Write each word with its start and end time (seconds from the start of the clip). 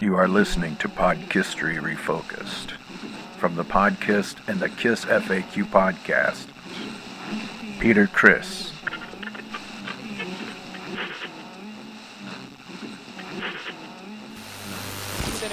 You 0.00 0.14
are 0.14 0.28
listening 0.28 0.76
to 0.76 0.88
Podkistory 0.88 1.76
Refocused. 1.80 2.70
From 3.38 3.56
the 3.56 3.64
Podkist 3.64 4.36
and 4.46 4.60
the 4.60 4.68
KISS 4.68 5.04
FAQ 5.04 5.64
podcast, 5.64 6.46
Peter 7.80 8.06
Criss. 8.06 8.72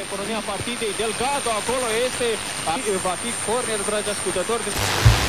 economia 0.06 0.40
partidei. 0.42 0.94
Delgado 0.96 1.50
acolo 1.50 1.88
este, 2.06 2.38
va 3.04 3.16
fi 3.22 3.32
corner, 3.46 3.80
dragi 3.86 4.10
ascultători. 4.10 5.25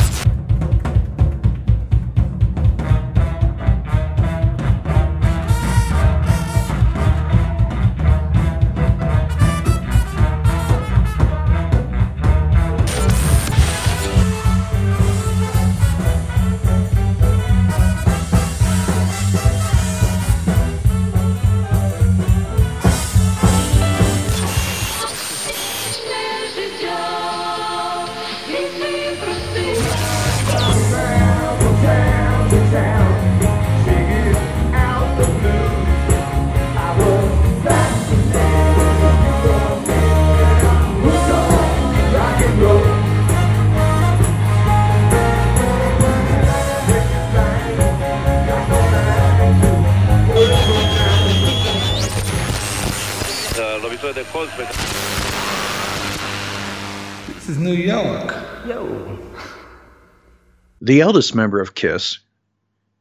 The 60.87 61.01
eldest 61.01 61.34
member 61.34 61.60
of 61.60 61.74
KISS, 61.74 62.20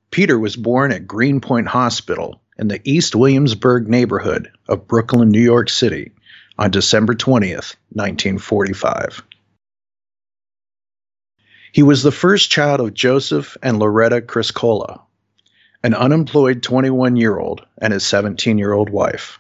Peter 0.10 0.40
was 0.40 0.56
born 0.56 0.92
at 0.92 1.06
Greenpoint 1.06 1.68
Hospital 1.68 2.42
in 2.58 2.68
the 2.68 2.82
East 2.84 3.16
Williamsburg 3.16 3.88
neighborhood 3.88 4.50
of 4.68 4.88
Brooklyn, 4.88 5.30
New 5.30 5.40
York 5.40 5.70
City 5.70 6.12
on 6.58 6.72
December 6.72 7.14
20th, 7.14 7.76
1945. 7.92 9.22
He 11.74 11.84
was 11.84 12.02
the 12.02 12.12
first 12.12 12.50
child 12.50 12.80
of 12.80 12.96
Joseph 12.96 13.56
and 13.62 13.78
Loretta 13.78 14.20
Criscuola, 14.20 15.02
an 15.84 15.94
unemployed 15.94 16.64
21 16.64 17.18
year 17.18 17.38
old 17.38 17.64
and 17.78 17.94
his 17.94 18.04
17 18.04 18.58
year 18.58 18.74
old 18.74 18.90
wife. 18.90 19.40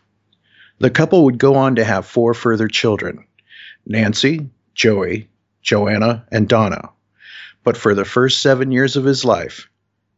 The 0.77 0.91
couple 0.91 1.23
would 1.23 1.39
go 1.39 1.55
on 1.55 1.77
to 1.77 1.83
have 1.83 2.05
four 2.05 2.35
further 2.35 2.67
children 2.67 3.25
Nancy, 3.87 4.51
Joey, 4.75 5.29
Joanna, 5.63 6.27
and 6.31 6.47
Donna. 6.47 6.91
But 7.65 7.75
for 7.75 7.95
the 7.95 8.05
first 8.05 8.41
seven 8.41 8.71
years 8.71 8.95
of 8.95 9.03
his 9.03 9.25
life, 9.25 9.67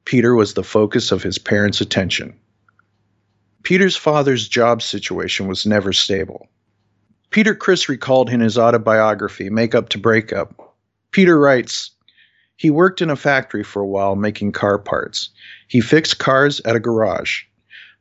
Peter 0.04 0.36
was 0.36 0.54
the 0.54 0.64
focus 0.64 1.12
of 1.12 1.24
his 1.24 1.40
parents' 1.40 1.82
attention. 1.82 2.36
Peter's 3.64 3.96
father's 3.96 4.48
job 4.48 4.82
situation 4.82 5.48
was 5.48 5.66
never 5.66 5.94
stable. 5.94 6.50
Peter 7.32 7.56
Criss 7.56 7.90
recalled 7.90 8.30
in 8.30 8.42
his 8.42 8.58
autobiography, 8.58 9.50
Make 9.50 9.74
Up 9.74 9.90
to 9.90 9.98
Break 9.98 10.32
Up, 10.32 10.76
Peter 11.12 11.40
writes, 11.40 11.92
He 12.58 12.70
worked 12.70 13.02
in 13.02 13.10
a 13.10 13.16
factory 13.16 13.64
for 13.64 13.82
a 13.82 13.88
while 13.88 14.16
making 14.18 14.52
car 14.52 14.78
parts. 14.78 15.30
He 15.68 15.80
fixed 15.80 16.20
cars 16.20 16.60
at 16.66 16.76
a 16.76 16.82
garage, 16.82 17.44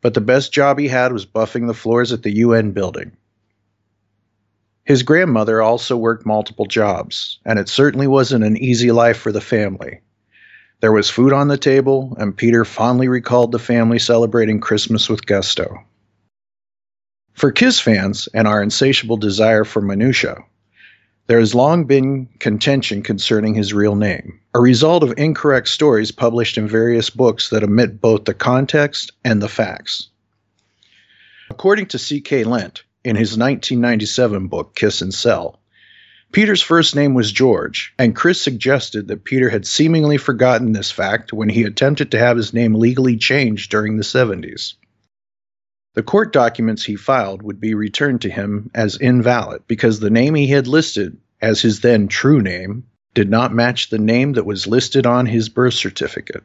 but 0.03 0.15
the 0.15 0.21
best 0.21 0.53
job 0.53 0.79
he 0.79 0.89
had 0.89 1.13
was 1.13 1.25
buffing 1.25 1.69
the 1.69 1.75
floors 1.75 2.13
at 2.13 2.25
the 2.25 2.37
UN 2.37 2.73
building. 2.73 3.17
His 4.87 5.03
grandmother 5.03 5.61
also 5.61 5.97
worked 5.97 6.25
multiple 6.25 6.67
jobs, 6.67 7.41
and 7.45 7.59
it 7.59 7.69
certainly 7.69 8.07
wasn't 8.07 8.45
an 8.45 8.57
easy 8.57 8.93
life 8.93 9.19
for 9.19 9.33
the 9.33 9.41
family. 9.41 10.01
There 10.81 10.93
was 10.93 11.11
food 11.11 11.33
on 11.33 11.49
the 11.49 11.59
table, 11.59 12.17
and 12.21 12.37
Peter 12.37 12.65
fondly 12.65 13.09
recalled 13.09 13.51
the 13.51 13.59
family 13.59 13.99
celebrating 13.99 14.61
Christmas 14.61 15.09
with 15.09 15.27
gusto. 15.27 15.83
For 17.33 17.51
Kiss 17.51 17.81
fans 17.81 18.29
and 18.33 18.47
our 18.47 18.63
insatiable 18.63 19.17
desire 19.17 19.65
for 19.65 19.83
minutia, 19.83 20.37
there 21.27 21.41
has 21.41 21.53
long 21.53 21.85
been 21.85 22.29
contention 22.39 23.03
concerning 23.03 23.55
his 23.55 23.75
real 23.75 23.97
name, 23.97 24.39
a 24.55 24.61
result 24.61 25.03
of 25.03 25.15
incorrect 25.17 25.67
stories 25.67 26.13
published 26.13 26.57
in 26.57 26.69
various 26.69 27.11
books 27.11 27.51
that 27.51 27.65
omit 27.65 28.01
both 28.01 28.25
the 28.25 28.35
context 28.35 29.11
and 29.25 29.43
the 29.43 29.49
facts. 29.49 30.11
According 31.51 31.87
to 31.87 31.99
C.K. 31.99 32.45
Lendt, 32.45 32.85
in 33.07 33.15
his 33.15 33.39
1997 33.39 34.49
book 34.49 34.75
Kiss 34.75 35.01
and 35.01 35.15
Sell, 35.15 35.61
Peter's 36.33 36.61
first 36.61 36.97
name 36.97 37.15
was 37.15 37.31
George, 37.31 37.95
and 37.99 38.17
Chris 38.17 38.41
suggested 38.41 39.07
that 39.07 39.25
Peter 39.25 39.49
had 39.49 39.65
seemingly 39.65 40.17
forgotten 40.17 40.73
this 40.73 40.91
fact 40.91 41.33
when 41.33 41.49
he 41.49 41.63
attempted 41.63 42.11
to 42.11 42.19
have 42.19 42.37
his 42.37 42.53
name 42.53 42.75
legally 42.75 43.17
changed 43.17 43.71
during 43.71 43.97
the 43.97 44.03
70s. 44.03 44.75
The 45.95 46.03
court 46.03 46.33
documents 46.33 46.85
he 46.85 46.97
filed 46.97 47.43
would 47.43 47.61
be 47.61 47.75
returned 47.75 48.23
to 48.23 48.31
him 48.31 48.71
as 48.75 48.97
invalid 48.97 49.63
because 49.69 50.01
the 50.01 50.11
name 50.11 50.35
he 50.35 50.49
had 50.49 50.67
listed 50.67 51.17
as 51.41 51.63
his 51.63 51.81
then 51.81 52.09
true 52.09 52.43
name 52.43 52.85
did 53.15 53.31
not 53.31 53.55
match 53.55 53.89
the 53.89 53.99
name 53.99 54.33
that 54.33 54.45
was 54.45 54.67
listed 54.67 55.07
on 55.07 55.27
his 55.27 55.49
birth 55.49 55.75
certificate. 55.75 56.43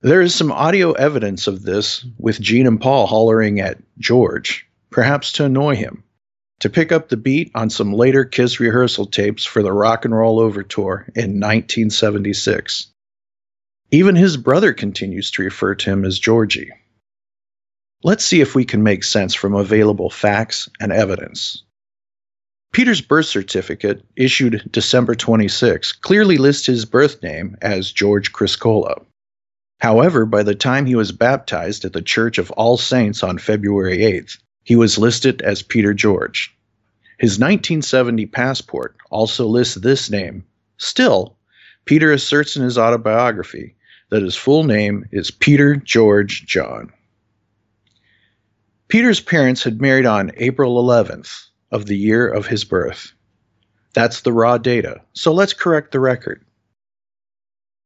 There 0.00 0.22
is 0.22 0.34
some 0.34 0.50
audio 0.50 0.92
evidence 0.92 1.46
of 1.46 1.62
this 1.62 2.04
with 2.18 2.40
Gene 2.40 2.66
and 2.66 2.80
Paul 2.80 3.06
hollering 3.06 3.60
at 3.60 3.78
George, 3.98 4.63
perhaps 4.94 5.32
to 5.32 5.44
annoy 5.44 5.74
him, 5.74 6.04
to 6.60 6.70
pick 6.70 6.92
up 6.92 7.08
the 7.08 7.16
beat 7.16 7.50
on 7.56 7.68
some 7.68 7.92
later 7.92 8.24
Kiss 8.24 8.60
rehearsal 8.60 9.06
tapes 9.06 9.44
for 9.44 9.60
the 9.60 9.72
Rock 9.72 10.04
and 10.04 10.16
Roll 10.16 10.38
Over 10.38 10.62
tour 10.62 11.04
in 11.16 11.40
1976. 11.40 12.92
Even 13.90 14.14
his 14.14 14.36
brother 14.36 14.72
continues 14.72 15.32
to 15.32 15.42
refer 15.42 15.74
to 15.74 15.90
him 15.90 16.04
as 16.04 16.20
Georgie. 16.20 16.70
Let's 18.04 18.24
see 18.24 18.40
if 18.40 18.54
we 18.54 18.64
can 18.64 18.84
make 18.84 19.02
sense 19.02 19.34
from 19.34 19.54
available 19.54 20.10
facts 20.10 20.68
and 20.78 20.92
evidence. 20.92 21.64
Peter's 22.72 23.00
birth 23.00 23.26
certificate, 23.26 24.04
issued 24.14 24.62
December 24.70 25.16
26, 25.16 25.90
clearly 25.90 26.36
lists 26.36 26.66
his 26.66 26.84
birth 26.84 27.20
name 27.20 27.56
as 27.60 27.90
George 27.90 28.32
Criscuola. 28.32 29.04
However, 29.80 30.24
by 30.24 30.44
the 30.44 30.54
time 30.54 30.86
he 30.86 30.94
was 30.94 31.10
baptized 31.10 31.84
at 31.84 31.92
the 31.92 32.00
Church 32.00 32.38
of 32.38 32.52
All 32.52 32.76
Saints 32.76 33.24
on 33.24 33.38
February 33.38 33.98
8th, 33.98 34.38
he 34.64 34.76
was 34.76 34.98
listed 34.98 35.40
as 35.42 35.62
Peter 35.62 35.94
George. 35.94 36.54
His 37.18 37.38
1970 37.38 38.26
passport 38.26 38.96
also 39.10 39.46
lists 39.46 39.76
this 39.76 40.10
name. 40.10 40.44
Still, 40.78 41.36
Peter 41.84 42.10
asserts 42.10 42.56
in 42.56 42.62
his 42.62 42.76
autobiography 42.76 43.76
that 44.10 44.22
his 44.22 44.36
full 44.36 44.64
name 44.64 45.04
is 45.12 45.30
Peter 45.30 45.76
George 45.76 46.46
John. 46.46 46.92
Peter's 48.88 49.20
parents 49.20 49.62
had 49.62 49.80
married 49.80 50.06
on 50.06 50.32
April 50.36 50.82
11th 50.82 51.46
of 51.70 51.86
the 51.86 51.96
year 51.96 52.26
of 52.28 52.46
his 52.46 52.64
birth. 52.64 53.12
That's 53.94 54.22
the 54.22 54.32
raw 54.32 54.58
data, 54.58 55.00
so 55.12 55.32
let's 55.32 55.52
correct 55.52 55.92
the 55.92 56.00
record. 56.00 56.44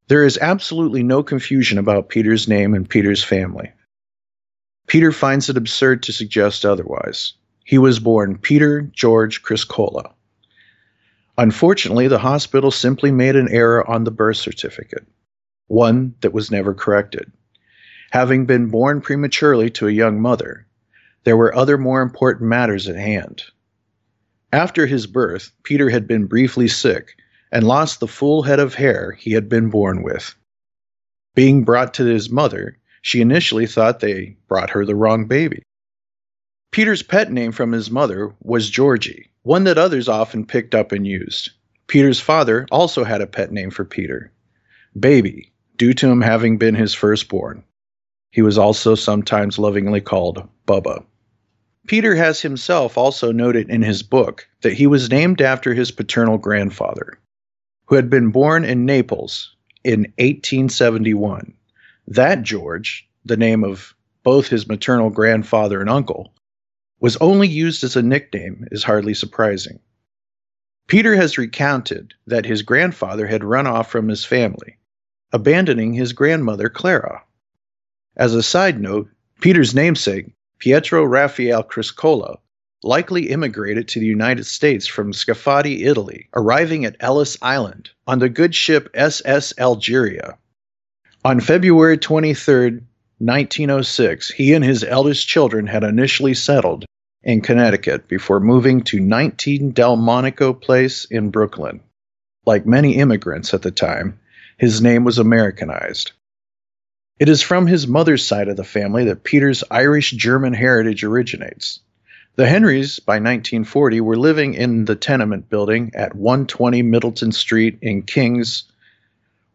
There 0.07 0.25
is 0.25 0.39
absolutely 0.39 1.03
no 1.03 1.21
confusion 1.21 1.77
about 1.77 2.09
Peter's 2.09 2.47
name 2.47 2.73
and 2.73 2.89
Peter's 2.89 3.23
family. 3.23 3.71
Peter 4.89 5.11
finds 5.11 5.47
it 5.49 5.55
absurd 5.55 6.01
to 6.01 6.11
suggest 6.11 6.65
otherwise. 6.65 7.33
He 7.63 7.77
was 7.77 7.99
born 7.99 8.39
Peter 8.39 8.81
George 8.81 9.43
Criscuola. 9.43 10.15
Unfortunately, 11.37 12.07
the 12.07 12.17
hospital 12.17 12.71
simply 12.71 13.11
made 13.11 13.35
an 13.35 13.47
error 13.49 13.87
on 13.87 14.03
the 14.03 14.11
birth 14.11 14.37
certificate, 14.37 15.05
one 15.67 16.15
that 16.21 16.33
was 16.33 16.49
never 16.49 16.73
corrected. 16.73 17.31
Having 18.09 18.47
been 18.47 18.69
born 18.69 18.99
prematurely 18.99 19.69
to 19.69 19.87
a 19.87 19.91
young 19.91 20.19
mother, 20.19 20.65
there 21.23 21.37
were 21.37 21.55
other 21.55 21.77
more 21.77 22.01
important 22.01 22.49
matters 22.49 22.89
at 22.89 22.95
hand. 22.95 23.43
After 24.51 24.87
his 24.87 25.05
birth, 25.05 25.51
Peter 25.61 25.91
had 25.91 26.07
been 26.07 26.25
briefly 26.25 26.67
sick 26.67 27.15
and 27.51 27.63
lost 27.63 27.99
the 27.99 28.07
full 28.07 28.41
head 28.41 28.59
of 28.59 28.73
hair 28.73 29.11
he 29.11 29.33
had 29.33 29.47
been 29.49 29.69
born 29.69 30.01
with. 30.01 30.33
Being 31.35 31.63
brought 31.63 31.93
to 31.93 32.05
his 32.05 32.31
mother, 32.31 32.79
she 33.01 33.21
initially 33.21 33.65
thought 33.65 33.99
they 33.99 34.37
brought 34.47 34.71
her 34.71 34.85
the 34.85 34.95
wrong 34.95 35.25
baby. 35.25 35.63
Peter's 36.71 37.01
pet 37.01 37.31
name 37.31 37.51
from 37.51 37.71
his 37.71 37.89
mother 37.89 38.33
was 38.41 38.69
Georgie, 38.69 39.31
one 39.41 39.63
that 39.63 39.77
others 39.77 40.07
often 40.07 40.45
picked 40.45 40.75
up 40.75 40.91
and 40.91 41.07
used. 41.07 41.51
Peter's 41.87 42.19
father 42.19 42.67
also 42.71 43.03
had 43.03 43.21
a 43.21 43.27
pet 43.27 43.51
name 43.51 43.71
for 43.71 43.83
Peter, 43.83 44.31
Baby, 44.97 45.51
due 45.77 45.93
to 45.93 46.09
him 46.09 46.21
having 46.21 46.57
been 46.57 46.75
his 46.75 46.93
firstborn. 46.93 47.63
He 48.31 48.41
was 48.41 48.57
also 48.57 48.95
sometimes 48.95 49.57
lovingly 49.57 50.01
called 50.01 50.47
Bubba. 50.67 51.03
Peter 51.87 52.15
has 52.15 52.41
himself 52.41 52.97
also 52.97 53.31
noted 53.31 53.69
in 53.69 53.81
his 53.81 54.03
book 54.03 54.47
that 54.61 54.73
he 54.73 54.85
was 54.85 55.09
named 55.09 55.41
after 55.41 55.73
his 55.73 55.89
paternal 55.89 56.37
grandfather, 56.37 57.17
who 57.87 57.95
had 57.95 58.09
been 58.09 58.29
born 58.29 58.63
in 58.63 58.85
Naples 58.85 59.55
in 59.83 60.01
1871. 60.19 61.55
That 62.13 62.41
George, 62.41 63.07
the 63.23 63.37
name 63.37 63.63
of 63.63 63.93
both 64.23 64.47
his 64.47 64.67
maternal 64.67 65.11
grandfather 65.11 65.79
and 65.79 65.87
uncle, 65.87 66.33
was 66.99 67.17
only 67.17 67.47
used 67.47 67.83
as 67.83 67.95
a 67.95 68.01
nickname 68.01 68.67
is 68.71 68.83
hardly 68.83 69.13
surprising. 69.13 69.79
Peter 70.87 71.15
has 71.15 71.37
recounted 71.37 72.15
that 72.25 72.47
his 72.47 72.63
grandfather 72.63 73.27
had 73.27 73.43
run 73.43 73.67
off 73.67 73.91
from 73.91 74.07
his 74.07 74.25
family, 74.25 74.79
abandoning 75.31 75.93
his 75.93 76.13
grandmother 76.13 76.67
Clara. 76.67 77.21
As 78.17 78.33
a 78.33 78.41
side 78.41 78.81
note, 78.81 79.07
Peter's 79.39 79.75
namesake, 79.75 80.33
Pietro 80.57 81.03
Raphael 81.03 81.61
Criscuola, 81.61 82.39
likely 82.81 83.29
immigrated 83.29 83.87
to 83.89 83.99
the 83.99 84.07
United 84.07 84.47
States 84.47 84.87
from 84.87 85.13
Scafati, 85.13 85.85
Italy, 85.85 86.27
arriving 86.33 86.85
at 86.85 86.97
Ellis 87.01 87.37
Island 87.39 87.91
on 88.07 88.17
the 88.17 88.29
good 88.29 88.55
ship 88.55 88.89
SS 88.95 89.53
Algeria. 89.59 90.39
On 91.25 91.41
February 91.41 91.97
23, 91.97 92.79
1906, 93.17 94.31
he 94.31 94.53
and 94.53 94.63
his 94.63 94.85
eldest 94.85 95.27
children 95.27 95.67
had 95.67 95.83
initially 95.83 96.33
settled 96.33 96.85
in 97.23 97.41
Connecticut 97.41 98.07
before 98.07 98.39
moving 98.39 98.83
to 98.83 99.01
19 99.01 99.71
Delmonico 99.71 100.53
Place 100.53 101.03
in 101.03 101.29
Brooklyn. 101.29 101.81
Like 102.45 102.65
many 102.65 102.95
immigrants 102.95 103.53
at 103.53 103.63
the 103.63 103.71
time, 103.71 104.17
his 104.57 104.81
name 104.81 105.03
was 105.03 105.17
Americanized. 105.17 106.13
It 107.19 107.27
is 107.27 107.41
from 107.41 107.67
his 107.67 107.85
mother's 107.85 108.25
side 108.25 108.47
of 108.47 108.55
the 108.55 108.63
family 108.63 109.03
that 109.05 109.25
Peter's 109.25 109.61
Irish 109.69 110.11
German 110.11 110.53
heritage 110.53 111.03
originates. 111.03 111.81
The 112.37 112.47
Henrys, 112.47 112.99
by 112.99 113.15
1940, 113.15 113.99
were 113.99 114.15
living 114.15 114.53
in 114.53 114.85
the 114.85 114.95
tenement 114.95 115.49
building 115.49 115.91
at 115.95 116.15
120 116.15 116.81
Middleton 116.83 117.33
Street 117.33 117.79
in 117.81 118.03
Kings, 118.03 118.63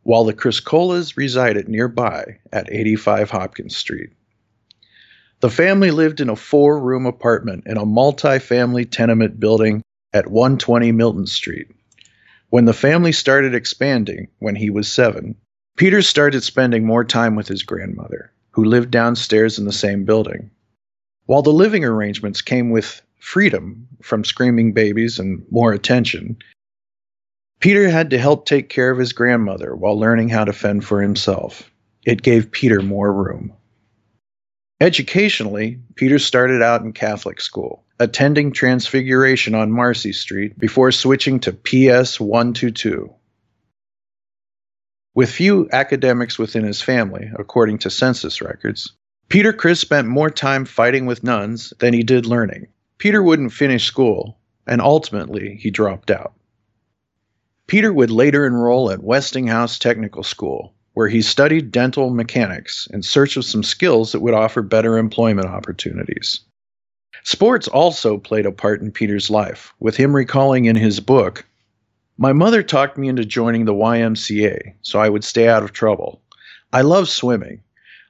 while 0.04 0.24
the 0.24 0.32
Criscuolas 0.32 1.16
resided 1.16 1.68
nearby 1.68 2.38
at 2.52 2.72
85 2.72 3.30
Hopkins 3.30 3.76
Street. 3.76 4.10
The 5.40 5.50
family 5.50 5.90
lived 5.90 6.20
in 6.20 6.28
a 6.28 6.36
four 6.36 6.80
room 6.80 7.04
apartment 7.04 7.64
in 7.66 7.76
a 7.76 7.84
multi 7.84 8.38
family 8.38 8.84
tenement 8.84 9.40
building 9.40 9.82
at 10.12 10.30
120 10.30 10.92
Milton 10.92 11.26
Street. 11.26 11.66
When 12.50 12.66
the 12.66 12.72
family 12.72 13.12
started 13.12 13.54
expanding 13.54 14.28
when 14.38 14.54
he 14.54 14.70
was 14.70 14.90
seven, 14.90 15.34
Peter 15.76 16.02
started 16.02 16.42
spending 16.42 16.86
more 16.86 17.04
time 17.04 17.34
with 17.34 17.48
his 17.48 17.64
grandmother, 17.64 18.30
who 18.52 18.64
lived 18.64 18.92
downstairs 18.92 19.58
in 19.58 19.64
the 19.64 19.72
same 19.72 20.04
building. 20.04 20.50
While 21.26 21.42
the 21.42 21.52
living 21.52 21.84
arrangements 21.84 22.42
came 22.42 22.70
with 22.70 23.02
freedom 23.18 23.88
from 24.02 24.22
screaming 24.22 24.72
babies 24.72 25.18
and 25.18 25.44
more 25.50 25.72
attention, 25.72 26.36
Peter 27.60 27.88
had 27.88 28.10
to 28.10 28.18
help 28.18 28.46
take 28.46 28.68
care 28.68 28.90
of 28.90 28.98
his 28.98 29.12
grandmother 29.12 29.74
while 29.74 29.98
learning 29.98 30.28
how 30.28 30.44
to 30.44 30.52
fend 30.52 30.84
for 30.84 31.00
himself. 31.00 31.70
It 32.04 32.22
gave 32.22 32.50
Peter 32.50 32.82
more 32.82 33.12
room. 33.12 33.54
Educationally, 34.80 35.80
Peter 35.94 36.18
started 36.18 36.60
out 36.60 36.82
in 36.82 36.92
Catholic 36.92 37.40
school, 37.40 37.84
attending 37.98 38.52
Transfiguration 38.52 39.54
on 39.54 39.72
Marcy 39.72 40.12
Street 40.12 40.58
before 40.58 40.92
switching 40.92 41.40
to 41.40 41.52
PS 41.52 42.20
122. 42.20 43.14
With 45.14 45.30
few 45.30 45.68
academics 45.72 46.38
within 46.38 46.64
his 46.64 46.82
family, 46.82 47.30
according 47.38 47.78
to 47.78 47.90
census 47.90 48.42
records, 48.42 48.92
Peter 49.28 49.52
Criss 49.52 49.80
spent 49.80 50.08
more 50.08 50.28
time 50.28 50.64
fighting 50.64 51.06
with 51.06 51.24
nuns 51.24 51.72
than 51.78 51.94
he 51.94 52.02
did 52.02 52.26
learning. 52.26 52.66
Peter 52.98 53.22
wouldn't 53.22 53.52
finish 53.52 53.86
school, 53.86 54.38
and 54.66 54.80
ultimately 54.80 55.56
he 55.56 55.70
dropped 55.70 56.10
out. 56.10 56.34
Peter 57.66 57.92
would 57.92 58.10
later 58.10 58.46
enroll 58.46 58.90
at 58.90 59.02
Westinghouse 59.02 59.78
Technical 59.78 60.22
School, 60.22 60.74
where 60.92 61.08
he 61.08 61.22
studied 61.22 61.72
dental 61.72 62.10
mechanics 62.10 62.86
in 62.92 63.02
search 63.02 63.36
of 63.36 63.44
some 63.44 63.62
skills 63.62 64.12
that 64.12 64.20
would 64.20 64.34
offer 64.34 64.60
better 64.62 64.98
employment 64.98 65.48
opportunities. 65.48 66.40
Sports 67.22 67.66
also 67.66 68.18
played 68.18 68.44
a 68.44 68.52
part 68.52 68.82
in 68.82 68.92
Peter's 68.92 69.30
life, 69.30 69.72
with 69.80 69.96
him 69.96 70.14
recalling 70.14 70.66
in 70.66 70.76
his 70.76 71.00
book 71.00 71.46
My 72.18 72.34
mother 72.34 72.62
talked 72.62 72.98
me 72.98 73.08
into 73.08 73.24
joining 73.24 73.64
the 73.64 73.72
YMCA 73.72 74.74
so 74.82 74.98
I 75.00 75.08
would 75.08 75.24
stay 75.24 75.48
out 75.48 75.62
of 75.62 75.72
trouble. 75.72 76.20
I 76.72 76.82
love 76.82 77.08
swimming. 77.08 77.62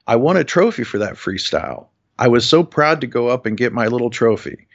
I 0.05 0.17
won 0.17 0.35
a 0.37 0.43
trophy 0.43 0.83
for 0.83 0.99
that 0.99 1.15
freestyle. 1.15 1.87
I 2.19 2.27
was 2.27 2.45
so 2.47 2.63
proud 2.63 3.01
to 3.01 3.07
go 3.07 3.29
up 3.29 3.45
and 3.45 3.57
get 3.57 3.73
my 3.73 3.87
little 3.87 4.09
trophy. 4.09 4.67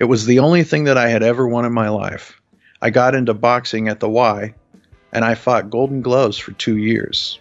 It 0.00 0.04
was 0.04 0.24
the 0.24 0.38
only 0.38 0.64
thing 0.64 0.84
that 0.84 0.98
I 0.98 1.08
had 1.08 1.22
ever 1.22 1.46
won 1.46 1.64
in 1.64 1.72
my 1.72 1.90
life. 1.90 2.40
I 2.84 2.90
got 2.90 3.14
into 3.14 3.32
boxing 3.32 3.88
at 3.88 4.00
the 4.00 4.10
Y, 4.10 4.52
and 5.10 5.24
I 5.24 5.36
fought 5.36 5.70
Golden 5.70 6.02
Gloves 6.02 6.36
for 6.36 6.52
two 6.52 6.76
years. 6.76 7.38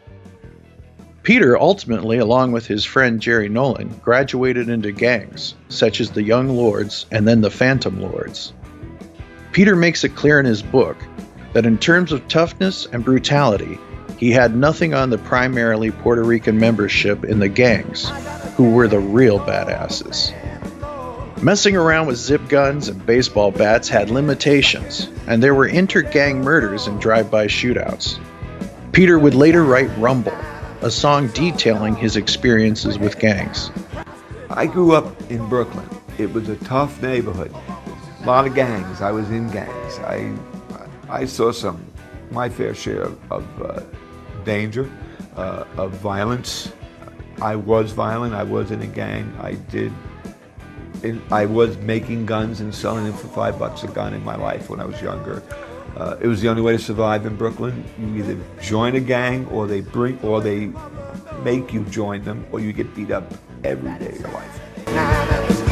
Peter 1.23 1.59
ultimately, 1.59 2.17
along 2.17 2.53
with 2.53 2.65
his 2.65 2.85
friend 2.85 3.19
Jerry 3.19 3.49
Nolan, 3.49 3.89
graduated 4.01 4.69
into 4.69 4.93
gangs, 4.93 5.55
such 5.67 5.99
as 5.99 6.11
the 6.11 6.23
Young 6.23 6.47
Lords 6.47 7.07
and 7.11 7.27
then 7.27 7.41
the 7.41 7.51
Phantom 7.51 8.01
Lords. 8.01 8.53
Peter 9.51 9.75
makes 9.75 10.05
it 10.05 10.15
clear 10.15 10.39
in 10.39 10.45
his 10.45 10.63
book 10.63 10.95
that 11.51 11.65
in 11.65 11.77
terms 11.77 12.13
of 12.13 12.25
toughness 12.29 12.85
and 12.93 13.03
brutality, 13.03 13.77
he 14.17 14.31
had 14.31 14.55
nothing 14.55 14.93
on 14.93 15.09
the 15.09 15.17
primarily 15.17 15.91
Puerto 15.91 16.23
Rican 16.23 16.57
membership 16.57 17.25
in 17.25 17.39
the 17.39 17.49
gangs, 17.49 18.09
who 18.55 18.71
were 18.71 18.87
the 18.87 18.99
real 18.99 19.39
badasses. 19.39 20.33
Messing 21.43 21.75
around 21.75 22.07
with 22.07 22.15
zip 22.15 22.47
guns 22.47 22.87
and 22.87 23.05
baseball 23.05 23.51
bats 23.51 23.89
had 23.89 24.09
limitations, 24.09 25.09
and 25.27 25.43
there 25.43 25.53
were 25.53 25.65
inter 25.65 26.01
gang 26.01 26.39
murders 26.39 26.87
and 26.87 27.01
drive 27.01 27.29
by 27.29 27.47
shootouts. 27.47 28.17
Peter 28.93 29.19
would 29.19 29.35
later 29.35 29.65
write 29.65 29.89
Rumble, 29.97 30.37
a 30.79 30.89
song 30.89 31.27
detailing 31.33 31.97
his 31.97 32.15
experiences 32.15 32.97
with 32.97 33.19
gangs. 33.19 33.71
I 34.51 34.67
grew 34.67 34.93
up 34.93 35.19
in 35.29 35.45
Brooklyn. 35.49 35.85
It 36.17 36.31
was 36.31 36.47
a 36.47 36.55
tough 36.55 37.01
neighborhood. 37.01 37.53
A 38.21 38.25
lot 38.25 38.47
of 38.47 38.55
gangs. 38.55 39.01
I 39.01 39.11
was 39.11 39.29
in 39.29 39.51
gangs. 39.51 39.99
I, 39.99 40.33
I 41.09 41.25
saw 41.25 41.51
some, 41.51 41.85
my 42.31 42.47
fair 42.47 42.73
share 42.73 43.01
of, 43.01 43.31
of 43.33 43.61
uh, 43.61 43.81
danger, 44.45 44.89
uh, 45.35 45.65
of 45.75 45.91
violence. 45.91 46.71
I 47.41 47.57
was 47.57 47.91
violent. 47.91 48.33
I 48.33 48.43
was 48.43 48.71
in 48.71 48.81
a 48.81 48.87
gang. 48.87 49.35
I 49.41 49.55
did. 49.55 49.91
I 51.31 51.45
was 51.45 51.77
making 51.79 52.25
guns 52.25 52.61
and 52.61 52.73
selling 52.73 53.05
them 53.05 53.13
for 53.13 53.27
five 53.27 53.59
bucks 53.59 53.83
a 53.83 53.87
gun 53.87 54.13
in 54.13 54.23
my 54.23 54.35
life 54.35 54.69
when 54.69 54.79
I 54.79 54.85
was 54.85 55.01
younger. 55.01 55.43
Uh, 55.95 56.17
it 56.21 56.27
was 56.27 56.41
the 56.41 56.49
only 56.49 56.61
way 56.61 56.73
to 56.73 56.79
survive 56.79 57.25
in 57.25 57.35
Brooklyn. 57.35 57.83
You 57.99 58.23
either 58.23 58.37
join 58.61 58.95
a 58.95 58.99
gang, 58.99 59.45
or 59.47 59.67
they 59.67 59.81
bring, 59.81 60.19
or 60.21 60.41
they 60.41 60.71
make 61.43 61.71
you 61.73 61.83
join 61.85 62.23
them, 62.23 62.45
or 62.51 62.59
you 62.59 62.73
get 62.73 62.95
beat 62.95 63.11
up 63.11 63.31
every 63.63 63.91
day 63.99 64.11
of 64.11 64.19
your 64.19 64.31
life. 64.31 65.62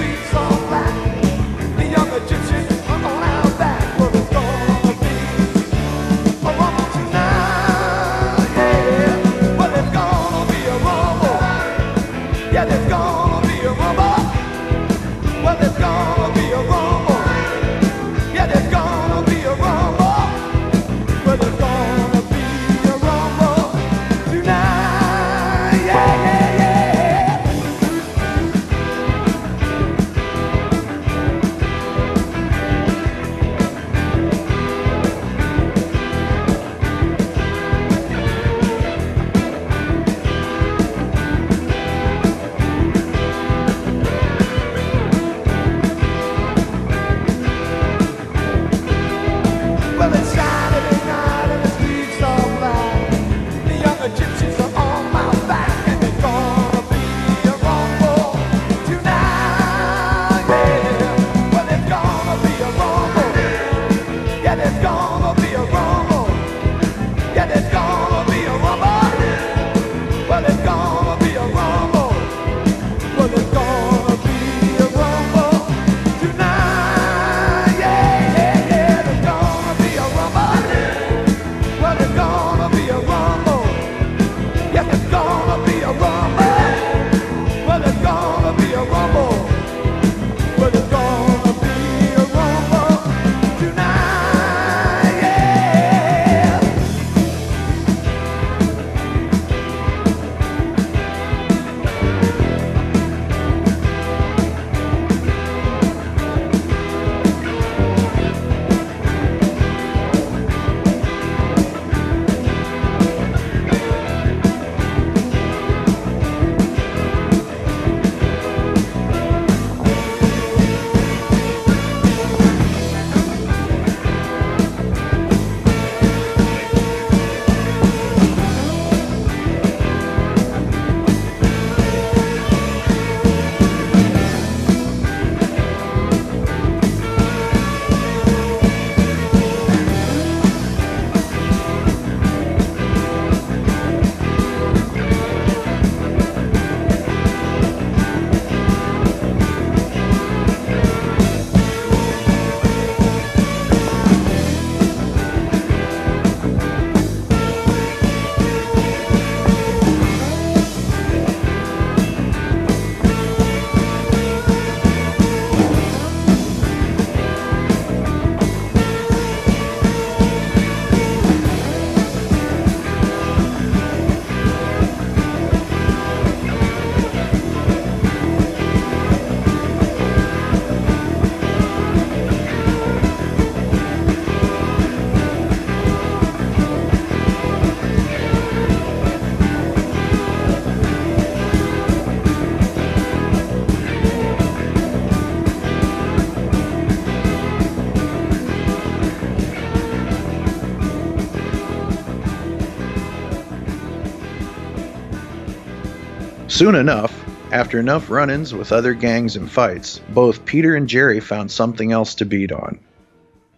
Soon 206.61 206.75
enough, 206.75 207.25
after 207.51 207.79
enough 207.79 208.11
run 208.11 208.29
ins 208.29 208.53
with 208.53 208.71
other 208.71 208.93
gangs 208.93 209.35
and 209.35 209.49
fights, 209.49 209.99
both 210.09 210.45
Peter 210.45 210.75
and 210.75 210.87
Jerry 210.87 211.19
found 211.19 211.49
something 211.49 211.91
else 211.91 212.13
to 212.13 212.23
beat 212.23 212.51
on 212.51 212.79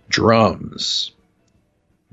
drums. 0.07 1.12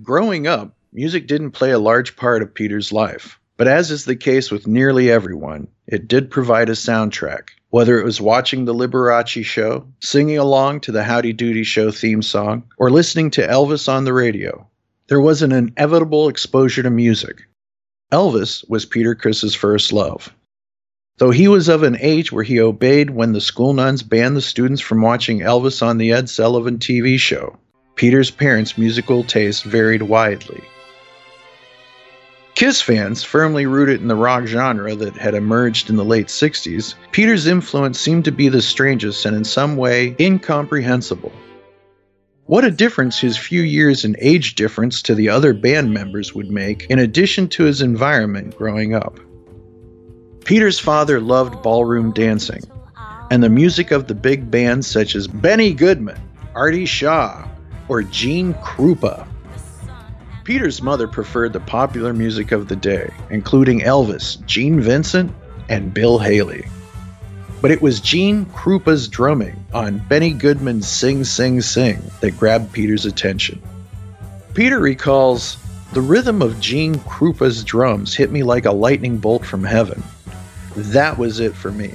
Growing 0.02 0.48
up, 0.48 0.74
music 0.92 1.28
didn't 1.28 1.52
play 1.52 1.70
a 1.70 1.78
large 1.78 2.16
part 2.16 2.42
of 2.42 2.52
Peter's 2.52 2.90
life, 2.90 3.38
but 3.56 3.68
as 3.68 3.92
is 3.92 4.04
the 4.04 4.16
case 4.16 4.50
with 4.50 4.66
nearly 4.66 5.12
everyone, 5.12 5.68
it 5.86 6.08
did 6.08 6.28
provide 6.28 6.68
a 6.68 6.72
soundtrack. 6.72 7.50
Whether 7.68 8.00
it 8.00 8.04
was 8.04 8.20
watching 8.20 8.64
the 8.64 8.74
Liberace 8.74 9.44
show, 9.44 9.86
singing 10.00 10.38
along 10.38 10.80
to 10.80 10.90
the 10.90 11.04
Howdy 11.04 11.34
Doody 11.34 11.62
show 11.62 11.92
theme 11.92 12.20
song, 12.20 12.64
or 12.78 12.90
listening 12.90 13.30
to 13.30 13.46
Elvis 13.46 13.88
on 13.88 14.02
the 14.02 14.12
radio, 14.12 14.66
there 15.06 15.20
was 15.20 15.42
an 15.42 15.52
inevitable 15.52 16.28
exposure 16.28 16.82
to 16.82 16.90
music. 16.90 17.42
Elvis 18.10 18.68
was 18.68 18.84
Peter 18.84 19.14
Criss's 19.14 19.54
first 19.54 19.92
love. 19.92 20.34
Though 21.20 21.30
he 21.30 21.48
was 21.48 21.68
of 21.68 21.82
an 21.82 21.98
age 22.00 22.32
where 22.32 22.42
he 22.42 22.60
obeyed 22.60 23.10
when 23.10 23.34
the 23.34 23.42
school 23.42 23.74
nuns 23.74 24.02
banned 24.02 24.34
the 24.34 24.40
students 24.40 24.80
from 24.80 25.02
watching 25.02 25.40
Elvis 25.40 25.82
on 25.82 25.98
the 25.98 26.12
Ed 26.12 26.30
Sullivan 26.30 26.78
TV 26.78 27.18
show, 27.18 27.58
Peter's 27.94 28.30
parents' 28.30 28.78
musical 28.78 29.22
taste 29.22 29.64
varied 29.64 30.00
widely. 30.00 30.62
Kiss 32.54 32.80
fans, 32.80 33.22
firmly 33.22 33.66
rooted 33.66 34.00
in 34.00 34.08
the 34.08 34.16
rock 34.16 34.46
genre 34.46 34.94
that 34.94 35.14
had 35.14 35.34
emerged 35.34 35.90
in 35.90 35.96
the 35.96 36.04
late 36.06 36.28
60s, 36.28 36.94
Peter's 37.12 37.46
influence 37.46 38.00
seemed 38.00 38.24
to 38.24 38.32
be 38.32 38.48
the 38.48 38.62
strangest 38.62 39.26
and 39.26 39.36
in 39.36 39.44
some 39.44 39.76
way 39.76 40.16
incomprehensible. 40.18 41.32
What 42.46 42.64
a 42.64 42.70
difference 42.70 43.18
his 43.18 43.36
few 43.36 43.60
years 43.60 44.06
and 44.06 44.16
age 44.20 44.54
difference 44.54 45.02
to 45.02 45.14
the 45.14 45.28
other 45.28 45.52
band 45.52 45.92
members 45.92 46.34
would 46.34 46.50
make, 46.50 46.86
in 46.88 46.98
addition 46.98 47.46
to 47.48 47.64
his 47.64 47.82
environment 47.82 48.56
growing 48.56 48.94
up. 48.94 49.20
Peter's 50.44 50.78
father 50.78 51.20
loved 51.20 51.62
ballroom 51.62 52.12
dancing, 52.12 52.62
and 53.30 53.42
the 53.42 53.48
music 53.48 53.90
of 53.90 54.08
the 54.08 54.14
big 54.14 54.50
bands 54.50 54.86
such 54.86 55.14
as 55.14 55.28
Benny 55.28 55.72
Goodman, 55.72 56.20
Artie 56.54 56.86
Shaw, 56.86 57.46
or 57.88 58.02
Gene 58.02 58.54
Krupa. 58.54 59.26
Peter's 60.44 60.82
mother 60.82 61.06
preferred 61.06 61.52
the 61.52 61.60
popular 61.60 62.12
music 62.12 62.50
of 62.50 62.66
the 62.66 62.74
day, 62.74 63.12
including 63.30 63.80
Elvis, 63.80 64.44
Gene 64.46 64.80
Vincent, 64.80 65.32
and 65.68 65.94
Bill 65.94 66.18
Haley. 66.18 66.66
But 67.60 67.70
it 67.70 67.82
was 67.82 68.00
Gene 68.00 68.46
Krupa's 68.46 69.06
drumming 69.06 69.64
on 69.72 69.98
Benny 69.98 70.32
Goodman's 70.32 70.88
Sing 70.88 71.22
Sing 71.22 71.60
Sing 71.60 72.02
that 72.20 72.38
grabbed 72.38 72.72
Peter's 72.72 73.06
attention. 73.06 73.62
Peter 74.54 74.80
recalls, 74.80 75.58
the 75.92 76.00
rhythm 76.00 76.42
of 76.42 76.58
Gene 76.58 76.98
Krupa's 77.00 77.62
drums 77.62 78.14
hit 78.14 78.32
me 78.32 78.42
like 78.42 78.64
a 78.64 78.72
lightning 78.72 79.18
bolt 79.18 79.44
from 79.44 79.62
heaven. 79.62 80.02
That 80.76 81.18
was 81.18 81.40
it 81.40 81.54
for 81.54 81.70
me. 81.70 81.94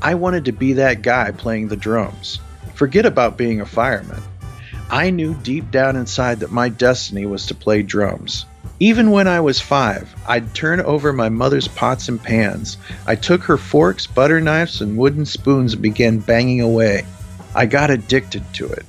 I 0.00 0.14
wanted 0.14 0.46
to 0.46 0.52
be 0.52 0.74
that 0.74 1.02
guy 1.02 1.30
playing 1.30 1.68
the 1.68 1.76
drums. 1.76 2.40
Forget 2.74 3.06
about 3.06 3.38
being 3.38 3.60
a 3.60 3.66
fireman. 3.66 4.22
I 4.90 5.10
knew 5.10 5.34
deep 5.34 5.70
down 5.70 5.96
inside 5.96 6.40
that 6.40 6.50
my 6.50 6.68
destiny 6.68 7.24
was 7.24 7.46
to 7.46 7.54
play 7.54 7.82
drums. 7.82 8.44
Even 8.80 9.10
when 9.12 9.28
I 9.28 9.40
was 9.40 9.60
five, 9.60 10.14
I'd 10.26 10.54
turn 10.54 10.80
over 10.80 11.12
my 11.12 11.28
mother's 11.28 11.68
pots 11.68 12.08
and 12.08 12.22
pans. 12.22 12.76
I 13.06 13.14
took 13.14 13.42
her 13.44 13.56
forks, 13.56 14.06
butter 14.06 14.40
knives, 14.40 14.80
and 14.80 14.98
wooden 14.98 15.24
spoons 15.24 15.72
and 15.72 15.82
began 15.82 16.18
banging 16.18 16.60
away. 16.60 17.06
I 17.54 17.66
got 17.66 17.90
addicted 17.90 18.42
to 18.54 18.66
it. 18.66 18.84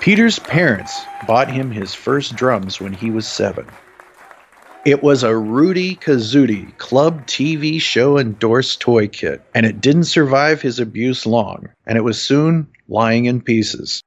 Peter's 0.00 0.38
parents 0.38 1.04
bought 1.26 1.50
him 1.50 1.70
his 1.70 1.92
first 1.92 2.34
drums 2.34 2.80
when 2.80 2.94
he 2.94 3.10
was 3.10 3.28
seven. 3.28 3.66
It 4.86 5.02
was 5.02 5.22
a 5.22 5.28
Rootie 5.28 6.00
Kazootie 6.00 6.76
Club 6.78 7.26
TV 7.26 7.78
show 7.78 8.16
endorsed 8.16 8.80
toy 8.80 9.08
kit, 9.08 9.42
and 9.54 9.66
it 9.66 9.82
didn't 9.82 10.04
survive 10.04 10.62
his 10.62 10.80
abuse 10.80 11.26
long, 11.26 11.68
and 11.86 11.98
it 11.98 12.00
was 12.00 12.20
soon 12.20 12.68
lying 12.88 13.26
in 13.26 13.42
pieces. 13.42 14.02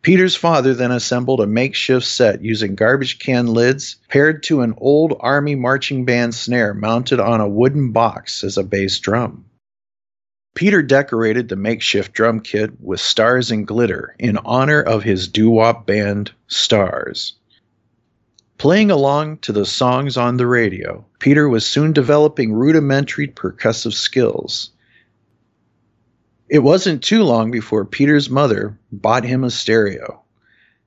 Peter's 0.00 0.36
father 0.36 0.72
then 0.72 0.90
assembled 0.90 1.42
a 1.42 1.46
makeshift 1.46 2.06
set 2.06 2.42
using 2.42 2.74
garbage 2.74 3.18
can 3.18 3.46
lids 3.46 3.96
paired 4.08 4.42
to 4.44 4.62
an 4.62 4.72
old 4.78 5.14
Army 5.20 5.54
marching 5.54 6.06
band 6.06 6.34
snare 6.34 6.72
mounted 6.72 7.20
on 7.20 7.42
a 7.42 7.48
wooden 7.48 7.92
box 7.92 8.42
as 8.42 8.56
a 8.56 8.64
bass 8.64 8.98
drum. 8.98 9.44
Peter 10.54 10.82
decorated 10.82 11.48
the 11.48 11.56
makeshift 11.56 12.12
drum 12.12 12.40
kit 12.40 12.72
with 12.80 13.00
stars 13.00 13.50
and 13.50 13.66
glitter 13.66 14.14
in 14.18 14.36
honor 14.38 14.80
of 14.80 15.02
his 15.02 15.28
doo 15.28 15.50
wop 15.50 15.86
band, 15.86 16.32
Stars. 16.48 17.34
Playing 18.58 18.90
along 18.90 19.38
to 19.38 19.52
the 19.52 19.64
songs 19.64 20.16
on 20.16 20.36
the 20.36 20.46
radio, 20.46 21.06
Peter 21.18 21.48
was 21.48 21.66
soon 21.66 21.92
developing 21.92 22.52
rudimentary 22.52 23.28
percussive 23.28 23.94
skills. 23.94 24.70
It 26.48 26.58
wasn't 26.58 27.02
too 27.02 27.22
long 27.22 27.50
before 27.50 27.84
Peter's 27.84 28.28
mother 28.28 28.76
bought 28.90 29.24
him 29.24 29.44
a 29.44 29.50
stereo. 29.50 30.22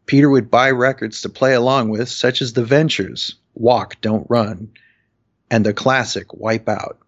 Peter 0.05 0.29
would 0.29 0.51
buy 0.51 0.69
records 0.69 1.21
to 1.21 1.29
play 1.29 1.53
along 1.53 1.89
with, 1.89 2.09
such 2.09 2.41
as 2.41 2.53
The 2.53 2.65
Ventures, 2.65 3.35
Walk, 3.53 3.99
Don't 4.01 4.27
Run, 4.29 4.69
and 5.49 5.65
the 5.65 5.73
classic 5.73 6.33
Wipe 6.33 6.67
Out. 6.67 6.99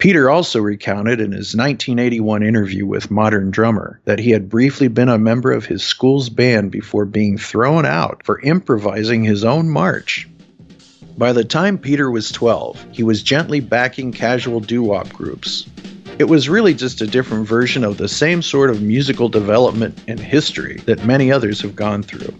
Peter 0.00 0.30
also 0.30 0.62
recounted 0.62 1.20
in 1.20 1.32
his 1.32 1.54
1981 1.54 2.42
interview 2.42 2.86
with 2.86 3.10
Modern 3.10 3.50
Drummer 3.50 4.00
that 4.06 4.18
he 4.18 4.30
had 4.30 4.48
briefly 4.48 4.88
been 4.88 5.10
a 5.10 5.18
member 5.18 5.52
of 5.52 5.66
his 5.66 5.82
school's 5.82 6.30
band 6.30 6.70
before 6.70 7.04
being 7.04 7.36
thrown 7.36 7.84
out 7.84 8.22
for 8.24 8.40
improvising 8.40 9.22
his 9.22 9.44
own 9.44 9.68
march. 9.68 10.26
By 11.18 11.34
the 11.34 11.44
time 11.44 11.76
Peter 11.76 12.10
was 12.10 12.32
12, 12.32 12.86
he 12.92 13.02
was 13.02 13.22
gently 13.22 13.60
backing 13.60 14.10
casual 14.10 14.60
doo 14.60 14.82
wop 14.82 15.10
groups. 15.12 15.66
It 16.18 16.30
was 16.30 16.48
really 16.48 16.72
just 16.72 17.02
a 17.02 17.06
different 17.06 17.46
version 17.46 17.84
of 17.84 17.98
the 17.98 18.08
same 18.08 18.40
sort 18.40 18.70
of 18.70 18.80
musical 18.80 19.28
development 19.28 20.02
and 20.08 20.18
history 20.18 20.76
that 20.86 21.04
many 21.04 21.30
others 21.30 21.60
have 21.60 21.76
gone 21.76 22.02
through. 22.02 22.34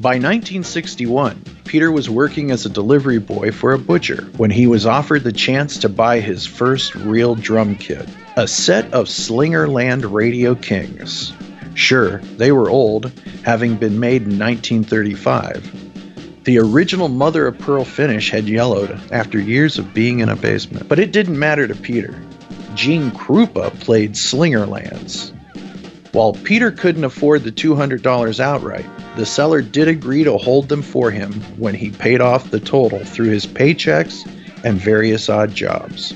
By 0.00 0.10
1961, 0.10 1.42
Peter 1.64 1.90
was 1.90 2.08
working 2.08 2.52
as 2.52 2.64
a 2.64 2.70
delivery 2.70 3.18
boy 3.18 3.50
for 3.50 3.72
a 3.72 3.78
butcher 3.78 4.28
when 4.36 4.48
he 4.48 4.68
was 4.68 4.86
offered 4.86 5.24
the 5.24 5.32
chance 5.32 5.78
to 5.78 5.88
buy 5.88 6.20
his 6.20 6.46
first 6.46 6.94
real 6.94 7.34
drum 7.34 7.74
kit 7.74 8.08
a 8.36 8.46
set 8.46 8.94
of 8.94 9.08
Slingerland 9.08 10.12
Radio 10.12 10.54
Kings. 10.54 11.32
Sure, 11.74 12.18
they 12.36 12.52
were 12.52 12.70
old, 12.70 13.10
having 13.44 13.74
been 13.74 13.98
made 13.98 14.22
in 14.22 14.38
1935. 14.38 16.44
The 16.44 16.60
original 16.60 17.08
mother 17.08 17.48
of 17.48 17.58
pearl 17.58 17.84
finish 17.84 18.30
had 18.30 18.48
yellowed 18.48 19.00
after 19.10 19.40
years 19.40 19.80
of 19.80 19.92
being 19.92 20.20
in 20.20 20.28
a 20.28 20.36
basement, 20.36 20.88
but 20.88 21.00
it 21.00 21.10
didn't 21.10 21.40
matter 21.40 21.66
to 21.66 21.74
Peter. 21.74 22.22
Gene 22.76 23.10
Krupa 23.10 23.70
played 23.80 24.12
Slingerlands. 24.12 25.32
While 26.12 26.32
Peter 26.32 26.70
couldn't 26.70 27.04
afford 27.04 27.44
the 27.44 27.52
$200 27.52 28.40
outright, 28.40 28.86
the 29.16 29.26
seller 29.26 29.60
did 29.60 29.88
agree 29.88 30.24
to 30.24 30.38
hold 30.38 30.70
them 30.70 30.80
for 30.80 31.10
him 31.10 31.32
when 31.58 31.74
he 31.74 31.90
paid 31.90 32.22
off 32.22 32.50
the 32.50 32.60
total 32.60 33.04
through 33.04 33.28
his 33.28 33.46
paychecks 33.46 34.26
and 34.64 34.80
various 34.80 35.28
odd 35.28 35.54
jobs. 35.54 36.12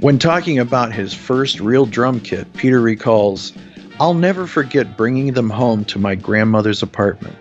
When 0.00 0.18
talking 0.18 0.58
about 0.58 0.92
his 0.92 1.14
first 1.14 1.60
real 1.60 1.86
drum 1.86 2.20
kit, 2.20 2.52
Peter 2.52 2.80
recalls, 2.80 3.54
I'll 3.98 4.12
never 4.12 4.46
forget 4.46 4.98
bringing 4.98 5.32
them 5.32 5.48
home 5.48 5.86
to 5.86 5.98
my 5.98 6.14
grandmother's 6.14 6.82
apartment. 6.82 7.36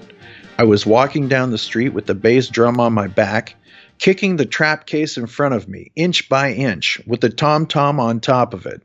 I 0.58 0.64
was 0.64 0.86
walking 0.86 1.28
down 1.28 1.52
the 1.52 1.58
street 1.58 1.90
with 1.90 2.06
the 2.06 2.16
bass 2.16 2.48
drum 2.48 2.80
on 2.80 2.94
my 2.94 3.08
back, 3.08 3.56
kicking 4.00 4.38
the 4.38 4.46
trap 4.46 4.86
case 4.86 5.18
in 5.18 5.28
front 5.28 5.56
of 5.56 5.68
me, 5.68 5.92
inch 5.98 6.30
by 6.30 6.54
inch, 6.54 7.02
with 7.06 7.20
the 7.20 7.30
tom 7.30 7.66
tom 7.66 8.00
on 8.00 8.22
top 8.22 8.54
of 8.54 8.66
it. 8.66 8.82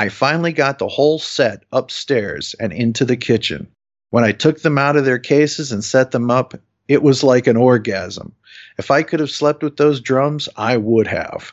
I 0.00 0.08
finally 0.08 0.54
got 0.54 0.78
the 0.78 0.88
whole 0.88 1.18
set 1.18 1.64
upstairs 1.72 2.54
and 2.58 2.72
into 2.72 3.04
the 3.04 3.18
kitchen. 3.18 3.66
When 4.08 4.24
I 4.24 4.32
took 4.32 4.62
them 4.62 4.78
out 4.78 4.96
of 4.96 5.04
their 5.04 5.18
cases 5.18 5.72
and 5.72 5.84
set 5.84 6.10
them 6.10 6.30
up, 6.30 6.54
it 6.88 7.02
was 7.02 7.22
like 7.22 7.46
an 7.46 7.58
orgasm. 7.58 8.32
If 8.78 8.90
I 8.90 9.02
could 9.02 9.20
have 9.20 9.30
slept 9.30 9.62
with 9.62 9.76
those 9.76 10.00
drums, 10.00 10.48
I 10.56 10.78
would 10.78 11.06
have. 11.06 11.52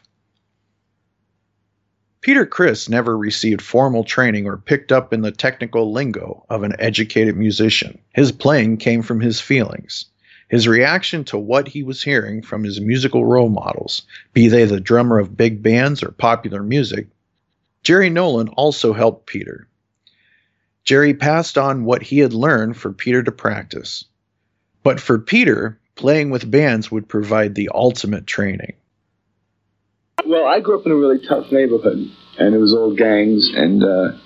Peter 2.22 2.46
Criss 2.46 2.88
never 2.88 3.18
received 3.18 3.62
formal 3.62 4.06
training 4.06 4.48
or 4.48 4.56
picked 4.56 4.94
up 4.94 5.12
in 5.12 5.24
the 5.24 5.32
technical 5.32 5.92
lingo 5.92 6.46
of 6.50 6.64
an 6.64 6.74
educated 6.80 7.36
musician. 7.36 8.00
His 8.14 8.32
playing 8.32 8.78
came 8.78 9.02
from 9.02 9.20
his 9.20 9.42
feelings, 9.42 10.06
his 10.48 10.70
reaction 10.70 11.26
to 11.26 11.38
what 11.38 11.68
he 11.68 11.84
was 11.84 12.02
hearing 12.02 12.42
from 12.42 12.64
his 12.64 12.80
musical 12.80 13.26
role 13.26 13.50
models, 13.50 14.04
be 14.32 14.48
they 14.48 14.64
the 14.64 14.80
drummer 14.80 15.20
of 15.20 15.36
big 15.36 15.62
bands 15.62 16.02
or 16.02 16.12
popular 16.12 16.64
music. 16.64 17.08
Jerry 17.88 18.10
Nolan 18.10 18.50
also 18.50 18.92
helped 18.92 19.28
Peter. 19.28 19.66
Jerry 20.84 21.14
passed 21.14 21.58
on 21.58 21.86
what 21.86 22.04
he 22.04 22.20
had 22.20 22.34
learned 22.34 22.76
for 22.76 22.92
Peter 22.92 23.24
to 23.24 23.32
practice. 23.32 24.04
But 24.84 25.00
for 25.00 25.18
Peter, 25.18 25.80
playing 25.96 26.30
with 26.30 26.52
bands 26.52 26.92
would 26.92 27.08
provide 27.08 27.56
the 27.56 27.70
ultimate 27.74 28.28
training. 28.28 28.74
Well, 30.26 30.46
I 30.46 30.60
grew 30.60 30.78
up 30.78 30.86
in 30.86 30.92
a 30.92 30.98
really 30.98 31.26
tough 31.26 31.50
neighborhood, 31.50 32.12
and 32.38 32.54
it 32.54 32.58
was 32.58 32.74
all 32.74 32.94
gangs. 32.94 33.54
And 33.56 33.82
uh, 33.82 34.18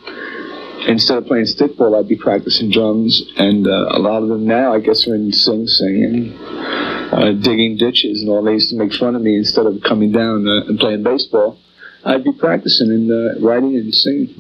instead 0.88 1.20
of 1.20 1.28
playing 1.28 1.46
stickball, 1.46 2.00
I'd 2.00 2.10
be 2.10 2.18
practicing 2.18 2.72
drums. 2.72 3.32
And 3.38 3.68
uh, 3.68 3.90
a 3.92 4.00
lot 4.00 4.24
of 4.24 4.30
them 4.30 4.48
now, 4.48 4.74
I 4.74 4.80
guess, 4.80 5.08
are 5.08 5.14
in 5.14 5.32
Sing 5.32 5.68
Sing 5.68 6.04
and 6.04 7.14
uh, 7.14 7.32
digging 7.34 7.78
ditches 7.78 8.22
and 8.22 8.30
all. 8.32 8.42
They 8.42 8.54
used 8.54 8.72
to 8.72 8.76
make 8.76 8.92
fun 8.96 9.16
of 9.16 9.22
me 9.22 9.38
instead 9.38 9.68
of 9.68 9.84
coming 9.88 10.12
down 10.12 10.48
uh, 10.48 10.66
and 10.66 10.80
playing 10.80 11.04
baseball. 11.04 11.60
I'd 12.06 12.24
be 12.24 12.34
practicing 12.34 12.90
and 12.92 13.12
uh, 13.12 13.40
writing 13.40 13.76
and 13.76 13.94
singing. 13.94 14.36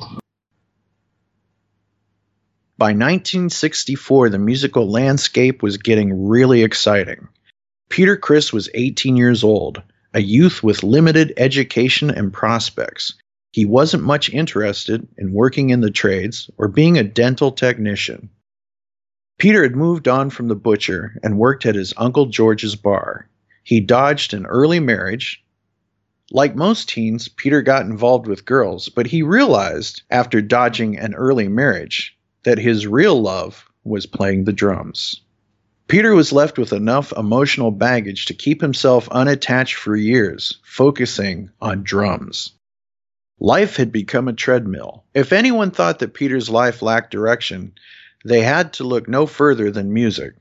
By 2.77 2.93
1964, 2.93 4.29
the 4.29 4.39
musical 4.39 4.89
landscape 4.89 5.61
was 5.61 5.77
getting 5.77 6.27
really 6.27 6.63
exciting. 6.63 7.27
Peter 7.89 8.17
Criss 8.17 8.51
was 8.51 8.69
18 8.73 9.17
years 9.17 9.43
old, 9.43 9.83
a 10.13 10.21
youth 10.21 10.63
with 10.63 10.81
limited 10.81 11.33
education 11.37 12.09
and 12.09 12.33
prospects. 12.33 13.13
He 13.51 13.65
wasn't 13.65 14.03
much 14.03 14.29
interested 14.29 15.07
in 15.17 15.33
working 15.33 15.69
in 15.69 15.81
the 15.81 15.91
trades 15.91 16.49
or 16.57 16.69
being 16.69 16.97
a 16.97 17.03
dental 17.03 17.51
technician. 17.51 18.29
Peter 19.37 19.63
had 19.63 19.75
moved 19.75 20.07
on 20.07 20.29
from 20.29 20.47
the 20.47 20.55
butcher 20.55 21.17
and 21.21 21.37
worked 21.37 21.65
at 21.65 21.75
his 21.75 21.93
Uncle 21.97 22.27
George's 22.27 22.75
bar. 22.75 23.27
He 23.63 23.79
dodged 23.79 24.33
an 24.33 24.45
early 24.45 24.79
marriage. 24.79 25.43
Like 26.33 26.55
most 26.55 26.87
teens, 26.87 27.27
Peter 27.27 27.61
got 27.61 27.85
involved 27.85 28.25
with 28.25 28.45
girls, 28.45 28.87
but 28.87 29.07
he 29.07 29.21
realized 29.21 30.03
after 30.09 30.41
dodging 30.41 30.97
an 30.97 31.13
early 31.13 31.49
marriage 31.49 32.17
that 32.43 32.57
his 32.57 32.87
real 32.87 33.21
love 33.21 33.65
was 33.83 34.05
playing 34.05 34.45
the 34.45 34.53
drums. 34.53 35.21
Peter 35.89 36.15
was 36.15 36.31
left 36.31 36.57
with 36.57 36.71
enough 36.71 37.11
emotional 37.17 37.69
baggage 37.69 38.27
to 38.27 38.33
keep 38.33 38.61
himself 38.61 39.09
unattached 39.09 39.75
for 39.75 39.93
years, 39.93 40.57
focusing 40.63 41.49
on 41.59 41.83
drums. 41.83 42.53
Life 43.41 43.75
had 43.75 43.91
become 43.91 44.29
a 44.29 44.33
treadmill. 44.33 45.03
If 45.13 45.33
anyone 45.33 45.71
thought 45.71 45.99
that 45.99 46.13
Peter's 46.13 46.49
life 46.49 46.81
lacked 46.81 47.11
direction, 47.11 47.73
they 48.23 48.41
had 48.41 48.71
to 48.73 48.85
look 48.85 49.09
no 49.09 49.25
further 49.25 49.69
than 49.69 49.93
music. 49.93 50.35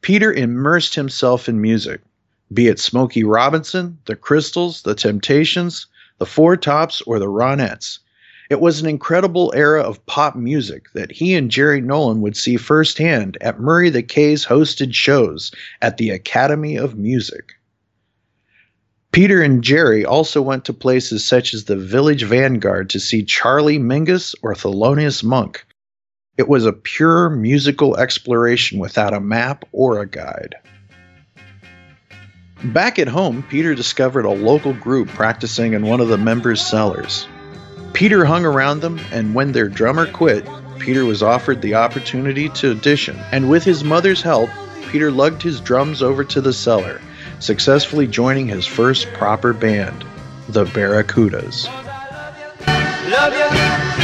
Peter 0.00 0.32
immersed 0.32 0.96
himself 0.96 1.48
in 1.48 1.60
music, 1.60 2.00
be 2.52 2.68
it 2.68 2.78
Smokey 2.78 3.24
Robinson, 3.24 3.98
the 4.06 4.16
Crystals, 4.16 4.82
the 4.82 4.94
Temptations, 4.94 5.86
the 6.18 6.26
Four 6.26 6.56
Tops, 6.56 7.00
or 7.02 7.18
the 7.18 7.26
Ronettes. 7.26 7.98
It 8.50 8.60
was 8.60 8.80
an 8.80 8.88
incredible 8.88 9.52
era 9.56 9.82
of 9.82 10.04
pop 10.06 10.36
music 10.36 10.86
that 10.94 11.10
he 11.10 11.34
and 11.34 11.50
Jerry 11.50 11.80
Nolan 11.80 12.20
would 12.20 12.36
see 12.36 12.56
firsthand 12.56 13.38
at 13.40 13.60
Murray 13.60 13.88
the 13.88 14.02
K's 14.02 14.44
hosted 14.44 14.92
shows 14.92 15.52
at 15.80 15.96
the 15.96 16.10
Academy 16.10 16.76
of 16.76 16.98
Music. 16.98 17.54
Peter 19.12 19.42
and 19.42 19.62
Jerry 19.62 20.04
also 20.04 20.42
went 20.42 20.64
to 20.64 20.72
places 20.72 21.24
such 21.24 21.54
as 21.54 21.64
the 21.64 21.76
Village 21.76 22.24
Vanguard 22.24 22.90
to 22.90 23.00
see 23.00 23.22
Charlie 23.22 23.78
Mingus 23.78 24.34
or 24.42 24.54
Thelonious 24.54 25.22
Monk. 25.22 25.64
It 26.38 26.48
was 26.48 26.64
a 26.64 26.72
pure 26.72 27.28
musical 27.28 27.96
exploration 27.96 28.78
without 28.78 29.12
a 29.12 29.20
map 29.20 29.66
or 29.72 30.00
a 30.00 30.06
guide. 30.06 30.54
Back 32.64 33.00
at 33.00 33.08
home, 33.08 33.42
Peter 33.48 33.74
discovered 33.74 34.24
a 34.24 34.30
local 34.30 34.72
group 34.72 35.08
practicing 35.08 35.72
in 35.72 35.84
one 35.84 36.00
of 36.00 36.06
the 36.06 36.16
members' 36.16 36.64
cellars. 36.64 37.26
Peter 37.92 38.24
hung 38.24 38.44
around 38.44 38.80
them, 38.80 39.00
and 39.10 39.34
when 39.34 39.50
their 39.50 39.68
drummer 39.68 40.06
quit, 40.06 40.46
Peter 40.78 41.04
was 41.04 41.24
offered 41.24 41.60
the 41.60 41.74
opportunity 41.74 42.48
to 42.50 42.70
audition. 42.70 43.18
And 43.32 43.50
with 43.50 43.64
his 43.64 43.82
mother's 43.82 44.22
help, 44.22 44.48
Peter 44.88 45.10
lugged 45.10 45.42
his 45.42 45.60
drums 45.60 46.02
over 46.02 46.22
to 46.24 46.40
the 46.40 46.52
cellar, 46.52 47.00
successfully 47.40 48.06
joining 48.06 48.46
his 48.46 48.64
first 48.64 49.12
proper 49.12 49.52
band, 49.52 50.04
the 50.48 50.64
Barracudas. 50.66 51.66
Love 51.66 52.38
you, 52.38 53.10
love 53.10 53.96
you 53.96 54.01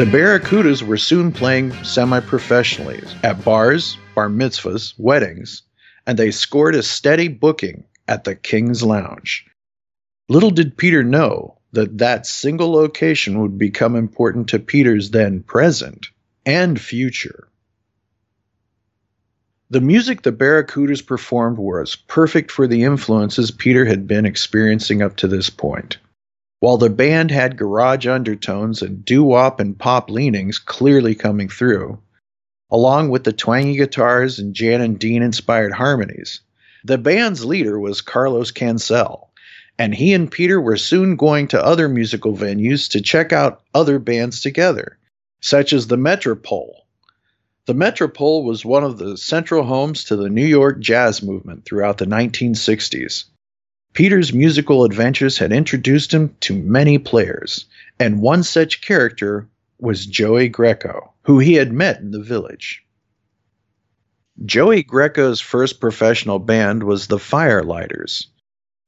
The 0.00 0.06
Barracudas 0.06 0.82
were 0.82 0.96
soon 0.96 1.30
playing 1.30 1.74
semi 1.84 2.20
professionally 2.20 3.02
at 3.22 3.44
bars, 3.44 3.98
bar 4.14 4.30
mitzvahs, 4.30 4.94
weddings, 4.96 5.60
and 6.06 6.18
they 6.18 6.30
scored 6.30 6.74
a 6.74 6.82
steady 6.82 7.28
booking 7.28 7.84
at 8.08 8.24
the 8.24 8.34
King's 8.34 8.82
Lounge. 8.82 9.44
Little 10.26 10.52
did 10.52 10.78
Peter 10.78 11.04
know 11.04 11.58
that 11.72 11.98
that 11.98 12.26
single 12.26 12.72
location 12.72 13.42
would 13.42 13.58
become 13.58 13.94
important 13.94 14.48
to 14.48 14.58
Peter's 14.58 15.10
then 15.10 15.42
present 15.42 16.08
and 16.46 16.80
future. 16.80 17.48
The 19.68 19.82
music 19.82 20.22
the 20.22 20.32
Barracudas 20.32 21.02
performed 21.02 21.58
was 21.58 21.94
perfect 21.94 22.50
for 22.50 22.66
the 22.66 22.84
influences 22.84 23.50
Peter 23.50 23.84
had 23.84 24.06
been 24.06 24.24
experiencing 24.24 25.02
up 25.02 25.16
to 25.16 25.28
this 25.28 25.50
point. 25.50 25.98
While 26.60 26.76
the 26.76 26.90
band 26.90 27.30
had 27.30 27.56
garage 27.56 28.06
undertones 28.06 28.82
and 28.82 29.02
doo 29.02 29.24
wop 29.24 29.60
and 29.60 29.78
pop 29.78 30.10
leanings 30.10 30.58
clearly 30.58 31.14
coming 31.14 31.48
through, 31.48 31.98
along 32.70 33.08
with 33.08 33.24
the 33.24 33.32
twangy 33.32 33.76
guitars 33.76 34.38
and 34.38 34.54
Jan 34.54 34.82
and 34.82 34.98
Dean 34.98 35.22
inspired 35.22 35.72
harmonies, 35.72 36.40
the 36.84 36.98
band's 36.98 37.46
leader 37.46 37.80
was 37.80 38.02
Carlos 38.02 38.50
Cancel, 38.50 39.30
and 39.78 39.94
he 39.94 40.12
and 40.12 40.30
Peter 40.30 40.60
were 40.60 40.76
soon 40.76 41.16
going 41.16 41.48
to 41.48 41.64
other 41.64 41.88
musical 41.88 42.36
venues 42.36 42.90
to 42.90 43.00
check 43.00 43.32
out 43.32 43.62
other 43.74 43.98
bands 43.98 44.42
together, 44.42 44.98
such 45.40 45.72
as 45.72 45.86
the 45.86 45.96
Metropole. 45.96 46.84
The 47.64 47.72
Metropole 47.72 48.44
was 48.44 48.66
one 48.66 48.84
of 48.84 48.98
the 48.98 49.16
central 49.16 49.64
homes 49.64 50.04
to 50.04 50.16
the 50.16 50.28
New 50.28 50.46
York 50.46 50.78
jazz 50.80 51.22
movement 51.22 51.64
throughout 51.64 51.96
the 51.96 52.04
1960s. 52.04 53.24
Peter's 53.92 54.32
musical 54.32 54.84
adventures 54.84 55.38
had 55.38 55.52
introduced 55.52 56.14
him 56.14 56.34
to 56.40 56.54
many 56.54 56.98
players, 56.98 57.66
and 57.98 58.22
one 58.22 58.42
such 58.42 58.80
character 58.80 59.48
was 59.78 60.06
Joey 60.06 60.48
Greco, 60.48 61.12
who 61.22 61.38
he 61.38 61.54
had 61.54 61.72
met 61.72 62.00
in 62.00 62.12
the 62.12 62.22
village. 62.22 62.84
Joey 64.44 64.82
Greco's 64.82 65.40
first 65.40 65.80
professional 65.80 66.38
band 66.38 66.82
was 66.82 67.08
the 67.08 67.18
Firelighters. 67.18 68.26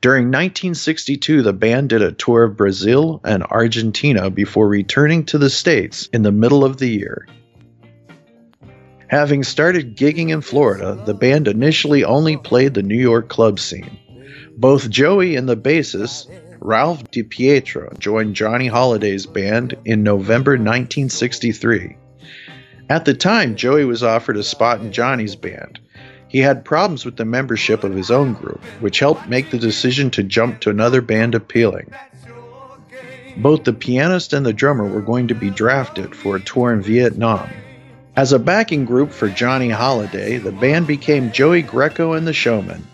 During 0.00 0.26
1962, 0.26 1.42
the 1.42 1.52
band 1.52 1.90
did 1.90 2.02
a 2.02 2.12
tour 2.12 2.44
of 2.44 2.56
Brazil 2.56 3.20
and 3.24 3.42
Argentina 3.42 4.30
before 4.30 4.68
returning 4.68 5.24
to 5.26 5.38
the 5.38 5.50
States 5.50 6.08
in 6.12 6.22
the 6.22 6.32
middle 6.32 6.64
of 6.64 6.78
the 6.78 6.88
year. 6.88 7.26
Having 9.08 9.44
started 9.44 9.96
gigging 9.96 10.30
in 10.30 10.40
Florida, 10.40 11.00
the 11.04 11.14
band 11.14 11.46
initially 11.46 12.02
only 12.02 12.36
played 12.36 12.72
the 12.72 12.82
New 12.82 12.98
York 12.98 13.28
club 13.28 13.60
scene. 13.60 13.98
Both 14.62 14.90
Joey 14.90 15.34
and 15.34 15.48
the 15.48 15.56
bassist, 15.56 16.28
Ralph 16.60 17.10
DiPietro, 17.10 17.98
joined 17.98 18.36
Johnny 18.36 18.68
Hallyday's 18.68 19.26
band 19.26 19.74
in 19.84 20.04
November 20.04 20.52
1963. 20.52 21.96
At 22.88 23.04
the 23.04 23.12
time, 23.12 23.56
Joey 23.56 23.84
was 23.84 24.04
offered 24.04 24.36
a 24.36 24.44
spot 24.44 24.80
in 24.80 24.92
Johnny's 24.92 25.34
band. 25.34 25.80
He 26.28 26.38
had 26.38 26.64
problems 26.64 27.04
with 27.04 27.16
the 27.16 27.24
membership 27.24 27.82
of 27.82 27.96
his 27.96 28.12
own 28.12 28.34
group, 28.34 28.62
which 28.78 29.00
helped 29.00 29.28
make 29.28 29.50
the 29.50 29.58
decision 29.58 30.12
to 30.12 30.22
jump 30.22 30.60
to 30.60 30.70
another 30.70 31.00
band 31.00 31.34
appealing. 31.34 31.92
Both 33.36 33.64
the 33.64 33.72
pianist 33.72 34.32
and 34.32 34.46
the 34.46 34.52
drummer 34.52 34.86
were 34.86 35.02
going 35.02 35.26
to 35.26 35.34
be 35.34 35.50
drafted 35.50 36.14
for 36.14 36.36
a 36.36 36.40
tour 36.40 36.72
in 36.72 36.82
Vietnam. 36.82 37.50
As 38.14 38.32
a 38.32 38.38
backing 38.38 38.84
group 38.84 39.10
for 39.10 39.28
Johnny 39.28 39.70
Hallyday, 39.70 40.40
the 40.40 40.52
band 40.52 40.86
became 40.86 41.32
Joey 41.32 41.62
Greco 41.62 42.12
and 42.12 42.28
the 42.28 42.32
Showmen. 42.32 42.86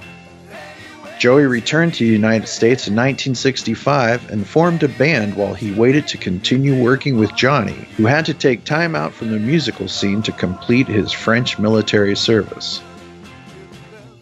Joey 1.19 1.47
returned 1.47 1.95
to 1.95 2.07
the 2.07 2.13
United 2.13 2.47
States 2.47 2.87
in 2.87 2.95
1965 2.95 4.31
and 4.31 4.47
formed 4.47 4.85
a 4.85 4.89
band 4.89 5.35
while 5.35 5.53
he 5.53 5.73
waited 5.73 6.07
to 6.09 6.17
continue 6.17 6.81
working 6.81 7.19
with 7.19 7.35
Johnny, 7.35 7.89
who 7.97 8.07
had 8.07 8.25
to 8.27 8.35
take 8.35 8.63
time 8.63 8.95
out 8.95 9.13
from 9.13 9.33
the 9.33 9.41
musical 9.41 9.89
scene 9.89 10.23
to 10.23 10.31
complete 10.31 10.87
his 10.87 11.11
French 11.11 11.59
military 11.59 12.15
service. 12.15 12.81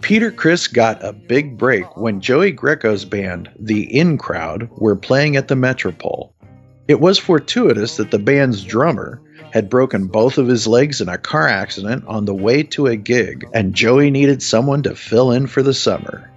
Peter 0.01 0.31
Criss 0.31 0.69
got 0.69 1.05
a 1.05 1.13
big 1.13 1.59
break 1.59 1.99
when 1.99 2.23
Joey 2.23 2.51
Greco's 2.51 3.05
band, 3.05 3.51
The 3.59 3.83
In 3.95 4.17
Crowd, 4.17 4.71
were 4.79 4.97
playing 4.97 5.37
at 5.37 5.49
the 5.49 5.57
Metropole. 5.57 6.33
It 6.89 7.01
was 7.01 7.19
fortuitous 7.19 7.99
that 7.99 8.11
the 8.11 8.19
band's 8.19 8.65
drummer 8.65 9.21
had 9.53 9.69
broken 9.69 10.07
both 10.07 10.39
of 10.39 10.49
his 10.49 10.67
legs 10.67 11.03
in 11.03 11.11
a 11.11 11.19
car 11.19 11.47
accident 11.47 12.05
on 12.07 12.25
the 12.25 12.35
way 12.35 12.63
to 12.63 12.87
a 12.87 12.97
gig, 12.97 13.47
and 13.53 13.75
Joey 13.75 14.11
needed 14.11 14.43
someone 14.43 14.83
to 14.85 14.95
fill 14.95 15.33
in 15.33 15.47
for 15.47 15.63
the 15.63 15.75
summer. 15.75 16.31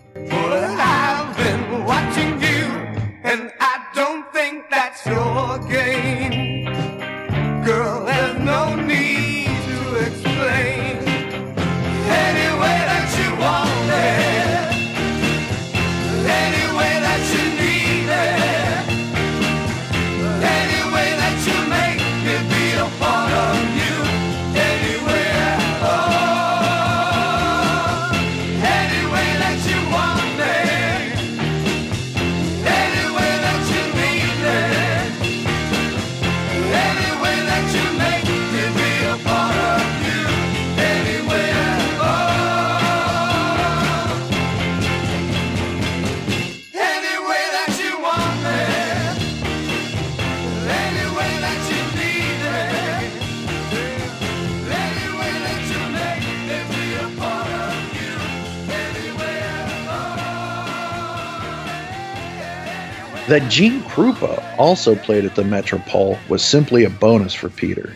That 63.30 63.48
Gene 63.48 63.82
Krupa 63.82 64.44
also 64.58 64.96
played 64.96 65.24
at 65.24 65.36
the 65.36 65.44
Metropole 65.44 66.18
was 66.28 66.44
simply 66.44 66.84
a 66.84 66.90
bonus 66.90 67.36
for 67.36 67.48
Peter. 67.48 67.96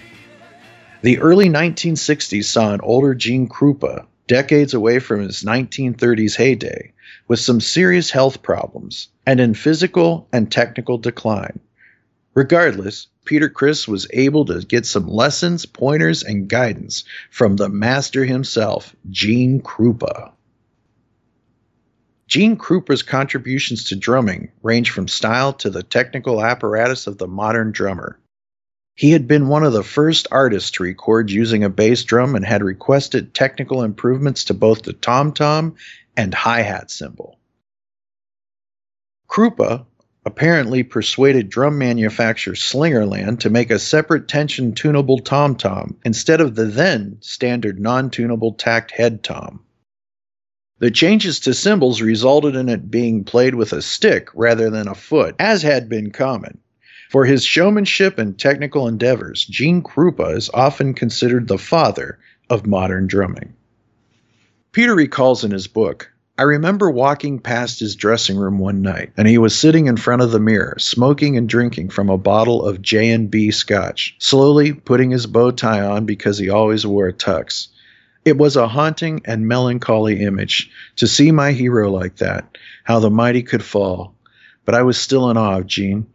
The 1.02 1.18
early 1.18 1.50
1960s 1.50 2.44
saw 2.44 2.72
an 2.72 2.82
older 2.82 3.16
Gene 3.16 3.50
Krupa, 3.50 4.06
decades 4.28 4.76
away 4.76 5.00
from 5.00 5.22
his 5.22 5.42
1930s 5.42 6.36
heyday, 6.36 6.94
with 7.28 7.40
some 7.40 7.62
serious 7.62 8.12
health 8.12 8.44
problems, 8.44 9.08
and 9.26 9.40
in 9.40 9.56
physical 9.56 10.28
and 10.32 10.52
technical 10.52 11.00
decline. 11.00 11.60
Regardless, 12.36 13.08
Peter 13.26 13.50
Criss 13.50 13.88
was 13.88 14.06
able 14.14 14.46
to 14.46 14.62
get 14.62 14.86
some 14.86 15.08
lessons, 15.08 15.66
pointers, 15.66 16.22
and 16.22 16.48
guidance 16.48 17.06
from 17.32 17.56
the 17.56 17.70
master 17.70 18.24
himself, 18.24 18.96
Gene 19.10 19.62
Krupa. 19.62 20.34
Gene 22.28 22.58
Krupa's 22.58 23.04
contributions 23.04 23.86
to 23.86 23.96
drumming 23.96 24.52
range 24.62 24.90
from 24.92 25.08
style 25.08 25.54
to 25.54 25.70
the 25.70 25.84
technical 25.84 26.44
apparatus 26.44 27.08
of 27.08 27.18
the 27.18 27.28
modern 27.28 27.72
drummer. 27.72 28.20
He 28.96 29.12
had 29.12 29.28
been 29.28 29.48
one 29.48 29.64
of 29.64 29.74
the 29.74 29.84
first 29.84 30.28
artists 30.32 30.72
to 30.72 30.84
record 30.84 31.32
using 31.32 31.64
a 31.64 31.70
bass 31.70 32.04
drum 32.04 32.36
and 32.36 32.46
had 32.46 32.64
requested 32.64 33.34
technical 33.34 33.84
improvements 33.84 34.46
to 34.46 34.54
both 34.54 34.84
the 34.84 34.94
tom 34.94 35.34
tom 35.34 35.76
and 36.16 36.34
hi 36.34 36.62
hat 36.62 36.92
cymbal. 36.92 37.40
Krupa 39.28 39.86
apparently 40.26 40.84
persuaded 40.84 41.50
drum 41.50 41.78
manufacturer 41.78 42.54
Slingerland 42.54 43.40
to 43.40 43.50
make 43.50 43.72
a 43.72 43.80
separate 43.80 44.28
tension 44.28 44.74
tunable 44.74 45.20
tom 45.20 45.56
tom 45.56 45.98
instead 46.06 46.40
of 46.40 46.56
the 46.56 46.66
then 46.66 47.18
standard 47.22 47.80
non 47.80 48.10
tunable 48.10 48.54
tacked 48.54 48.92
head 48.92 49.24
tom. 49.24 49.66
The 50.84 50.92
changes 50.92 51.40
to 51.40 51.54
cymbals 51.54 52.02
resulted 52.02 52.58
in 52.58 52.68
it 52.68 52.92
being 52.92 53.24
played 53.24 53.56
with 53.56 53.72
a 53.72 53.82
stick 53.82 54.28
rather 54.36 54.70
than 54.70 54.90
a 54.90 54.94
foot, 54.94 55.34
as 55.40 55.62
had 55.62 55.88
been 55.88 56.12
common. 56.12 56.58
For 57.10 57.24
his 57.24 57.46
showmanship 57.46 58.20
and 58.20 58.38
technical 58.38 58.90
endeavors, 58.90 59.46
Gene 59.46 59.82
Krupa 59.82 60.36
is 60.36 60.50
often 60.54 60.94
considered 60.94 61.48
the 61.48 61.58
father 61.58 62.20
of 62.50 62.68
modern 62.68 63.08
drumming. 63.08 63.54
Peter 64.74 64.94
recalls 64.94 65.46
in 65.46 65.52
his 65.52 65.68
book, 65.68 66.12
I 66.38 66.44
remember 66.44 66.92
walking 66.92 67.40
past 67.40 67.80
his 67.80 67.96
dressing 67.96 68.36
room 68.36 68.60
one 68.60 68.82
night, 68.82 69.14
and 69.16 69.26
he 69.26 69.38
was 69.38 69.58
sitting 69.58 69.88
in 69.88 69.96
front 69.96 70.22
of 70.22 70.32
the 70.32 70.40
mirror, 70.42 70.76
smoking 70.80 71.38
and 71.38 71.48
drinking 71.48 71.92
from 71.92 72.10
a 72.10 72.18
bottle 72.18 72.62
of 72.66 72.82
J&B 72.82 73.52
scotch, 73.52 74.18
slowly 74.20 74.74
putting 74.74 75.12
his 75.12 75.28
bow 75.28 75.52
tie 75.52 75.80
on 75.80 76.06
because 76.06 76.38
he 76.38 76.50
always 76.50 76.86
wore 76.86 77.08
a 77.08 77.14
tux. 77.14 77.70
It 78.26 78.38
was 78.38 78.56
a 78.56 78.68
haunting 78.68 79.22
and 79.26 79.48
melancholy 79.48 80.22
image 80.22 80.72
to 80.98 81.08
see 81.08 81.32
my 81.32 81.52
hero 81.52 81.92
like 81.92 82.18
that, 82.18 82.58
how 82.84 83.00
the 83.00 83.10
mighty 83.10 83.44
could 83.44 83.64
fall. 83.64 84.16
But 84.66 84.76
I 84.76 84.84
was 84.84 84.98
still 84.98 85.30
in 85.30 85.38
awe 85.38 85.58
of 85.58 85.68
Gene. 85.68 86.08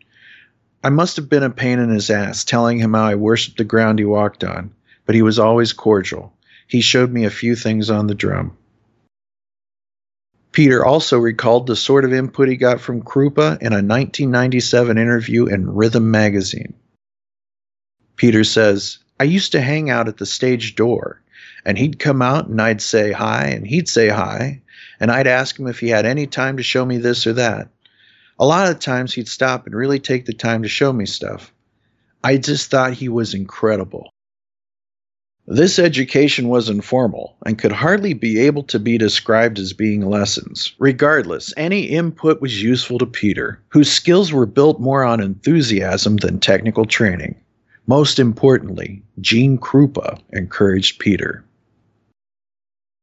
I 0.82 0.88
must 0.88 1.16
have 1.16 1.28
been 1.28 1.42
a 1.42 1.50
pain 1.50 1.78
in 1.78 1.90
his 1.90 2.08
ass, 2.08 2.44
telling 2.44 2.78
him 2.78 2.94
how 2.94 3.04
I 3.04 3.14
worshipped 3.16 3.58
the 3.58 3.64
ground 3.64 3.98
he 3.98 4.04
walked 4.06 4.42
on, 4.42 4.70
but 5.04 5.14
he 5.14 5.22
was 5.22 5.38
always 5.38 5.72
cordial. 5.72 6.32
He 6.66 6.80
showed 6.80 7.12
me 7.12 7.24
a 7.24 7.30
few 7.30 7.54
things 7.56 7.90
on 7.90 8.06
the 8.06 8.14
drum. 8.14 8.56
Peter 10.52 10.84
also 10.84 11.18
recalled 11.18 11.66
the 11.66 11.76
sort 11.76 12.04
of 12.04 12.12
input 12.12 12.48
he 12.48 12.56
got 12.56 12.80
from 12.80 13.02
Krupa 13.02 13.58
in 13.60 13.72
a 13.72 13.84
1997 13.84 14.96
interview 14.96 15.46
in 15.46 15.74
Rhythm 15.74 16.10
magazine. 16.10 16.74
Peter 18.16 18.44
says, 18.44 18.98
I 19.20 19.24
used 19.24 19.52
to 19.52 19.60
hang 19.60 19.90
out 19.90 20.08
at 20.08 20.16
the 20.16 20.26
stage 20.26 20.74
door, 20.74 21.22
and 21.64 21.78
he'd 21.78 21.98
come 21.98 22.22
out 22.22 22.48
and 22.48 22.60
I'd 22.60 22.80
say 22.82 23.12
hi, 23.12 23.46
and 23.46 23.66
he'd 23.66 23.88
say 23.88 24.08
hi, 24.08 24.62
and 25.00 25.10
I'd 25.10 25.26
ask 25.26 25.58
him 25.58 25.66
if 25.66 25.80
he 25.80 25.88
had 25.88 26.06
any 26.06 26.26
time 26.26 26.56
to 26.56 26.62
show 26.62 26.84
me 26.84 26.98
this 26.98 27.26
or 27.26 27.32
that. 27.34 27.68
A 28.38 28.46
lot 28.46 28.70
of 28.70 28.78
times 28.78 29.14
he'd 29.14 29.28
stop 29.28 29.66
and 29.66 29.74
really 29.74 29.98
take 29.98 30.26
the 30.26 30.32
time 30.32 30.62
to 30.62 30.68
show 30.68 30.92
me 30.92 31.06
stuff. 31.06 31.52
I 32.22 32.36
just 32.36 32.70
thought 32.70 32.92
he 32.92 33.08
was 33.08 33.34
incredible. 33.34 34.10
This 35.50 35.78
education 35.78 36.48
was 36.48 36.68
informal 36.68 37.36
and 37.46 37.58
could 37.58 37.72
hardly 37.72 38.12
be 38.12 38.38
able 38.40 38.64
to 38.64 38.78
be 38.78 38.98
described 38.98 39.58
as 39.58 39.72
being 39.72 40.02
lessons. 40.02 40.74
Regardless, 40.78 41.54
any 41.56 41.84
input 41.84 42.42
was 42.42 42.62
useful 42.62 42.98
to 42.98 43.06
Peter, 43.06 43.58
whose 43.70 43.90
skills 43.90 44.30
were 44.30 44.44
built 44.44 44.78
more 44.78 45.04
on 45.04 45.22
enthusiasm 45.22 46.18
than 46.18 46.38
technical 46.38 46.84
training. 46.84 47.34
Most 47.86 48.18
importantly, 48.18 49.02
Gene 49.22 49.56
Krupa 49.56 50.20
encouraged 50.34 50.98
Peter. 50.98 51.42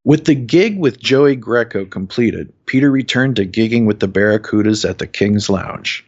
With 0.06 0.26
the 0.26 0.36
gig 0.36 0.78
with 0.78 1.00
Joey 1.00 1.36
Greco 1.36 1.84
completed, 1.84 2.54
Peter 2.68 2.91
returned 2.91 3.38
to 3.38 3.46
gigging 3.48 3.88
with 3.88 4.00
the 4.00 4.08
Barracudas 4.08 4.88
at 4.88 5.00
the 5.00 5.08
King's 5.08 5.50
Lounge. 5.50 6.06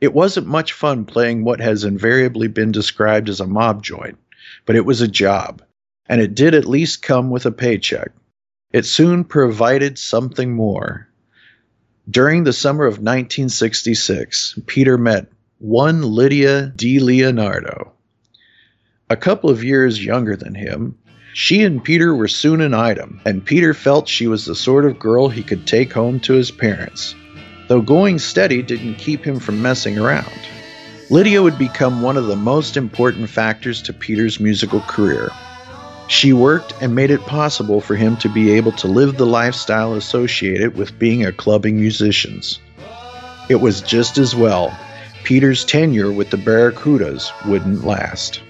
It 0.00 0.14
wasn't 0.14 0.46
much 0.46 0.72
fun 0.72 1.04
playing 1.04 1.42
what 1.42 1.60
has 1.60 1.82
invariably 1.82 2.46
been 2.46 2.70
described 2.70 3.28
as 3.28 3.40
a 3.40 3.48
mob 3.48 3.82
joint, 3.82 4.18
but 4.66 4.76
it 4.76 4.86
was 4.86 5.00
a 5.00 5.08
job, 5.08 5.62
and 6.08 6.20
it 6.20 6.36
did 6.36 6.54
at 6.54 6.64
least 6.64 7.02
come 7.02 7.28
with 7.28 7.44
a 7.44 7.50
paycheck. 7.50 8.12
It 8.72 8.86
soon 8.86 9.24
provided 9.24 9.98
something 9.98 10.54
more. 10.54 11.08
During 12.08 12.44
the 12.44 12.52
summer 12.52 12.84
of 12.84 12.98
1966, 12.98 14.60
Peter 14.66 14.96
met 14.96 15.26
one 15.58 16.02
Lydia 16.02 16.72
Di 16.76 17.00
Leonardo. 17.00 17.94
A 19.08 19.16
couple 19.16 19.50
of 19.50 19.64
years 19.64 20.04
younger 20.04 20.36
than 20.36 20.54
him, 20.54 20.96
she 21.32 21.62
and 21.62 21.82
Peter 21.82 22.14
were 22.14 22.28
soon 22.28 22.60
an 22.60 22.74
item, 22.74 23.20
and 23.24 23.44
Peter 23.44 23.72
felt 23.74 24.08
she 24.08 24.26
was 24.26 24.44
the 24.44 24.54
sort 24.54 24.84
of 24.84 24.98
girl 24.98 25.28
he 25.28 25.42
could 25.42 25.66
take 25.66 25.92
home 25.92 26.18
to 26.20 26.32
his 26.32 26.50
parents. 26.50 27.14
Though 27.68 27.80
going 27.80 28.18
steady 28.18 28.62
didn't 28.62 28.96
keep 28.96 29.24
him 29.24 29.38
from 29.38 29.62
messing 29.62 29.98
around. 29.98 30.40
Lydia 31.08 31.42
would 31.42 31.58
become 31.58 32.02
one 32.02 32.16
of 32.16 32.26
the 32.26 32.36
most 32.36 32.76
important 32.76 33.30
factors 33.30 33.82
to 33.82 33.92
Peter's 33.92 34.40
musical 34.40 34.80
career. 34.80 35.30
She 36.08 36.32
worked 36.32 36.74
and 36.80 36.94
made 36.94 37.12
it 37.12 37.20
possible 37.22 37.80
for 37.80 37.94
him 37.94 38.16
to 38.18 38.28
be 38.28 38.52
able 38.52 38.72
to 38.72 38.88
live 38.88 39.16
the 39.16 39.26
lifestyle 39.26 39.94
associated 39.94 40.76
with 40.76 40.98
being 40.98 41.24
a 41.24 41.32
clubbing 41.32 41.78
musician. 41.78 42.40
It 43.48 43.60
was 43.60 43.80
just 43.80 44.18
as 44.18 44.34
well. 44.34 44.76
Peter's 45.22 45.64
tenure 45.64 46.10
with 46.10 46.30
the 46.30 46.36
Barracudas 46.36 47.30
wouldn't 47.46 47.84
last. 47.84 48.40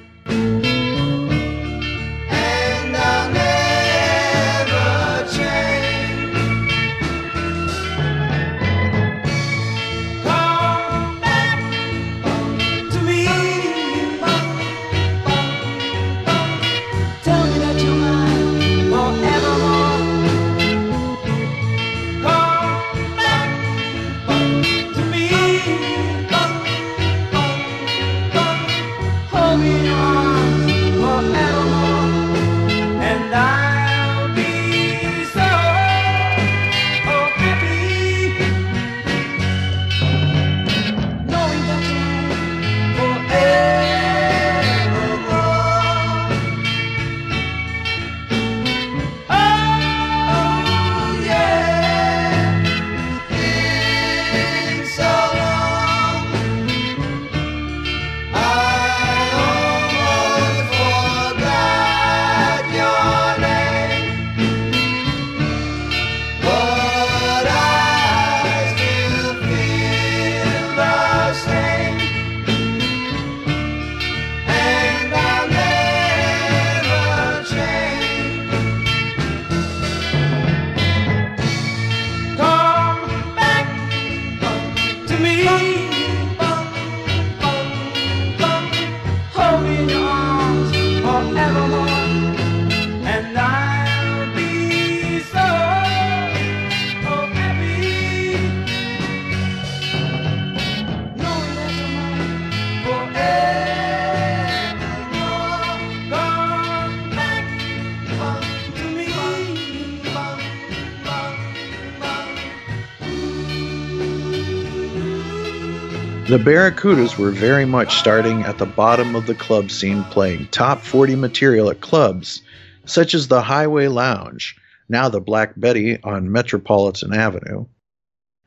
The 116.31 116.39
Barracudas 116.39 117.19
were 117.19 117.33
very 117.33 117.65
much 117.65 117.97
starting 117.97 118.43
at 118.43 118.57
the 118.57 118.65
bottom 118.65 119.17
of 119.17 119.27
the 119.27 119.35
club 119.35 119.69
scene, 119.69 120.05
playing 120.05 120.47
top 120.53 120.81
40 120.81 121.17
material 121.17 121.69
at 121.71 121.81
clubs 121.81 122.43
such 122.85 123.15
as 123.15 123.27
the 123.27 123.43
Highway 123.43 123.89
Lounge, 123.89 124.55
now 124.89 125.09
the 125.09 125.21
Black 125.21 125.59
Betty 125.59 126.01
on 126.05 126.31
Metropolitan 126.31 127.13
Avenue. 127.13 127.67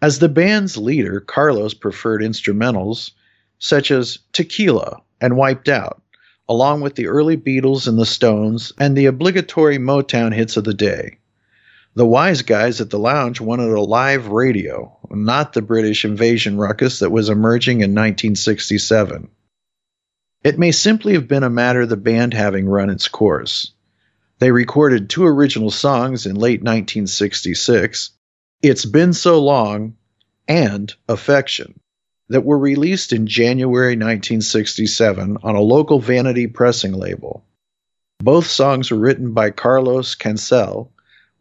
As 0.01 0.19
the 0.19 0.29
band's 0.29 0.77
leader, 0.77 1.19
Carlos 1.19 1.73
preferred 1.73 2.21
instrumentals 2.21 3.11
such 3.59 3.91
as 3.91 4.19
Tequila 4.31 5.01
and 5.19 5.35
Wiped 5.35 5.67
Out, 5.67 6.01
along 6.47 6.79
with 6.79 6.95
the 6.95 7.07
early 7.07 7.35
Beatles 7.35 7.85
and 7.85 7.99
the 7.99 8.05
Stones 8.05 8.71
and 8.79 8.95
the 8.95 9.07
obligatory 9.07 9.77
Motown 9.77 10.33
hits 10.33 10.55
of 10.55 10.63
the 10.63 10.73
day. 10.73 11.17
The 11.95 12.05
wise 12.07 12.41
guys 12.41 12.81
at 12.81 12.89
the 12.89 12.97
lounge 12.97 13.39
wanted 13.39 13.69
a 13.69 13.79
live 13.79 14.27
radio, 14.27 14.97
not 15.11 15.53
the 15.53 15.61
British 15.61 16.05
invasion 16.05 16.57
ruckus 16.57 16.99
that 16.99 17.11
was 17.11 17.29
emerging 17.29 17.81
in 17.81 17.91
1967. 17.91 19.29
It 20.43 20.57
may 20.57 20.71
simply 20.71 21.13
have 21.13 21.27
been 21.27 21.43
a 21.43 21.51
matter 21.51 21.81
of 21.81 21.89
the 21.89 21.97
band 21.97 22.33
having 22.33 22.65
run 22.67 22.89
its 22.89 23.07
course. 23.07 23.73
They 24.39 24.51
recorded 24.51 25.07
two 25.07 25.23
original 25.23 25.69
songs 25.69 26.25
in 26.25 26.35
late 26.35 26.61
1966, 26.61 28.09
It's 28.63 28.85
Been 28.85 29.13
So 29.13 29.39
Long 29.39 29.95
and 30.47 30.91
Affection, 31.07 31.79
that 32.29 32.43
were 32.43 32.57
released 32.57 33.13
in 33.13 33.27
January 33.27 33.95
1967 33.95 35.37
on 35.43 35.55
a 35.55 35.61
local 35.61 35.99
vanity 35.99 36.47
pressing 36.47 36.93
label. 36.93 37.45
Both 38.19 38.47
songs 38.47 38.89
were 38.89 38.97
written 38.97 39.33
by 39.33 39.51
Carlos 39.51 40.15
Cancel, 40.15 40.91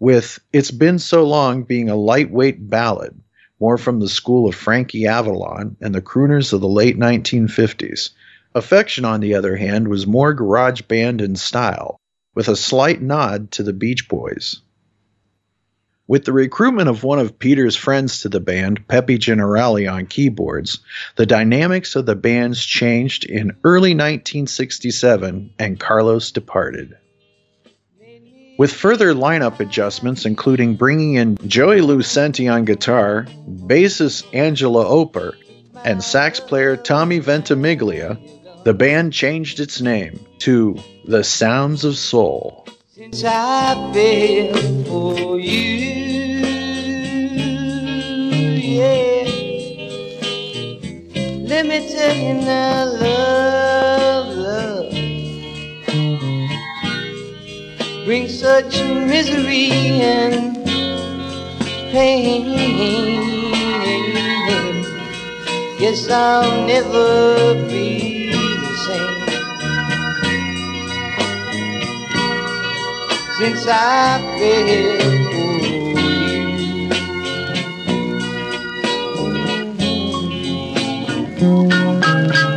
with 0.03 0.41
It's 0.53 0.73
Been 0.73 0.99
So 0.99 1.23
Long 1.23 1.63
being 1.63 1.89
a 1.89 1.95
lightweight 1.95 2.69
ballad, 2.69 3.17
more 3.61 3.79
from 3.79 4.01
the 4.01 4.09
school 4.09 4.49
of 4.49 4.55
Frankie 4.57 5.07
Avalon 5.07 5.77
and 5.81 5.95
the 5.95 6.03
crooners 6.03 6.53
of 6.53 6.61
the 6.61 6.69
late 6.69 6.99
1950s. 6.99 8.11
Affection, 8.53 9.05
on 9.05 9.21
the 9.21 9.37
other 9.37 9.55
hand, 9.55 9.87
was 9.87 10.05
more 10.05 10.35
garage 10.35 10.83
band 10.83 11.21
in 11.21 11.37
style, 11.37 12.01
with 12.35 12.49
a 12.49 12.57
slight 12.57 13.01
nod 13.01 13.53
to 13.53 13.63
the 13.63 13.73
Beach 13.73 14.09
Boys. 14.09 14.61
With 16.09 16.25
the 16.25 16.33
recruitment 16.33 16.89
of 16.89 17.05
one 17.05 17.21
of 17.21 17.39
Peter's 17.39 17.77
friends 17.77 18.23
to 18.23 18.29
the 18.29 18.41
band, 18.41 18.89
Pepe 18.89 19.19
Generali, 19.19 19.89
on 19.89 20.07
keyboards, 20.07 20.81
the 21.15 21.27
dynamics 21.27 21.95
of 21.95 22.07
the 22.07 22.17
bands 22.17 22.65
changed 22.65 23.25
in 23.25 23.57
early 23.63 23.91
1967 23.91 25.55
and 25.61 25.79
Carlos 25.79 26.33
departed. 26.33 26.97
With 28.59 28.73
further 28.73 29.15
lineup 29.15 29.61
adjustments, 29.61 30.27
including 30.27 30.77
bringing 30.77 31.15
in 31.15 31.39
Joey 31.47 31.81
Lucenti 31.81 32.53
on 32.53 32.65
guitar, 32.65 33.27
bassist 33.49 34.27
Angela 34.35 34.85
Oper, 34.85 35.35
and 35.85 36.03
sax 36.03 36.39
player 36.39 36.77
Tommy 36.77 37.19
Ventimiglia, 37.19 38.19
the 38.65 38.75
band 38.75 39.13
changed 39.13 39.59
its 39.59 39.81
name 39.81 40.25
to 40.41 40.79
The 41.07 41.25
Sounds 41.25 41.85
of 41.85 41.97
Soul. 41.97 42.67
Since 42.91 43.25
I 43.25 43.75
for 44.87 45.41
you, 45.41 46.47
yeah. 48.55 49.25
Let 51.49 51.67
me 51.67 51.89
tell 51.89 52.17
you 52.17 52.35
now, 52.35 52.85
love, 52.85 53.62
brings 58.13 58.39
such 58.41 58.75
misery 59.09 59.71
and 60.03 60.63
pain. 61.93 62.45
Yes, 65.81 66.11
I'll 66.11 66.67
never 66.67 67.55
be 67.71 68.35
the 68.35 68.75
same. 68.85 69.23
since 73.39 73.67
I 73.67 74.21
fell 74.39 74.93
for 75.33 75.53
you. 82.47 82.52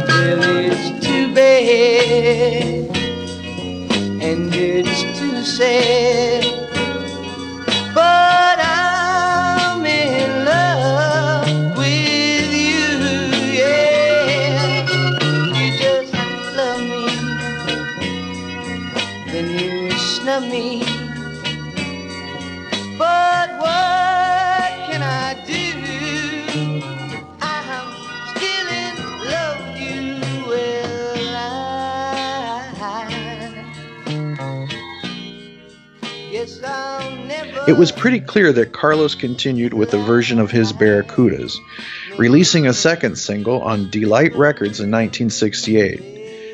Too 5.57 6.44
It 37.67 37.77
was 37.77 37.91
pretty 37.91 38.19
clear 38.19 38.53
that 38.53 38.73
Carlos 38.73 39.15
continued 39.15 39.73
with 39.73 39.91
a 39.95 39.97
version 39.97 40.37
of 40.37 40.51
his 40.51 40.71
Barracudas, 40.71 41.57
releasing 42.15 42.67
a 42.67 42.73
second 42.73 43.17
single 43.17 43.59
on 43.63 43.89
Delight 43.89 44.35
Records 44.35 44.79
in 44.79 44.91
1968. 44.91 45.99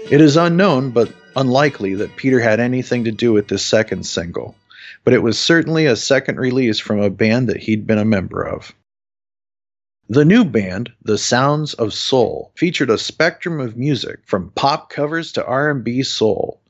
It 0.10 0.22
is 0.22 0.38
unknown, 0.38 0.92
but 0.92 1.14
unlikely, 1.36 1.96
that 1.96 2.16
Peter 2.16 2.40
had 2.40 2.62
anything 2.62 3.04
to 3.04 3.12
do 3.12 3.34
with 3.34 3.50
this 3.50 3.62
second 3.62 4.06
single, 4.06 4.56
but 5.04 5.14
it 5.14 5.22
was 5.22 5.38
certainly 5.38 5.86
a 5.86 5.98
second 5.98 6.40
release 6.40 6.80
from 6.80 7.02
a 7.02 7.10
band 7.10 7.50
that 7.50 7.58
he'd 7.58 7.86
been 7.86 7.98
a 7.98 8.06
member 8.06 8.44
of. 8.44 8.74
The 10.08 10.24
new 10.24 10.46
band, 10.46 10.94
The 11.04 11.18
Sounds 11.18 11.74
of 11.74 11.94
Soul, 11.94 12.54
featured 12.56 12.90
a 12.90 12.98
spectrum 12.98 13.60
of 13.60 13.76
music 13.76 14.20
from 14.26 14.52
pop 14.52 14.90
covers 14.90 15.34
to 15.34 15.46
R&B 15.46 16.04
soul. 16.04 16.61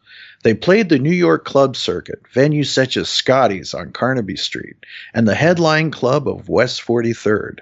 They 0.43 0.55
played 0.55 0.89
the 0.89 0.97
New 0.97 1.11
York 1.11 1.45
club 1.45 1.75
circuit, 1.75 2.23
venues 2.33 2.67
such 2.67 2.97
as 2.97 3.09
Scotty's 3.09 3.73
on 3.73 3.91
Carnaby 3.91 4.37
Street 4.37 4.77
and 5.13 5.27
the 5.27 5.35
Headline 5.35 5.91
Club 5.91 6.27
of 6.27 6.49
West 6.49 6.81
43rd. 6.81 7.59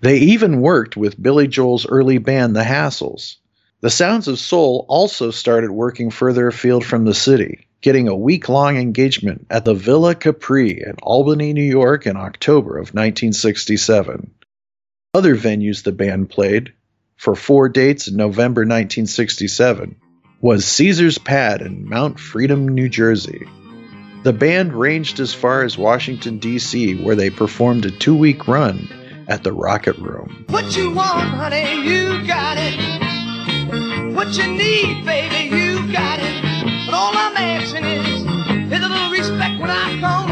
They 0.00 0.18
even 0.18 0.62
worked 0.62 0.96
with 0.96 1.22
Billy 1.22 1.46
Joel's 1.46 1.86
early 1.86 2.18
band, 2.18 2.56
The 2.56 2.64
Hassles. 2.64 3.36
The 3.82 3.90
Sounds 3.90 4.26
of 4.26 4.38
Soul 4.38 4.86
also 4.88 5.30
started 5.30 5.70
working 5.70 6.10
further 6.10 6.48
afield 6.48 6.84
from 6.84 7.04
the 7.04 7.14
city, 7.14 7.66
getting 7.82 8.08
a 8.08 8.16
week 8.16 8.48
long 8.48 8.78
engagement 8.78 9.46
at 9.50 9.64
the 9.64 9.74
Villa 9.74 10.14
Capri 10.14 10.82
in 10.82 10.94
Albany, 11.02 11.52
New 11.52 11.62
York 11.62 12.06
in 12.06 12.16
October 12.16 12.78
of 12.78 12.94
1967. 12.94 14.30
Other 15.14 15.36
venues 15.36 15.82
the 15.82 15.92
band 15.92 16.30
played, 16.30 16.72
for 17.16 17.36
four 17.36 17.68
dates 17.68 18.08
in 18.08 18.16
November 18.16 18.62
1967, 18.62 19.96
was 20.42 20.66
Caesar's 20.66 21.18
Pad 21.18 21.62
in 21.62 21.88
Mount 21.88 22.18
Freedom, 22.18 22.68
New 22.68 22.88
Jersey. 22.88 23.46
The 24.24 24.32
band 24.32 24.72
ranged 24.72 25.20
as 25.20 25.32
far 25.32 25.62
as 25.62 25.78
Washington, 25.78 26.38
D.C., 26.38 27.00
where 27.04 27.14
they 27.14 27.30
performed 27.30 27.86
a 27.86 27.92
two 27.92 28.16
week 28.16 28.48
run 28.48 28.88
at 29.28 29.44
the 29.44 29.52
Rocket 29.52 29.96
Room. 29.98 30.44
What 30.48 30.76
you 30.76 30.90
want, 30.90 31.28
honey, 31.28 31.82
you 31.82 32.26
got 32.26 32.56
it. 32.58 34.14
What 34.16 34.36
you 34.36 34.48
need, 34.48 35.04
baby, 35.06 35.54
you 35.54 35.92
got 35.92 36.18
it. 36.18 36.86
But 36.86 36.94
all 36.94 37.16
I'm 37.16 37.36
asking 37.36 37.84
is, 37.84 38.22
is 38.72 38.84
a 38.84 38.88
little 38.88 39.10
respect 39.10 39.60
when 39.60 39.70
I 39.70 40.00
come 40.00 40.31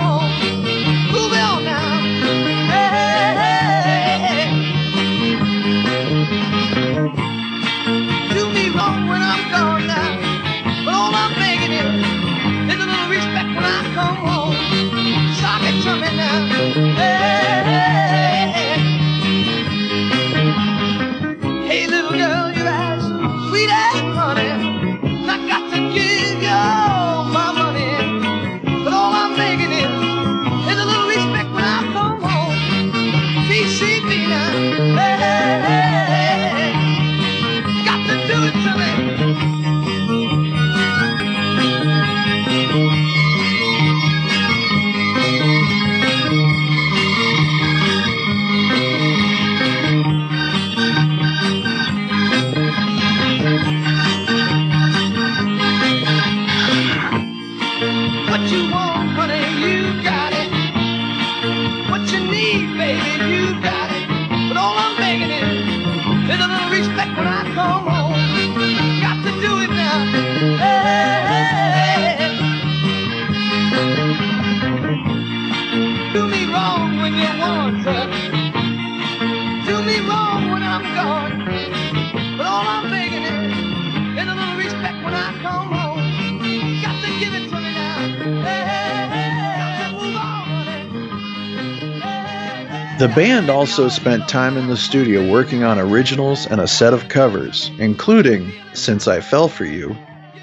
band 93.14 93.50
also 93.50 93.88
spent 93.88 94.28
time 94.28 94.56
in 94.56 94.68
the 94.68 94.76
studio 94.76 95.28
working 95.32 95.64
on 95.64 95.80
originals 95.80 96.46
and 96.46 96.60
a 96.60 96.68
set 96.68 96.94
of 96.94 97.08
covers, 97.08 97.70
including 97.78 98.52
Since 98.72 99.08
I 99.08 99.20
Fell 99.20 99.48
For 99.48 99.64
You, 99.64 99.96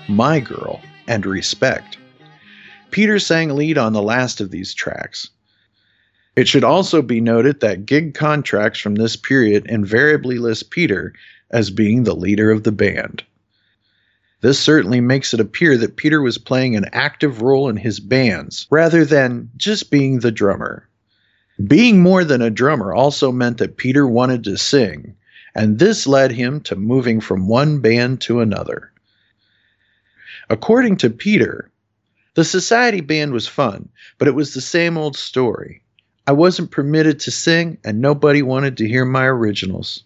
My 0.09 0.41
Girl, 0.41 0.81
and 1.07 1.25
Respect. 1.25 1.97
Peter 2.91 3.19
sang 3.19 3.55
lead 3.55 3.77
on 3.77 3.93
the 3.93 4.01
last 4.01 4.41
of 4.41 4.51
these 4.51 4.73
tracks. 4.73 5.29
It 6.35 6.47
should 6.47 6.65
also 6.65 7.01
be 7.01 7.21
noted 7.21 7.61
that 7.61 7.85
gig 7.85 8.13
contracts 8.13 8.79
from 8.79 8.95
this 8.95 9.15
period 9.15 9.65
invariably 9.67 10.37
list 10.37 10.69
Peter 10.69 11.13
as 11.49 11.69
being 11.69 12.03
the 12.03 12.15
leader 12.15 12.51
of 12.51 12.63
the 12.63 12.73
band. 12.73 13.23
This 14.41 14.59
certainly 14.59 14.99
makes 14.99 15.33
it 15.33 15.39
appear 15.39 15.77
that 15.77 15.95
Peter 15.95 16.21
was 16.21 16.37
playing 16.37 16.75
an 16.75 16.89
active 16.91 17.41
role 17.41 17.69
in 17.69 17.77
his 17.77 17.99
bands 18.01 18.67
rather 18.69 19.05
than 19.05 19.49
just 19.55 19.89
being 19.89 20.19
the 20.19 20.31
drummer. 20.31 20.86
Being 21.65 22.01
more 22.01 22.23
than 22.23 22.41
a 22.41 22.51
drummer 22.51 22.93
also 22.93 23.31
meant 23.31 23.57
that 23.57 23.77
Peter 23.77 24.07
wanted 24.07 24.43
to 24.43 24.57
sing, 24.57 25.15
and 25.55 25.79
this 25.79 26.05
led 26.05 26.31
him 26.31 26.61
to 26.61 26.75
moving 26.75 27.19
from 27.19 27.47
one 27.47 27.79
band 27.79 28.21
to 28.21 28.41
another. 28.41 28.91
According 30.49 30.97
to 30.97 31.09
Peter, 31.09 31.71
the 32.35 32.45
Society 32.45 33.01
Band 33.01 33.33
was 33.33 33.47
fun, 33.47 33.89
but 34.19 34.27
it 34.27 34.35
was 34.35 34.53
the 34.53 34.61
same 34.61 34.97
old 34.97 35.17
story. 35.17 35.81
I 36.27 36.33
wasn't 36.33 36.69
permitted 36.69 37.21
to 37.21 37.31
sing, 37.31 37.79
and 37.83 38.01
nobody 38.01 38.43
wanted 38.43 38.77
to 38.77 38.87
hear 38.87 39.05
my 39.05 39.25
originals. 39.25 40.03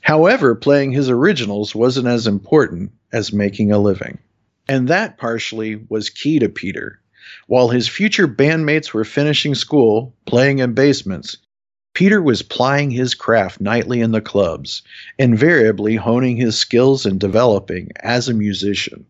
However, 0.00 0.54
playing 0.54 0.90
his 0.92 1.08
originals 1.08 1.74
wasn't 1.74 2.08
as 2.08 2.26
important 2.26 2.92
as 3.12 3.32
making 3.32 3.70
a 3.70 3.78
living. 3.78 4.18
And 4.68 4.88
that 4.88 5.18
partially 5.18 5.76
was 5.88 6.10
key 6.10 6.40
to 6.40 6.48
Peter. 6.48 7.00
While 7.46 7.68
his 7.68 7.88
future 7.88 8.26
bandmates 8.26 8.92
were 8.92 9.04
finishing 9.04 9.54
school, 9.54 10.14
playing 10.26 10.60
in 10.60 10.72
basements, 10.74 11.36
Peter 11.92 12.20
was 12.20 12.42
plying 12.42 12.90
his 12.90 13.14
craft 13.14 13.60
nightly 13.60 14.00
in 14.00 14.10
the 14.10 14.20
clubs, 14.20 14.82
invariably 15.18 15.94
honing 15.96 16.36
his 16.36 16.58
skills 16.58 17.06
and 17.06 17.20
developing 17.20 17.90
as 18.00 18.28
a 18.28 18.34
musician. 18.34 19.06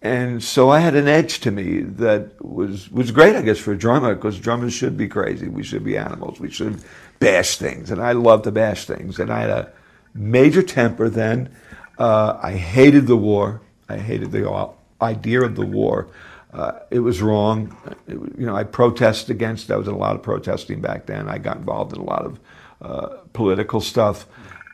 And 0.00 0.42
so 0.42 0.70
I 0.70 0.80
had 0.80 0.94
an 0.94 1.08
edge 1.08 1.40
to 1.40 1.50
me 1.50 1.80
that 1.80 2.44
was 2.44 2.90
was 2.90 3.10
great, 3.10 3.34
I 3.34 3.42
guess, 3.42 3.58
for 3.58 3.72
a 3.72 3.78
drummer, 3.78 4.14
because 4.14 4.38
drummers 4.38 4.72
should 4.72 4.96
be 4.96 5.08
crazy. 5.08 5.48
We 5.48 5.64
should 5.64 5.82
be 5.82 5.96
animals. 5.96 6.38
We 6.38 6.50
should 6.50 6.80
bash 7.18 7.56
things, 7.56 7.90
and 7.90 8.00
I 8.00 8.12
love 8.12 8.42
to 8.42 8.52
bash 8.52 8.84
things. 8.84 9.18
And 9.18 9.32
I 9.32 9.40
had 9.40 9.50
a 9.50 9.72
major 10.14 10.62
temper 10.62 11.08
then. 11.08 11.50
Uh, 11.98 12.38
I 12.40 12.52
hated 12.52 13.08
the 13.08 13.16
war. 13.16 13.60
I 13.88 13.98
hated 13.98 14.30
the 14.30 14.48
uh, 14.48 14.70
idea 15.02 15.42
of 15.42 15.56
the 15.56 15.66
war. 15.66 16.08
Uh, 16.52 16.72
it 16.90 17.00
was 17.00 17.20
wrong. 17.20 17.76
It, 18.06 18.14
you 18.14 18.46
know, 18.46 18.56
I 18.56 18.64
protested 18.64 19.30
against. 19.30 19.70
I 19.70 19.76
was 19.76 19.88
in 19.88 19.94
a 19.94 19.98
lot 19.98 20.16
of 20.16 20.22
protesting 20.22 20.80
back 20.80 21.06
then. 21.06 21.28
I 21.28 21.38
got 21.38 21.58
involved 21.58 21.92
in 21.92 22.00
a 22.00 22.04
lot 22.04 22.24
of 22.24 22.40
uh, 22.80 23.16
political 23.32 23.80
stuff, 23.80 24.26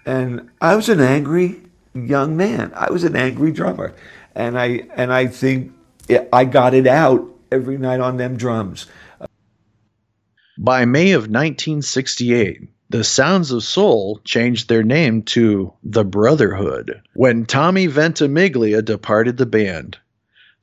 and 0.07 0.51
I 0.61 0.77
was 0.77 0.89
an 0.89 1.01
angry 1.01 1.63
young 1.95 2.37
man. 2.37 2.73
I 2.75 2.91
was 2.91 3.05
an 3.05 3.17
angry 3.17 3.53
drummer, 3.53 3.95
and 4.35 4.59
I 4.59 4.87
and 4.95 5.13
I 5.13 5.27
think 5.27 5.73
it, 6.09 6.29
I 6.33 6.45
got 6.45 6.75
it 6.75 6.87
out 6.87 7.29
every 7.51 7.79
night 7.79 8.01
on 8.01 8.17
them 8.19 8.37
drums. 8.37 8.87
By 10.57 10.85
May 10.85 11.13
of 11.13 11.23
1968, 11.23 12.69
the 12.91 13.03
Sounds 13.03 13.51
of 13.51 13.65
Soul 13.65 14.21
changed 14.25 14.69
their 14.69 14.85
name 14.85 15.23
to 15.23 15.73
The 15.83 16.05
Brotherhood 16.05 17.03
when 17.15 17.45
Tommy 17.45 17.87
Ventimiglia 17.87 18.83
departed 18.83 19.37
the 19.37 19.47
band. 19.47 19.99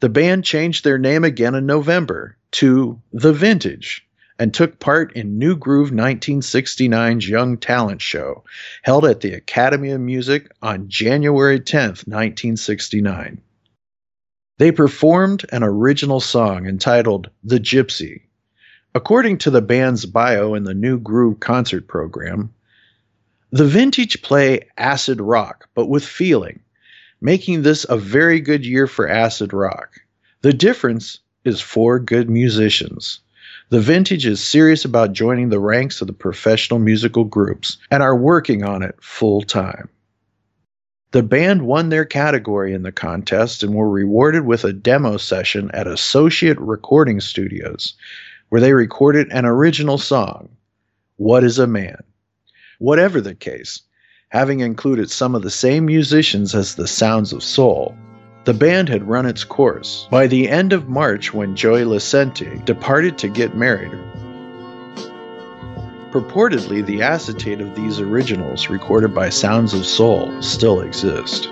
The 0.01 0.09
band 0.09 0.43
changed 0.43 0.83
their 0.83 0.97
name 0.97 1.23
again 1.23 1.53
in 1.53 1.67
November 1.67 2.35
to 2.53 2.99
The 3.13 3.33
Vintage 3.33 4.03
and 4.39 4.51
took 4.51 4.79
part 4.79 5.13
in 5.13 5.37
New 5.37 5.55
Groove 5.55 5.91
1969's 5.91 7.29
Young 7.29 7.57
Talent 7.57 8.01
Show, 8.01 8.43
held 8.81 9.05
at 9.05 9.21
the 9.21 9.33
Academy 9.33 9.91
of 9.91 10.01
Music 10.01 10.51
on 10.59 10.89
January 10.89 11.59
10, 11.59 11.89
1969. 11.89 13.41
They 14.57 14.71
performed 14.71 15.45
an 15.51 15.61
original 15.61 16.19
song 16.19 16.65
entitled 16.65 17.29
The 17.43 17.59
Gypsy. 17.59 18.21
According 18.95 19.37
to 19.39 19.51
the 19.51 19.61
band's 19.61 20.07
bio 20.07 20.55
in 20.55 20.63
the 20.63 20.73
New 20.73 20.97
Groove 20.97 21.39
concert 21.39 21.87
program, 21.87 22.51
the 23.51 23.67
Vintage 23.67 24.23
play 24.23 24.61
acid 24.79 25.21
rock, 25.21 25.69
but 25.75 25.89
with 25.89 26.03
feeling, 26.03 26.61
making 27.21 27.61
this 27.61 27.85
a 27.87 27.97
very 27.97 28.41
good 28.41 28.65
year 28.65 28.87
for 28.87 29.07
acid 29.07 29.53
rock. 29.53 30.01
The 30.41 30.53
difference 30.53 31.19
is 31.45 31.61
four 31.61 31.99
good 31.99 32.29
musicians. 32.29 33.19
The 33.69 33.79
Vintage 33.79 34.25
is 34.25 34.43
serious 34.43 34.83
about 34.83 35.13
joining 35.13 35.49
the 35.49 35.59
ranks 35.59 36.01
of 36.01 36.07
the 36.07 36.13
professional 36.13 36.79
musical 36.79 37.23
groups 37.23 37.77
and 37.89 38.03
are 38.03 38.17
working 38.17 38.63
on 38.63 38.83
it 38.83 38.95
full 39.01 39.41
time. 39.43 39.87
The 41.11 41.23
band 41.23 41.61
won 41.63 41.89
their 41.89 42.05
category 42.05 42.73
in 42.73 42.83
the 42.83 42.91
contest 42.91 43.63
and 43.63 43.75
were 43.75 43.89
rewarded 43.89 44.45
with 44.45 44.63
a 44.63 44.73
demo 44.73 45.17
session 45.17 45.69
at 45.73 45.87
Associate 45.87 46.57
Recording 46.59 47.19
Studios, 47.19 47.95
where 48.49 48.61
they 48.61 48.73
recorded 48.73 49.27
an 49.31 49.45
original 49.45 49.97
song, 49.97 50.49
What 51.17 51.43
is 51.43 51.59
a 51.59 51.67
Man? 51.67 52.01
Whatever 52.79 53.21
the 53.21 53.35
case, 53.35 53.81
having 54.31 54.61
included 54.61 55.11
some 55.11 55.35
of 55.35 55.41
the 55.41 55.49
same 55.49 55.85
musicians 55.85 56.55
as 56.55 56.75
the 56.75 56.87
Sounds 56.87 57.33
of 57.33 57.43
Soul, 57.43 57.97
the 58.45 58.53
band 58.53 58.87
had 58.87 59.07
run 59.07 59.25
its 59.25 59.43
course. 59.43 60.07
By 60.09 60.27
the 60.27 60.47
end 60.49 60.71
of 60.71 60.87
March, 60.87 61.33
when 61.33 61.55
Joey 61.55 61.83
Licenti 61.83 62.63
departed 62.63 63.17
to 63.19 63.27
get 63.27 63.57
married, 63.57 63.91
purportedly 66.11 66.85
the 66.85 67.01
acetate 67.01 67.59
of 67.59 67.75
these 67.75 67.99
originals 67.99 68.69
recorded 68.69 69.13
by 69.13 69.29
Sounds 69.29 69.73
of 69.73 69.85
Soul 69.85 70.41
still 70.41 70.79
exist. 70.79 71.49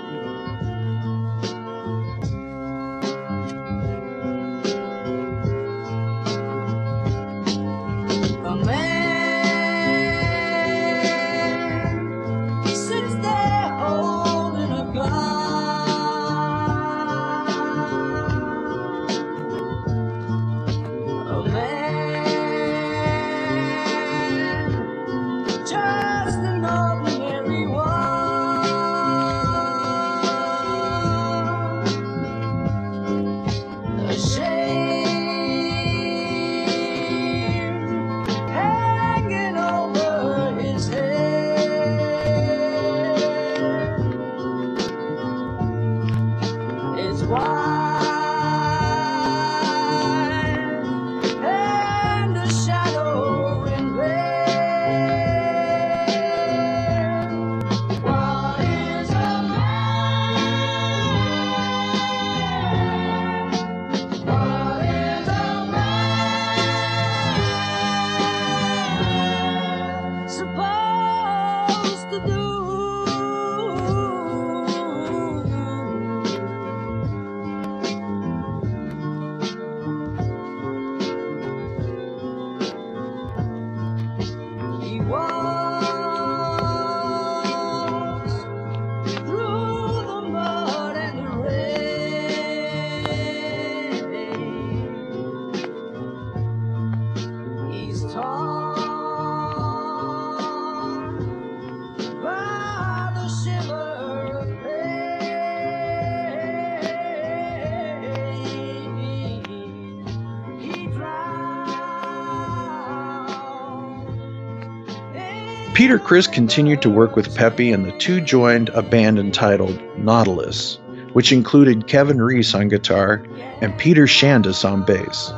Peter 115.80 115.98
Criss 115.98 116.26
continued 116.26 116.82
to 116.82 116.90
work 116.90 117.16
with 117.16 117.34
Pepe, 117.34 117.72
and 117.72 117.86
the 117.86 117.92
two 117.92 118.20
joined 118.20 118.68
a 118.68 118.82
band 118.82 119.18
entitled 119.18 119.80
Nautilus, 119.96 120.78
which 121.14 121.32
included 121.32 121.86
Kevin 121.86 122.20
Reese 122.20 122.54
on 122.54 122.68
guitar 122.68 123.24
and 123.62 123.78
Peter 123.78 124.06
Shandis 124.06 124.62
on 124.62 124.84
bass. 124.84 125.32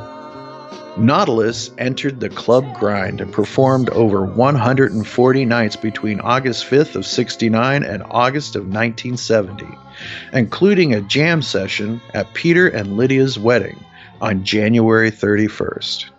Nautilus 0.97 1.71
entered 1.77 2.19
the 2.19 2.27
club 2.27 2.65
grind 2.77 3.21
and 3.21 3.31
performed 3.31 3.89
over 3.91 4.25
140 4.25 5.45
nights 5.45 5.77
between 5.77 6.19
August 6.19 6.65
5th 6.65 6.95
of 6.95 7.05
69 7.05 7.83
and 7.83 8.03
August 8.03 8.57
of 8.57 8.63
1970, 8.63 9.65
including 10.33 10.93
a 10.93 10.99
jam 10.99 11.41
session 11.41 12.01
at 12.13 12.33
Peter 12.33 12.67
and 12.67 12.97
Lydia's 12.97 13.39
wedding 13.39 13.81
on 14.19 14.43
January 14.43 15.09
31st. 15.09 16.09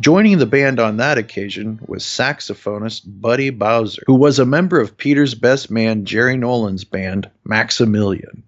Joining 0.00 0.38
the 0.38 0.46
band 0.46 0.80
on 0.80 0.96
that 0.96 1.18
occasion 1.18 1.78
was 1.86 2.02
saxophonist 2.02 3.02
Buddy 3.06 3.50
Bowser, 3.50 4.02
who 4.06 4.14
was 4.14 4.38
a 4.38 4.44
member 4.44 4.80
of 4.80 4.96
Peter's 4.96 5.34
best 5.34 5.70
man 5.70 6.04
Jerry 6.04 6.36
Nolan's 6.36 6.84
band, 6.84 7.30
Maximilian. 7.44 8.42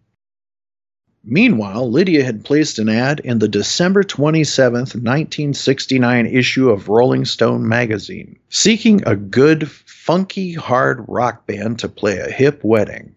Meanwhile, 1.22 1.90
Lydia 1.90 2.24
had 2.24 2.44
placed 2.44 2.78
an 2.78 2.88
ad 2.88 3.20
in 3.20 3.38
the 3.38 3.48
December 3.48 4.02
27, 4.04 4.78
1969 4.80 6.26
issue 6.26 6.70
of 6.70 6.88
Rolling 6.88 7.24
Stone 7.24 7.66
magazine, 7.68 8.38
seeking 8.48 9.02
a 9.06 9.16
good, 9.16 9.68
funky, 9.70 10.52
hard 10.52 11.04
rock 11.08 11.46
band 11.46 11.80
to 11.80 11.88
play 11.88 12.18
a 12.18 12.30
hip 12.30 12.62
wedding. 12.62 13.14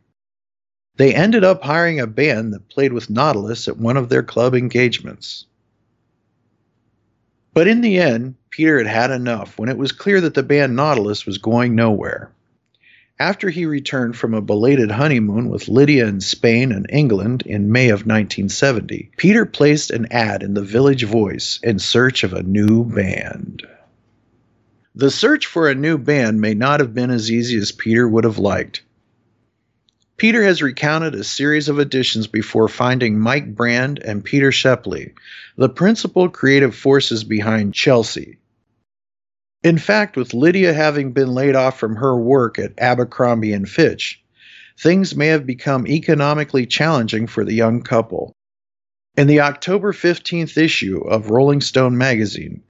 They 0.97 1.15
ended 1.15 1.43
up 1.43 1.63
hiring 1.63 1.99
a 1.99 2.07
band 2.07 2.53
that 2.53 2.67
played 2.67 2.93
with 2.93 3.09
Nautilus 3.09 3.67
at 3.67 3.77
one 3.77 3.97
of 3.97 4.09
their 4.09 4.23
club 4.23 4.53
engagements. 4.53 5.45
But 7.59 7.67
in 7.67 7.81
the 7.81 7.97
end, 7.97 8.35
Peter 8.51 8.77
had 8.77 8.87
had 8.87 9.11
enough 9.11 9.59
when 9.59 9.67
it 9.67 9.77
was 9.77 9.91
clear 9.91 10.21
that 10.21 10.33
the 10.33 10.43
band 10.43 10.77
Nautilus 10.77 11.25
was 11.25 11.39
going 11.39 11.75
nowhere. 11.75 12.31
After 13.19 13.49
he 13.49 13.65
returned 13.65 14.15
from 14.15 14.33
a 14.33 14.39
belated 14.39 14.91
honeymoon 14.91 15.49
with 15.49 15.67
Lydia 15.67 16.07
in 16.07 16.21
Spain 16.21 16.71
and 16.71 16.85
England 16.89 17.43
in 17.45 17.69
May 17.69 17.89
of 17.89 18.07
1970, 18.07 19.11
Peter 19.17 19.45
placed 19.45 19.91
an 19.91 20.07
ad 20.09 20.41
in 20.41 20.53
the 20.53 20.61
Village 20.61 21.03
Voice 21.03 21.59
in 21.61 21.79
search 21.79 22.23
of 22.23 22.31
a 22.31 22.43
new 22.43 22.85
band. 22.85 23.67
The 24.95 25.11
search 25.11 25.45
for 25.45 25.67
a 25.67 25.75
new 25.75 25.97
band 25.97 26.39
may 26.39 26.53
not 26.53 26.79
have 26.79 26.93
been 26.93 27.11
as 27.11 27.29
easy 27.29 27.57
as 27.57 27.73
Peter 27.73 28.07
would 28.07 28.23
have 28.23 28.39
liked. 28.39 28.83
Peter 30.19 30.43
has 30.43 30.61
recounted 30.61 31.15
a 31.15 31.23
series 31.23 31.69
of 31.69 31.79
additions 31.79 32.27
before 32.27 32.67
finding 32.67 33.17
Mike 33.17 33.55
Brand 33.55 33.99
and 34.03 34.21
Peter 34.21 34.51
Shepley, 34.51 35.13
the 35.55 35.69
principal 35.69 36.27
creative 36.27 36.75
forces 36.75 37.23
behind 37.23 37.73
Chelsea. 37.73 38.37
In 39.63 39.77
fact, 39.77 40.17
with 40.17 40.33
Lydia 40.33 40.73
having 40.73 41.13
been 41.13 41.29
laid 41.29 41.55
off 41.55 41.79
from 41.79 41.95
her 41.95 42.19
work 42.19 42.59
at 42.59 42.73
Abercrombie 42.77 43.53
and 43.53 43.67
Fitch, 43.67 44.21
things 44.77 45.15
may 45.15 45.27
have 45.27 45.45
become 45.45 45.87
economically 45.87 46.65
challenging 46.65 47.25
for 47.25 47.45
the 47.45 47.55
young 47.55 47.81
couple. 47.81 48.33
In 49.15 49.27
the 49.27 49.39
October 49.39 49.93
15th 49.93 50.57
issue 50.57 50.99
of 50.99 51.29
Rolling 51.29 51.61
Stone 51.61 51.97
magazine, 51.97 52.63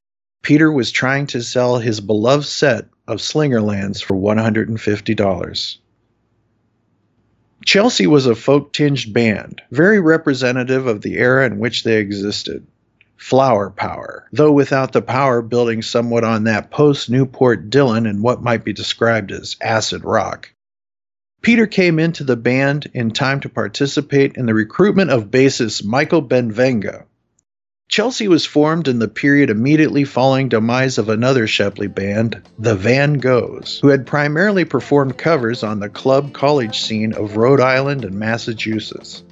Peter 0.43 0.71
was 0.71 0.91
trying 0.91 1.25
to 1.25 1.41
sell 1.41 1.79
his 1.79 1.99
beloved 1.99 2.45
set 2.45 2.85
of 3.07 3.17
Slingerlands 3.17 4.03
for 4.03 4.15
$150. 4.15 5.77
Chelsea 7.65 8.07
was 8.07 8.25
a 8.25 8.35
folk 8.35 8.73
tinged 8.73 9.13
band, 9.13 9.61
very 9.71 9.99
representative 9.99 10.87
of 10.87 11.01
the 11.01 11.17
era 11.17 11.45
in 11.45 11.59
which 11.59 11.83
they 11.83 11.97
existed. 11.97 12.65
Flower 13.17 13.69
power, 13.69 14.27
though 14.31 14.53
without 14.53 14.93
the 14.93 15.01
power 15.01 15.41
building 15.41 15.81
somewhat 15.81 16.23
on 16.23 16.45
that 16.45 16.71
post 16.71 17.09
Newport 17.09 17.69
Dylan 17.69 18.09
and 18.09 18.23
what 18.23 18.41
might 18.41 18.63
be 18.63 18.71
described 18.71 19.31
as 19.31 19.57
acid 19.61 20.05
rock. 20.05 20.53
Peter 21.41 21.67
came 21.67 21.99
into 21.99 22.23
the 22.23 22.37
band 22.37 22.89
in 22.93 23.11
time 23.11 23.39
to 23.41 23.49
participate 23.49 24.35
in 24.35 24.45
the 24.45 24.53
recruitment 24.53 25.11
of 25.11 25.31
bassist 25.31 25.83
Michael 25.83 26.21
Benvenga, 26.21 27.05
Chelsea 27.89 28.27
was 28.27 28.45
formed 28.45 28.87
in 28.87 28.99
the 28.99 29.07
period 29.07 29.49
immediately 29.49 30.03
following 30.03 30.47
demise 30.47 30.99
of 30.99 31.09
another 31.09 31.47
Shepley 31.47 31.87
band, 31.87 32.39
the 32.59 32.75
Van 32.75 33.19
Goghs, 33.19 33.79
who 33.81 33.87
had 33.87 34.05
primarily 34.05 34.63
performed 34.63 35.17
covers 35.17 35.63
on 35.63 35.79
the 35.79 35.89
club 35.89 36.31
college 36.31 36.81
scene 36.81 37.13
of 37.13 37.35
Rhode 37.35 37.59
Island 37.59 38.05
and 38.05 38.13
Massachusetts. 38.13 39.23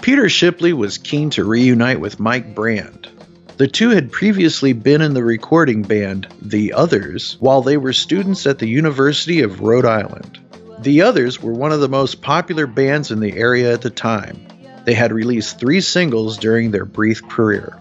Peter 0.00 0.28
Shepley 0.28 0.72
was 0.72 0.98
keen 0.98 1.30
to 1.30 1.42
reunite 1.42 1.98
with 1.98 2.20
Mike 2.20 2.54
Brand. 2.54 3.08
The 3.56 3.66
two 3.66 3.88
had 3.88 4.12
previously 4.12 4.72
been 4.72 5.02
in 5.02 5.14
the 5.14 5.24
recording 5.24 5.82
band 5.82 6.28
The 6.40 6.74
Others 6.74 7.38
while 7.40 7.60
they 7.60 7.76
were 7.76 7.92
students 7.92 8.46
at 8.46 8.60
the 8.60 8.68
University 8.68 9.42
of 9.42 9.62
Rhode 9.62 9.84
Island. 9.84 10.38
The 10.78 11.02
Others 11.02 11.42
were 11.42 11.54
one 11.54 11.72
of 11.72 11.80
the 11.80 11.88
most 11.88 12.22
popular 12.22 12.68
bands 12.68 13.10
in 13.10 13.18
the 13.18 13.36
area 13.36 13.72
at 13.72 13.82
the 13.82 13.90
time, 13.90 14.46
they 14.86 14.94
had 14.94 15.12
released 15.12 15.58
three 15.58 15.80
singles 15.80 16.38
during 16.38 16.70
their 16.70 16.84
brief 16.84 17.28
career. 17.28 17.76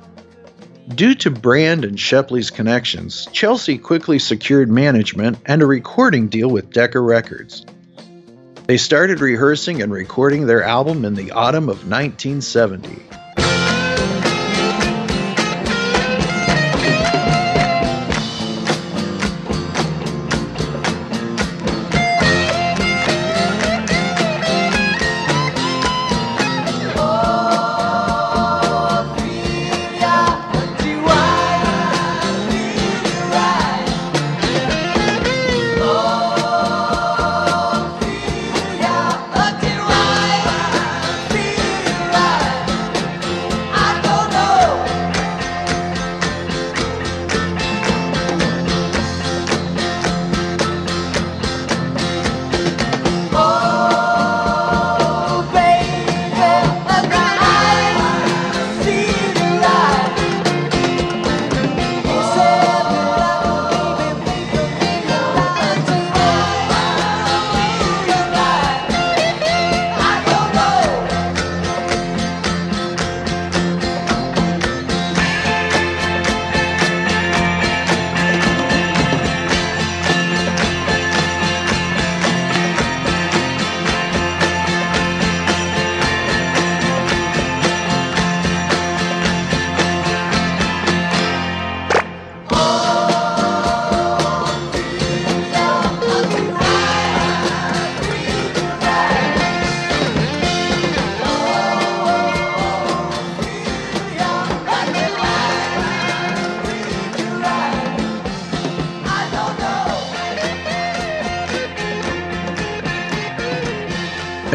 Due 0.89 1.15
to 1.15 1.31
Brand 1.31 1.85
and 1.85 1.99
Shepley's 1.99 2.49
connections, 2.49 3.27
Chelsea 3.31 3.77
quickly 3.77 4.19
secured 4.19 4.69
management 4.69 5.37
and 5.45 5.61
a 5.61 5.65
recording 5.67 6.27
deal 6.27 6.49
with 6.49 6.71
Decca 6.71 6.99
Records. 6.99 7.63
They 8.65 8.77
started 8.77 9.21
rehearsing 9.21 9.83
and 9.83 9.91
recording 9.91 10.47
their 10.47 10.63
album 10.63 11.05
in 11.05 11.13
the 11.13 11.31
autumn 11.31 11.69
of 11.69 11.87
1970. 11.87 13.03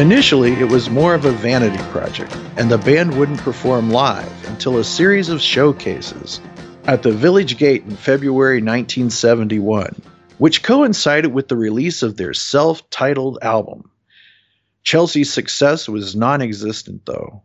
Initially, 0.01 0.53
it 0.53 0.67
was 0.67 0.89
more 0.89 1.13
of 1.13 1.25
a 1.25 1.31
vanity 1.31 1.77
project, 1.91 2.35
and 2.57 2.71
the 2.71 2.79
band 2.79 3.15
wouldn't 3.15 3.37
perform 3.41 3.91
live 3.91 4.49
until 4.49 4.79
a 4.79 4.83
series 4.83 5.29
of 5.29 5.39
showcases 5.39 6.41
at 6.85 7.03
the 7.03 7.11
Village 7.11 7.55
Gate 7.59 7.83
in 7.83 7.95
February 7.95 8.63
1971, 8.63 10.01
which 10.39 10.63
coincided 10.63 11.31
with 11.31 11.49
the 11.49 11.55
release 11.55 12.01
of 12.01 12.17
their 12.17 12.33
self 12.33 12.89
titled 12.89 13.37
album. 13.43 13.91
Chelsea's 14.81 15.31
success 15.31 15.87
was 15.87 16.15
non 16.15 16.41
existent, 16.41 17.05
though. 17.05 17.43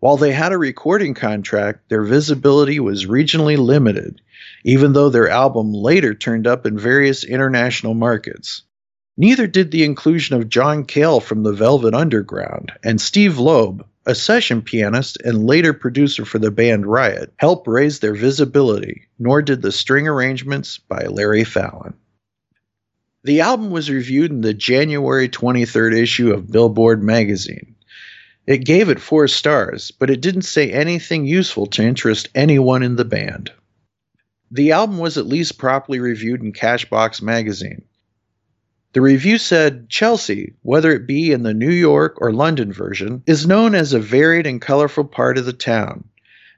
While 0.00 0.16
they 0.16 0.32
had 0.32 0.50
a 0.50 0.58
recording 0.58 1.14
contract, 1.14 1.88
their 1.88 2.02
visibility 2.02 2.80
was 2.80 3.06
regionally 3.06 3.56
limited, 3.56 4.20
even 4.64 4.92
though 4.92 5.10
their 5.10 5.28
album 5.28 5.72
later 5.72 6.14
turned 6.14 6.48
up 6.48 6.66
in 6.66 6.76
various 6.76 7.22
international 7.22 7.94
markets. 7.94 8.62
Neither 9.16 9.46
did 9.46 9.70
the 9.70 9.84
inclusion 9.84 10.36
of 10.36 10.48
John 10.48 10.84
Cale 10.84 11.20
from 11.20 11.42
the 11.42 11.52
Velvet 11.52 11.92
Underground 11.92 12.72
and 12.82 12.98
Steve 12.98 13.38
Loeb, 13.38 13.86
a 14.06 14.14
session 14.14 14.62
pianist 14.62 15.20
and 15.22 15.46
later 15.46 15.74
producer 15.74 16.24
for 16.24 16.38
the 16.38 16.50
band 16.50 16.86
Riot, 16.86 17.32
help 17.36 17.68
raise 17.68 17.98
their 17.98 18.14
visibility, 18.14 19.08
nor 19.18 19.42
did 19.42 19.60
the 19.60 19.70
string 19.70 20.08
arrangements 20.08 20.78
by 20.78 21.06
Larry 21.06 21.44
Fallon. 21.44 21.92
The 23.22 23.42
album 23.42 23.70
was 23.70 23.90
reviewed 23.90 24.30
in 24.30 24.40
the 24.40 24.54
January 24.54 25.28
23rd 25.28 25.94
issue 25.96 26.32
of 26.32 26.50
Billboard 26.50 27.02
magazine. 27.02 27.76
It 28.46 28.64
gave 28.64 28.88
it 28.88 28.98
four 28.98 29.28
stars, 29.28 29.90
but 29.90 30.10
it 30.10 30.22
didn't 30.22 30.42
say 30.42 30.72
anything 30.72 31.26
useful 31.26 31.66
to 31.66 31.84
interest 31.84 32.30
anyone 32.34 32.82
in 32.82 32.96
the 32.96 33.04
band. 33.04 33.52
The 34.50 34.72
album 34.72 34.98
was 34.98 35.18
at 35.18 35.26
least 35.26 35.58
properly 35.58 36.00
reviewed 36.00 36.42
in 36.42 36.52
Cashbox 36.52 37.20
magazine. 37.22 37.84
The 38.94 39.00
review 39.00 39.38
said 39.38 39.88
Chelsea, 39.88 40.52
whether 40.60 40.92
it 40.92 41.06
be 41.06 41.32
in 41.32 41.44
the 41.44 41.54
New 41.54 41.70
York 41.70 42.18
or 42.20 42.30
London 42.30 42.74
version, 42.74 43.22
is 43.26 43.46
known 43.46 43.74
as 43.74 43.94
a 43.94 43.98
varied 43.98 44.46
and 44.46 44.60
colorful 44.60 45.04
part 45.04 45.38
of 45.38 45.46
the 45.46 45.54
town. 45.54 46.04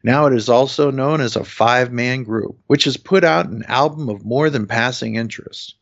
Now 0.02 0.26
it 0.26 0.34
is 0.34 0.48
also 0.48 0.90
known 0.90 1.20
as 1.20 1.36
a 1.36 1.44
five 1.44 1.92
man 1.92 2.24
group, 2.24 2.58
which 2.66 2.84
has 2.84 2.96
put 2.96 3.22
out 3.22 3.48
an 3.48 3.62
album 3.68 4.08
of 4.08 4.24
more 4.24 4.50
than 4.50 4.66
passing 4.66 5.14
interest. 5.14 5.76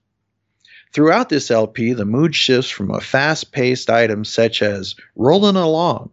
Throughout 0.93 1.31
this 1.31 1.51
LP, 1.51 1.95
the 1.95 2.05
mood 2.05 2.37
shifts 2.37 2.71
from 2.71 2.91
a 2.91 3.01
fast 3.01 3.51
paced 3.51 3.89
item 3.89 4.23
such 4.23 4.61
as 4.61 4.95
Rollin' 5.17 5.57
Along, 5.57 6.11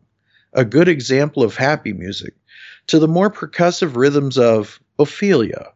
a 0.54 0.64
good 0.64 0.88
example 0.88 1.44
of 1.44 1.58
happy 1.58 1.92
music, 1.92 2.34
to 2.88 2.98
the 2.98 3.10
more 3.10 3.30
percussive 3.30 3.98
rhythms 3.98 4.38
of 4.38 4.80
Ophelia 4.98 5.74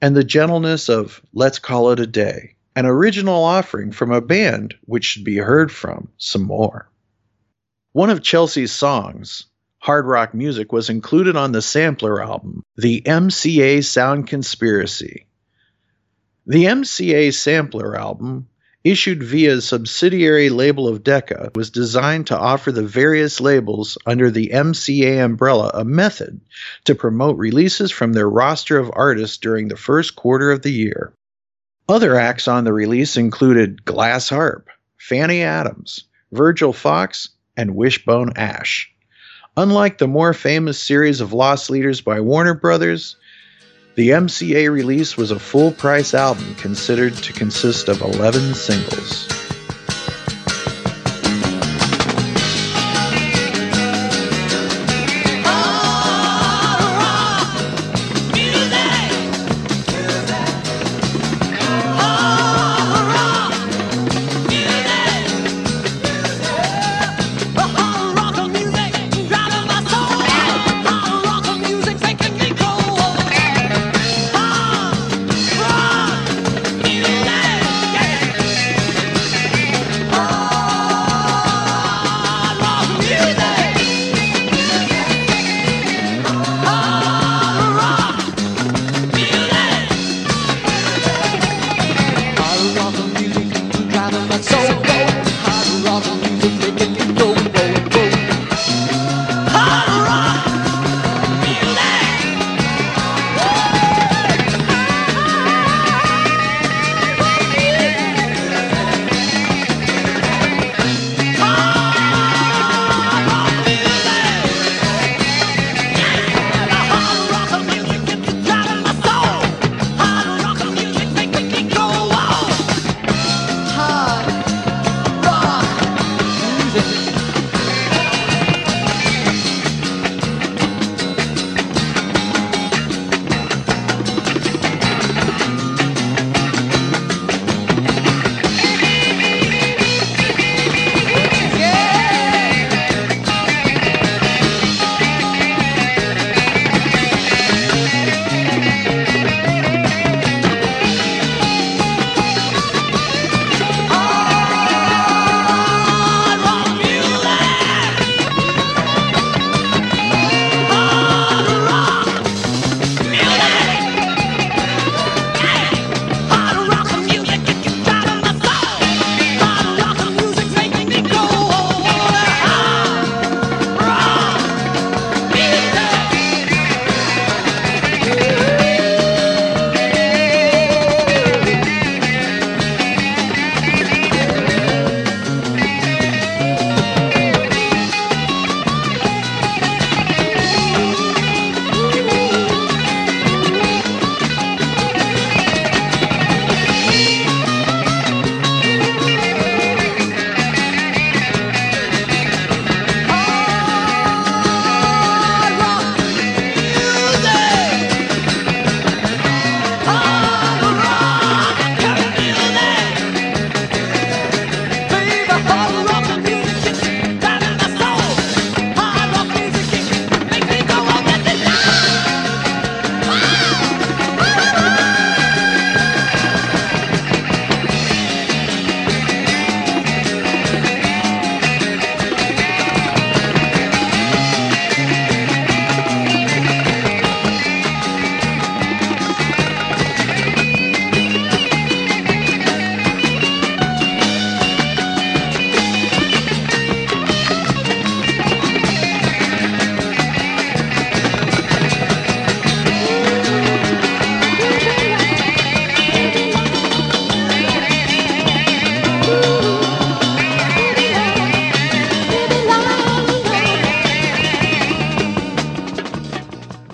and 0.00 0.14
the 0.14 0.22
gentleness 0.22 0.88
of 0.88 1.20
Let's 1.32 1.58
Call 1.58 1.90
It 1.90 1.98
a 1.98 2.06
Day, 2.06 2.53
an 2.76 2.86
original 2.86 3.44
offering 3.44 3.92
from 3.92 4.10
a 4.10 4.20
band 4.20 4.74
which 4.84 5.04
should 5.04 5.24
be 5.24 5.36
heard 5.36 5.70
from 5.70 6.08
some 6.18 6.42
more. 6.42 6.90
One 7.92 8.10
of 8.10 8.22
Chelsea's 8.22 8.72
songs, 8.72 9.46
Hard 9.78 10.06
Rock 10.06 10.34
Music, 10.34 10.72
was 10.72 10.90
included 10.90 11.36
on 11.36 11.52
the 11.52 11.62
sampler 11.62 12.20
album, 12.20 12.64
The 12.76 13.02
MCA 13.02 13.84
Sound 13.84 14.26
Conspiracy. 14.26 15.26
The 16.46 16.64
MCA 16.64 17.32
Sampler 17.32 17.96
album, 17.96 18.48
issued 18.82 19.22
via 19.22 19.56
a 19.56 19.60
subsidiary 19.60 20.50
label 20.50 20.88
of 20.88 21.04
Decca, 21.04 21.52
was 21.54 21.70
designed 21.70 22.26
to 22.26 22.38
offer 22.38 22.72
the 22.72 22.82
various 22.82 23.40
labels 23.40 23.96
under 24.04 24.30
the 24.30 24.50
MCA 24.52 25.24
umbrella 25.24 25.70
a 25.72 25.84
method 25.84 26.40
to 26.84 26.94
promote 26.94 27.38
releases 27.38 27.90
from 27.90 28.12
their 28.12 28.28
roster 28.28 28.78
of 28.78 28.90
artists 28.92 29.38
during 29.38 29.68
the 29.68 29.76
first 29.76 30.16
quarter 30.16 30.50
of 30.50 30.62
the 30.62 30.72
year. 30.72 31.14
Other 31.86 32.18
acts 32.18 32.48
on 32.48 32.64
the 32.64 32.72
release 32.72 33.18
included 33.18 33.84
Glass 33.84 34.30
Harp, 34.30 34.70
Fanny 34.96 35.42
Adams, 35.42 36.04
Virgil 36.32 36.72
Fox, 36.72 37.28
and 37.58 37.76
Wishbone 37.76 38.32
Ash. 38.36 38.90
Unlike 39.56 39.98
the 39.98 40.08
more 40.08 40.32
famous 40.32 40.82
series 40.82 41.20
of 41.20 41.34
Loss 41.34 41.68
Leaders 41.68 42.00
by 42.00 42.20
Warner 42.20 42.54
Brothers, 42.54 43.16
the 43.96 44.10
MCA 44.10 44.72
release 44.72 45.18
was 45.18 45.30
a 45.30 45.38
full 45.38 45.72
price 45.72 46.14
album 46.14 46.54
considered 46.54 47.14
to 47.16 47.34
consist 47.34 47.88
of 47.88 48.00
11 48.00 48.54
singles. 48.54 49.43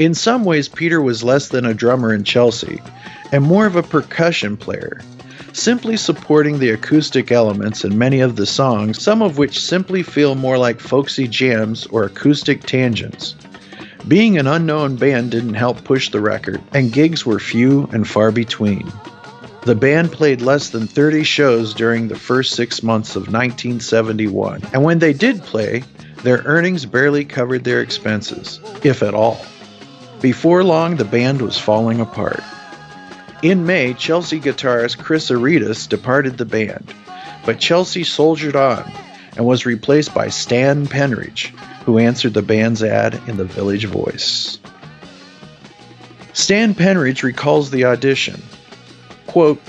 In 0.01 0.15
some 0.15 0.47
ways, 0.47 0.67
Peter 0.67 1.03
was 1.03 1.23
less 1.23 1.49
than 1.49 1.67
a 1.67 1.75
drummer 1.75 2.15
in 2.15 2.25
Chelsea 2.25 2.81
and 3.33 3.45
more 3.45 3.67
of 3.67 3.77
a 3.77 3.83
percussion 3.83 4.57
player, 4.57 5.03
simply 5.53 5.99
supporting 5.99 6.59
the 6.59 6.71
acoustic 6.71 7.31
elements 7.31 7.85
in 7.85 7.99
many 7.99 8.21
of 8.21 8.37
the 8.37 8.47
songs, 8.47 9.03
some 9.03 9.21
of 9.21 9.37
which 9.37 9.61
simply 9.61 10.03
feel 10.03 10.35
more 10.37 10.57
like 10.57 10.81
folksy 10.81 11.29
jams 11.29 11.85
or 11.89 12.05
acoustic 12.05 12.63
tangents. 12.63 13.35
Being 14.09 14.39
an 14.39 14.47
unknown 14.47 14.97
band 14.97 15.33
didn't 15.33 15.53
help 15.53 15.85
push 15.85 16.09
the 16.09 16.23
record, 16.23 16.63
and 16.73 16.91
gigs 16.91 17.27
were 17.27 17.39
few 17.39 17.87
and 17.93 18.09
far 18.09 18.33
between. 18.33 18.91
The 19.67 19.75
band 19.75 20.13
played 20.13 20.41
less 20.41 20.71
than 20.71 20.87
30 20.87 21.25
shows 21.25 21.75
during 21.75 22.09
the 22.09 22.19
first 22.19 22.55
six 22.55 22.83
months 22.83 23.17
of 23.17 23.25
1971, 23.31 24.63
and 24.73 24.83
when 24.83 24.99
they 24.99 25.13
did 25.13 25.43
play, 25.43 25.85
their 26.23 26.39
earnings 26.47 26.87
barely 26.87 27.27
covered 27.27 27.65
their 27.65 27.83
expenses, 27.83 28.61
if 28.83 29.03
at 29.03 29.13
all. 29.13 29.45
Before 30.21 30.63
long, 30.63 30.97
the 30.97 31.05
band 31.05 31.41
was 31.41 31.59
falling 31.59 31.99
apart. 31.99 32.43
In 33.43 33.65
May, 33.65 33.95
Chelsea 33.95 34.39
guitarist 34.39 34.99
Chris 34.99 35.31
Aretas 35.31 35.87
departed 35.87 36.37
the 36.37 36.45
band, 36.45 36.93
but 37.47 37.59
Chelsea 37.59 38.05
soldiered 38.05 38.55
on 38.55 38.91
and 39.37 39.47
was 39.47 39.65
replaced 39.65 40.13
by 40.13 40.29
Stan 40.29 40.87
Penridge, 40.87 41.55
who 41.87 41.99
answered 41.99 42.35
the 42.35 42.43
band's 42.43 42.83
ad 42.83 43.19
in 43.27 43.39
the 43.39 43.47
Village 43.47 43.87
Voice. 43.87 44.59
Stan 46.35 46.75
Penridge 46.75 47.23
recalls 47.23 47.71
the 47.71 47.87
audition. 47.87 48.43
Quote, 49.27 49.63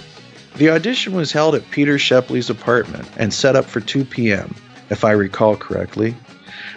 the 0.58 0.70
audition 0.70 1.14
was 1.14 1.32
held 1.32 1.56
at 1.56 1.72
Peter 1.72 1.97
Shepley's 1.97 2.49
apartment 2.49 3.08
and 3.16 3.34
set 3.34 3.56
up 3.56 3.66
for 3.66 3.80
2 3.80 4.04
p.m., 4.04 4.54
if 4.89 5.06
I 5.06 5.12
recall 5.12 5.56
correctly. 5.56 6.14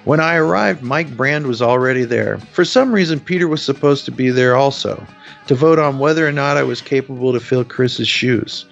When 0.05 0.21
I 0.21 0.35
arrived, 0.37 0.83
Mike 0.83 1.17
Brand 1.17 1.47
was 1.47 1.63
already 1.63 2.05
there. 2.05 2.37
For 2.53 2.63
some 2.63 2.93
reason, 2.93 3.21
Peter 3.21 3.49
was 3.49 3.63
supposed 3.63 4.05
to 4.05 4.11
be 4.11 4.29
there 4.29 4.55
also, 4.55 5.07
to 5.47 5.55
vote 5.55 5.79
on 5.79 5.99
whether 5.99 6.29
or 6.29 6.33
not 6.33 6.59
I 6.59 6.63
was 6.63 6.83
capable 6.83 7.33
to 7.33 7.41
fill 7.41 7.65
Chris's 7.65 8.07
shoes. 8.07 8.67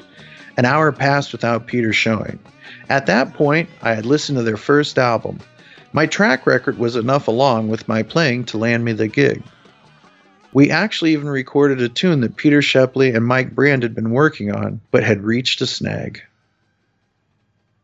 An 0.58 0.66
hour 0.66 0.92
passed 0.92 1.32
without 1.32 1.66
Peter 1.66 1.90
showing. 1.90 2.38
At 2.90 3.06
that 3.06 3.32
point, 3.32 3.70
I 3.80 3.94
had 3.94 4.04
listened 4.04 4.36
to 4.36 4.44
their 4.44 4.58
first 4.58 4.98
album. 4.98 5.38
My 5.94 6.04
track 6.04 6.46
record 6.46 6.76
was 6.78 6.96
enough 6.96 7.28
along 7.28 7.68
with 7.68 7.88
my 7.88 8.02
playing 8.02 8.44
to 8.46 8.58
land 8.58 8.84
me 8.84 8.92
the 8.92 9.08
gig. 9.08 9.42
We 10.52 10.70
actually 10.70 11.12
even 11.12 11.30
recorded 11.30 11.80
a 11.80 11.88
tune 11.88 12.20
that 12.20 12.36
Peter 12.36 12.60
Shepley 12.60 13.14
and 13.14 13.24
Mike 13.24 13.54
Brand 13.54 13.82
had 13.84 13.94
been 13.94 14.10
working 14.10 14.54
on, 14.54 14.82
but 14.90 15.02
had 15.02 15.22
reached 15.22 15.62
a 15.62 15.66
snag. 15.66 16.22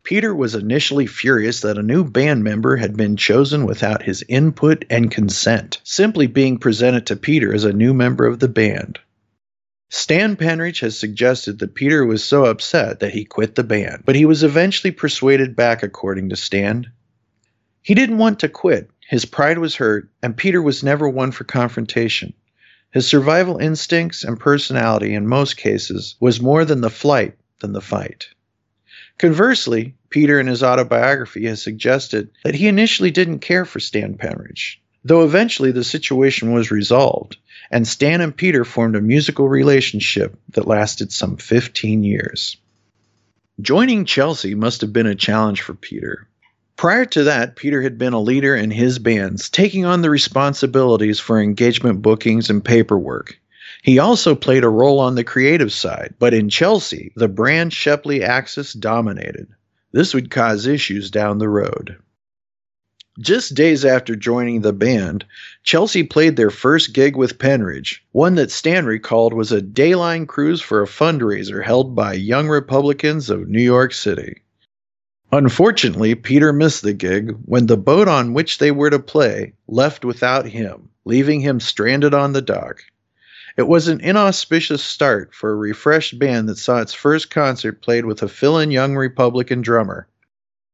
Peter 0.09 0.35
was 0.35 0.55
initially 0.55 1.07
furious 1.07 1.61
that 1.61 1.77
a 1.77 1.83
new 1.83 2.03
band 2.03 2.43
member 2.43 2.77
had 2.77 2.97
been 2.97 3.15
chosen 3.15 3.67
without 3.67 4.03
his 4.03 4.25
input 4.27 4.87
and 4.89 5.11
consent, 5.11 5.83
simply 5.85 6.27
being 6.27 6.57
presented 6.57 7.05
to 7.05 7.15
Peter 7.15 7.53
as 7.53 7.65
a 7.65 7.75
new 7.75 7.93
member 7.93 8.25
of 8.25 8.39
the 8.39 8.49
band. 8.49 8.99
Stan 9.91 10.35
Penridge 10.35 10.81
has 10.81 10.99
suggested 10.99 11.59
that 11.59 11.75
Peter 11.75 12.07
was 12.07 12.25
so 12.25 12.47
upset 12.47 13.01
that 13.01 13.13
he 13.13 13.27
quit 13.27 13.55
the 13.55 13.63
band, 13.63 14.03
but 14.07 14.17
he 14.17 14.25
was 14.25 14.43
eventually 14.43 14.93
persuaded 14.93 15.55
back, 15.55 15.83
according 15.83 16.31
to 16.31 16.37
Stan. 16.37 16.91
He 17.83 17.93
didn't 17.93 18.17
want 18.17 18.41
to 18.41 18.49
quit, 18.49 18.89
his 19.11 19.27
pride 19.27 19.59
was 19.59 19.77
hurt, 19.77 20.09
and 20.23 20.35
Peter 20.35 20.63
was 20.63 20.83
never 20.83 21.07
one 21.07 21.33
for 21.33 21.45
confrontation. 21.45 22.33
His 22.91 23.07
survival 23.07 23.59
instincts 23.59 24.25
and 24.25 24.41
personality, 24.41 25.13
in 25.13 25.29
most 25.29 25.59
cases, 25.59 26.17
was 26.19 26.41
more 26.41 26.65
than 26.65 26.81
the 26.81 26.89
flight 26.89 27.37
than 27.61 27.75
the 27.75 27.83
fight. 27.83 28.29
Conversely, 29.19 29.97
Peter 30.11 30.41
in 30.41 30.47
his 30.47 30.63
autobiography 30.63 31.47
has 31.47 31.63
suggested 31.63 32.31
that 32.45 32.55
he 32.55 32.67
initially 32.67 33.11
didn't 33.11 33.41
care 33.41 33.65
for 33.65 33.79
Stan 33.79 34.17
Penridge, 34.17 34.79
though 35.05 35.25
eventually 35.25 35.71
the 35.73 35.85
situation 35.85 36.53
was 36.53 36.71
resolved, 36.71 37.37
and 37.71 37.87
Stan 37.87 38.21
and 38.21 38.37
Peter 38.37 38.65
formed 38.65 38.97
a 38.97 39.01
musical 39.01 39.49
relationship 39.49 40.39
that 40.51 40.67
lasted 40.67 41.13
some 41.13 41.37
15 41.37 42.05
years. 42.05 42.57
Joining 43.61 44.05
Chelsea 44.05 44.55
must 44.55 44.81
have 44.81 44.93
been 44.93 45.07
a 45.07 45.15
challenge 45.15 45.63
for 45.63 45.75
Peter. 45.75 46.29
Prior 46.77 47.05
to 47.07 47.25
that, 47.25 47.57
Peter 47.57 47.83
had 47.83 47.99
been 47.99 48.13
a 48.13 48.21
leader 48.21 48.55
in 48.55 48.71
his 48.71 49.01
bands, 49.01 49.51
taking 49.51 49.85
on 49.85 50.01
the 50.01 50.11
responsibilities 50.11 51.19
for 51.19 51.41
engagement 51.41 52.01
bookings 52.01 52.51
and 52.51 52.65
paperwork. 52.65 53.39
He 53.83 53.99
also 53.99 54.35
played 54.35 54.65
a 54.65 54.69
role 54.69 55.01
on 55.01 55.17
the 55.17 55.25
creative 55.25 55.73
side, 55.73 56.15
but 56.19 56.35
in 56.35 56.49
Chelsea, 56.49 57.13
the 57.17 57.29
brand 57.29 57.73
Shepley 57.73 58.23
axis 58.23 58.73
dominated. 58.73 59.49
This 59.93 60.13
would 60.15 60.31
cause 60.31 60.67
issues 60.67 61.11
down 61.11 61.39
the 61.39 61.49
road. 61.49 61.97
Just 63.19 63.55
days 63.55 63.85
after 63.85 64.15
joining 64.15 64.61
the 64.61 64.73
band, 64.73 65.25
Chelsea 65.65 66.05
played 66.05 66.37
their 66.37 66.51
first 66.51 66.93
gig 66.93 67.17
with 67.17 67.39
Penridge, 67.39 68.01
one 68.13 68.37
that 68.37 68.53
Stan 68.53 68.87
recalled 68.87 69.33
was 69.33 69.51
a 69.51 69.61
dayline 69.61 70.29
cruise 70.29 70.61
for 70.61 70.83
a 70.83 70.87
fundraiser 70.87 71.65
held 71.65 71.97
by 71.97 72.13
Young 72.13 72.47
Republicans 72.47 73.29
of 73.29 73.49
New 73.49 73.63
York 73.63 73.93
City. 73.93 74.43
Unfortunately, 75.33 76.15
Peter 76.15 76.53
missed 76.53 76.83
the 76.83 76.93
gig 76.93 77.37
when 77.45 77.67
the 77.67 77.77
boat 77.77 78.09
on 78.09 78.35
which 78.35 78.59
they 78.59 78.71
were 78.71 78.91
to 78.91 78.99
play 78.99 79.53
left 79.67 80.05
without 80.05 80.47
him, 80.47 80.89
leaving 81.05 81.41
him 81.41 81.59
stranded 81.59 82.15
on 82.15 82.33
the 82.33 82.41
dock. 82.41 82.85
It 83.59 83.67
was 83.67 83.89
an 83.89 84.01
inauspicious 84.01 84.85
start 84.85 85.35
for 85.35 85.51
a 85.51 85.57
refreshed 85.57 86.17
band 86.17 86.49
that 86.49 86.59
saw 86.59 86.81
its 86.81 86.95
first 86.95 87.29
concert 87.29 87.83
played 87.83 88.05
with 88.05 88.23
a 88.23 88.29
fill 88.29 88.57
in 88.61 88.71
young 88.71 88.95
Republican 88.95 89.63
drummer. 89.63 90.07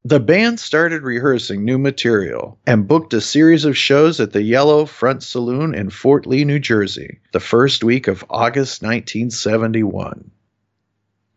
The 0.05 0.21
band 0.21 0.61
started 0.61 1.03
rehearsing 1.03 1.65
new 1.65 1.79
material 1.79 2.59
and 2.67 2.87
booked 2.87 3.15
a 3.15 3.23
series 3.23 3.65
of 3.65 3.75
shows 3.75 4.21
at 4.21 4.33
the 4.33 4.43
Yellow 4.43 4.85
Front 4.85 5.23
Saloon 5.23 5.75
in 5.75 5.89
Fort 5.89 6.27
Lee, 6.27 6.45
New 6.45 6.59
Jersey, 6.59 7.21
the 7.33 7.41
first 7.41 7.83
week 7.83 8.07
of 8.07 8.23
August 8.29 8.83
1971. 8.83 10.31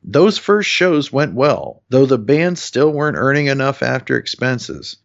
Those 0.03 0.37
first 0.37 0.69
shows 0.69 1.13
went 1.13 1.33
well, 1.33 1.81
though 1.87 2.05
the 2.05 2.17
band 2.17 2.59
still 2.59 2.91
weren't 2.91 3.15
earning 3.15 3.45
enough 3.45 3.81
after 3.81 4.17
expenses. 4.17 4.97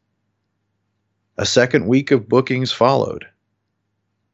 A 1.39 1.47
second 1.47 1.87
week 1.87 2.11
of 2.11 2.29
bookings 2.29 2.73
followed. 2.73 3.27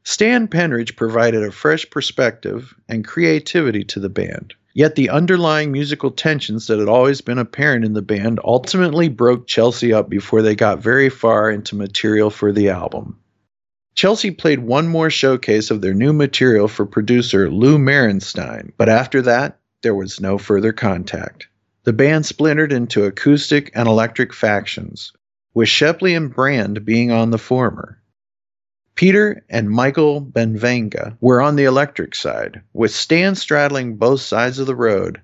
Stan 0.03 0.47
Penridge 0.47 0.95
provided 0.95 1.43
a 1.43 1.51
fresh 1.51 1.89
perspective 1.89 2.73
and 2.87 3.05
creativity 3.05 3.83
to 3.83 3.99
the 3.99 4.09
band, 4.09 4.53
yet 4.73 4.95
the 4.95 5.09
underlying 5.09 5.71
musical 5.71 6.09
tensions 6.09 6.67
that 6.67 6.79
had 6.79 6.87
always 6.87 7.21
been 7.21 7.37
apparent 7.37 7.85
in 7.85 7.93
the 7.93 8.01
band 8.01 8.39
ultimately 8.43 9.09
broke 9.09 9.45
Chelsea 9.45 9.93
up 9.93 10.09
before 10.09 10.41
they 10.41 10.55
got 10.55 10.81
very 10.81 11.09
far 11.09 11.51
into 11.51 11.75
material 11.75 12.29
for 12.29 12.51
the 12.51 12.69
album. 12.69 13.19
Chelsea 13.93 14.31
played 14.31 14.59
one 14.59 14.87
more 14.87 15.09
showcase 15.09 15.71
of 15.71 15.81
their 15.81 15.93
new 15.93 16.13
material 16.13 16.69
for 16.69 16.85
producer 16.85 17.49
Lou 17.51 17.77
Merenstein, 17.77 18.71
but 18.77 18.87
after 18.87 19.21
that, 19.23 19.59
there 19.81 19.95
was 19.95 20.21
no 20.21 20.37
further 20.37 20.71
contact. 20.71 21.47
The 21.83 21.93
band 21.93 22.25
splintered 22.25 22.71
into 22.71 23.03
acoustic 23.03 23.71
and 23.75 23.87
electric 23.87 24.33
factions, 24.33 25.11
with 25.53 25.67
Shepley 25.67 26.15
and 26.15 26.33
Brand 26.33 26.85
being 26.85 27.11
on 27.11 27.31
the 27.31 27.37
former. 27.37 27.98
Peter 28.99 29.45
and 29.49 29.69
Michael 29.69 30.19
Benvenga 30.19 31.15
were 31.21 31.41
on 31.41 31.55
the 31.55 31.63
electric 31.63 32.13
side, 32.13 32.61
with 32.73 32.91
Stan 32.93 33.33
straddling 33.33 33.95
both 33.95 34.19
sides 34.19 34.59
of 34.59 34.67
the 34.67 34.75
road. 34.75 35.21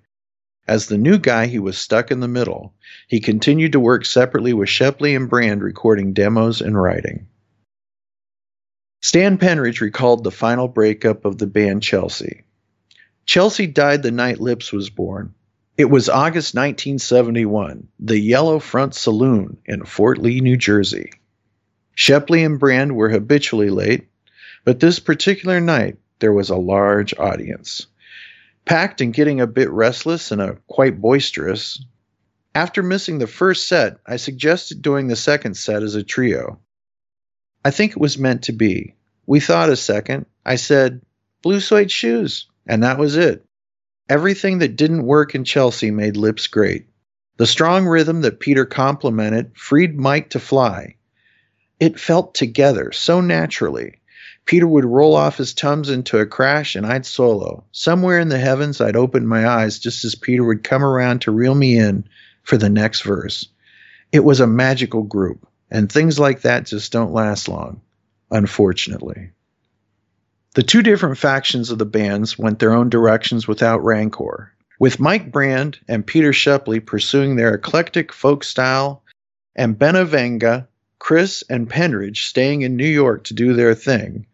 As 0.66 0.88
the 0.88 0.98
new 0.98 1.18
guy, 1.18 1.48
he 1.48 1.60
was 1.60 1.78
stuck 1.78 2.10
in 2.10 2.22
the 2.22 2.30
middle. 2.30 2.74
He 3.10 3.20
continued 3.20 3.74
to 3.74 3.80
work 3.82 4.06
separately 4.06 4.54
with 4.54 4.70
Shepley 4.70 5.14
and 5.14 5.30
Brand, 5.30 5.62
recording 5.62 6.14
demos 6.14 6.62
and 6.62 6.82
writing. 6.82 7.28
Stan 9.02 9.38
Penridge 9.38 9.82
recalled 9.82 10.24
the 10.24 10.32
final 10.32 10.70
breakup 10.70 11.26
of 11.26 11.38
the 11.38 11.46
band 11.46 11.84
Chelsea. 11.84 12.46
Chelsea 13.26 13.68
died 13.68 14.04
the 14.04 14.12
night 14.12 14.40
Lips 14.40 14.72
was 14.72 14.90
born. 14.90 15.34
It 15.78 15.90
was 15.90 16.08
August 16.08 16.56
1971, 16.56 17.90
the 18.00 18.18
Yellow 18.18 18.60
Front 18.60 18.96
Saloon 18.96 19.58
in 19.66 19.84
Fort 19.84 20.18
Lee, 20.18 20.40
New 20.40 20.56
Jersey. 20.56 21.12
Shepley 21.96 22.43
and 22.43 22.60
Brand 22.60 22.96
were 22.96 23.10
habitually 23.10 23.70
late, 23.70 24.10
but 24.64 24.80
this 24.80 25.00
particular 25.00 25.60
night 25.60 25.98
there 26.20 26.34
was 26.34 26.50
a 26.50 26.58
large 26.58 27.14
audience. 27.18 27.88
Packed 28.66 29.02
and 29.02 29.14
getting 29.14 29.41
a 29.41 29.48
bit 29.48 29.70
restless 29.70 30.32
and 30.32 30.41
a 30.41 30.58
quite 30.68 31.00
boisterous. 31.00 31.84
After 32.54 32.84
missing 32.84 33.20
the 33.20 33.28
first 33.28 33.68
set, 33.68 33.98
I 34.06 34.18
suggested 34.18 34.82
doing 34.82 35.08
the 35.08 35.16
second 35.16 35.56
set 35.56 35.84
as 35.84 35.96
a 35.96 36.04
trio. 36.04 36.60
I 37.64 37.72
think 37.72 37.93
it 37.93 38.00
was 38.00 38.18
meant 38.18 38.43
to 38.43 38.54
be. 38.54 38.96
We 39.26 39.39
thought 39.39 39.70
a 39.70 39.76
second. 39.76 40.26
I 40.46 40.56
said, 40.56 41.02
Blue 41.41 41.60
suede 41.60 41.91
shoes. 41.91 42.48
And 42.68 42.84
that 42.84 42.98
was 42.98 43.16
it. 43.16 43.46
Everything 44.10 44.60
that 44.60 44.76
didn't 44.76 45.06
work 45.06 45.36
in 45.36 45.43
Chelsea 45.43 45.91
made 45.91 46.18
Lips 46.18 46.48
great. 46.48 46.88
The 47.38 47.48
strong 47.48 47.86
rhythm 47.86 48.22
that 48.22 48.39
Peter 48.39 48.66
complemented 48.66 49.52
freed 49.56 49.98
Mike 49.98 50.32
to 50.32 50.39
fly. 50.39 50.95
It 51.80 52.00
felt 52.00 52.34
together 52.34 52.92
so 52.92 53.22
naturally. 53.22 54.00
Peter 54.46 54.68
would 54.68 54.86
roll 54.86 55.16
off 55.16 55.38
his 55.38 55.54
toms 55.54 55.90
into 55.90 56.20
a 56.20 56.26
crash 56.26 56.76
and 56.76 56.86
I'd 56.86 57.06
solo. 57.06 57.64
Somewhere 57.72 58.20
in 58.20 58.30
the 58.30 58.38
heavens, 58.38 58.80
I'd 58.80 58.96
open 58.96 59.26
my 59.26 59.48
eyes 59.48 59.80
just 59.80 60.06
as 60.06 60.16
Peter 60.16 60.44
would 60.44 60.64
come 60.64 60.84
around 60.84 61.22
to 61.22 61.32
reel 61.32 61.56
me 61.56 61.78
in 61.78 62.08
for 62.44 62.58
the 62.58 62.70
next 62.70 63.02
verse. 63.02 63.48
It 64.12 64.24
was 64.24 64.40
a 64.40 64.48
magical 64.48 65.04
group, 65.04 65.48
and 65.72 65.92
things 65.92 66.20
like 66.20 66.42
that 66.42 66.68
just 66.68 66.92
don't 66.92 67.12
last 67.12 67.50
long, 67.50 67.82
unfortunately. 68.32 69.32
The 70.54 70.64
two 70.64 70.84
different 70.84 71.18
factions 71.18 71.72
of 71.72 71.80
the 71.80 71.86
bands 71.86 72.38
went 72.38 72.60
their 72.60 72.72
own 72.72 72.90
directions 72.90 73.48
without 73.48 73.84
rancor, 73.84 74.54
with 74.80 75.00
Mike 75.00 75.32
Brand 75.32 75.80
and 75.88 76.06
Peter 76.06 76.32
Shepley 76.32 76.80
pursuing 76.80 77.36
their 77.36 77.56
eclectic 77.56 78.14
folk 78.14 78.44
style, 78.44 79.04
and 79.56 79.78
Benvenga, 79.78 80.68
Criss, 81.06 81.43
and 81.51 81.70
Penridge 81.70 82.26
staying 82.26 82.64
in 82.64 82.76
New 82.76 82.88
York 82.88 83.26
to 83.26 83.36
do 83.36 83.53
their 83.53 83.76
thing. 83.76 84.26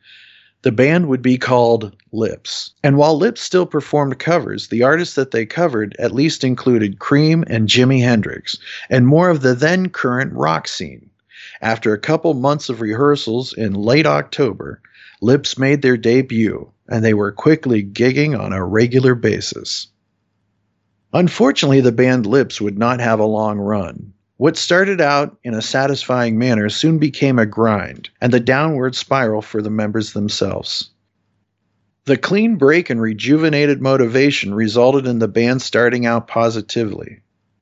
The 0.61 0.72
band 0.72 1.09
would 1.09 1.22
be 1.22 1.38
called 1.38 1.97
Lips. 2.13 2.72
And 2.82 2.95
while 2.95 3.17
Lips 3.17 3.41
still 3.41 3.65
performed 3.65 4.19
covers, 4.19 4.69
the 4.69 4.84
artists 4.84 5.15
that 5.15 5.32
they 5.32 5.45
covered 5.45 5.97
at 5.99 6.13
least 6.13 6.45
included 6.45 6.97
Cream 6.97 7.43
and 7.47 7.67
Jimi 7.67 8.01
Hendrix, 8.01 8.57
and 8.89 9.05
more 9.05 9.30
of 9.30 9.41
the 9.41 9.53
then 9.53 9.89
current 9.89 10.32
rock 10.32 10.65
scene. 10.65 11.09
After 11.61 11.91
a 11.91 11.99
couple 11.99 12.34
months 12.36 12.69
of 12.69 12.80
rehearsals 12.80 13.51
in 13.51 13.74
late 13.74 14.05
October, 14.05 14.82
Lips 15.19 15.57
made 15.57 15.82
their 15.82 15.97
debut, 15.97 16.72
and 16.88 17.03
they 17.03 17.13
were 17.13 17.34
quickly 17.34 17.84
gigging 17.84 18.39
on 18.39 18.53
a 18.53 18.65
regular 18.65 19.13
basis. 19.13 19.88
Unfortunately, 21.11 21.82
the 21.82 21.91
band 21.91 22.26
Lips 22.26 22.61
would 22.61 22.80
not 22.80 23.01
have 23.01 23.19
a 23.19 23.26
long 23.26 23.59
run. 23.59 24.13
What 24.42 24.58
started 24.58 25.00
out 25.02 25.38
in 25.44 25.54
a 25.54 25.62
satisfying 25.62 26.39
manner 26.39 26.68
soon 26.70 26.98
became 26.98 27.38
a 27.38 27.46
grind, 27.46 28.10
and 28.20 28.34
the 28.34 28.39
downward 28.39 28.96
spiral 28.96 29.44
for 29.44 29.62
the 29.62 29.70
members 29.70 30.14
themselves. 30.14 30.89
The 32.06 32.18
clean 32.18 32.56
break 32.56 32.89
and 32.89 33.00
rejuvenated 33.00 33.84
motivation 33.84 34.56
resulted 34.56 35.06
in 35.06 35.20
the 35.20 35.28
band 35.28 35.62
starting 35.62 36.08
out 36.08 36.28
positively. 36.28 37.20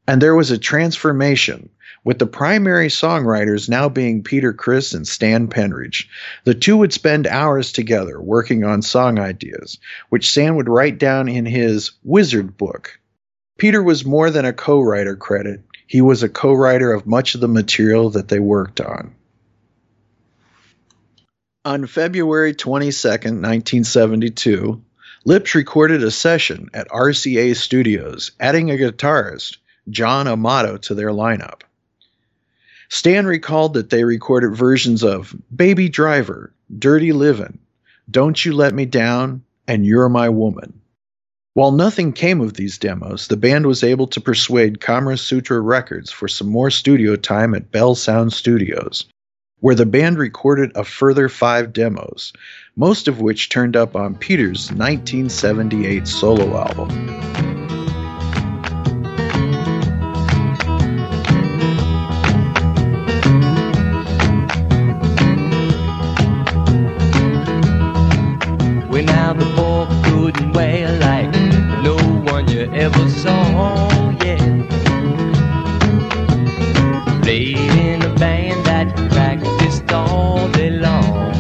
And 0.08 0.22
there 0.22 0.36
was 0.36 0.52
a 0.52 0.58
transformation, 0.58 1.68
with 2.06 2.18
the 2.18 2.28
primary 2.28 2.88
songwriters 2.88 3.68
now 3.68 3.90
being 3.90 4.24
Peter 4.24 4.54
Criss 4.54 4.94
and 4.94 5.06
Stan 5.06 5.50
Penridge. 5.50 6.08
The 6.46 6.56
two 6.56 6.78
would 6.78 6.94
spend 6.94 7.28
hours 7.28 7.74
together 7.74 8.22
working 8.22 8.64
on 8.64 8.84
song 8.84 9.20
ideas, 9.20 9.80
which 10.08 10.32
Stan 10.32 10.56
would 10.56 10.70
write 10.70 10.98
down 10.98 11.28
in 11.28 11.46
his 11.46 11.92
Wizard 12.06 12.56
book. 12.56 12.98
Peter 13.58 13.84
was 13.84 14.06
more 14.06 14.32
than 14.32 14.46
a 14.46 14.54
co 14.54 14.80
writer 14.80 15.18
credit, 15.18 15.62
he 15.90 16.02
was 16.02 16.22
a 16.22 16.30
co 16.30 16.54
writer 16.54 16.94
of 16.94 17.08
much 17.08 17.34
of 17.34 17.42
the 17.42 17.48
material 17.48 18.12
that 18.12 18.28
they 18.28 18.38
worked 18.38 18.80
on. 18.80 19.16
On 21.66 21.88
February 21.88 22.54
22, 22.54 23.08
1972, 23.08 24.84
Lips 25.26 25.56
recorded 25.56 26.04
a 26.04 26.12
session 26.12 26.70
at 26.76 26.88
RCA 26.90 27.56
Studios, 27.56 28.32
adding 28.40 28.70
a 28.70 28.76
guitarist, 28.76 29.58
John 29.90 30.28
Amato, 30.28 30.78
to 30.78 30.94
their 30.94 31.10
lineup. 31.10 31.62
Stan 32.90 33.26
recalled 33.26 33.74
that 33.74 33.90
they 33.90 34.04
recorded 34.04 34.56
versions 34.56 35.04
of 35.04 35.36
Baby 35.54 35.90
Driver, 35.90 36.54
Dirty 36.78 37.14
Livin', 37.14 37.58
Don't 38.10 38.46
You 38.46 38.54
Let 38.54 38.76
Me 38.76 38.86
Down, 38.86 39.44
and 39.68 39.84
You're 39.84 40.10
My 40.10 40.30
Woman. 40.30 40.79
While 41.60 41.74
nothing 41.74 42.14
came 42.14 42.40
of 42.40 42.54
these 42.54 42.78
demos, 42.78 43.28
the 43.28 43.36
band 43.36 43.66
was 43.66 43.84
able 43.84 44.08
to 44.08 44.22
persuade 44.22 44.80
Kama 44.80 45.18
Sutra 45.18 45.60
Records 45.60 46.10
for 46.10 46.30
some 46.30 46.48
more 46.48 46.72
studio 46.72 47.18
time 47.18 47.54
at 47.54 47.70
Bell 47.70 47.96
Sound 47.96 48.32
Studios, 48.32 49.04
where 49.60 49.76
the 49.76 49.86
band 49.86 50.18
recorded 50.20 50.72
a 50.76 50.86
further 50.86 51.28
five 51.28 51.74
demos, 51.74 52.32
most 52.78 53.10
of 53.10 53.20
which 53.20 53.50
turned 53.50 53.76
up 53.76 53.94
on 53.94 54.16
Peter's 54.16 54.72
1978 54.72 56.08
solo 56.08 56.58
album. 56.58 57.49
Saw, 73.24 73.90
yeah. 74.24 74.38
Played 77.22 77.58
in 77.58 78.02
a 78.02 78.14
band 78.16 78.66
that 78.66 78.88
practiced 79.12 79.92
all 79.92 80.48
day 80.52 80.70
long. 80.70 81.34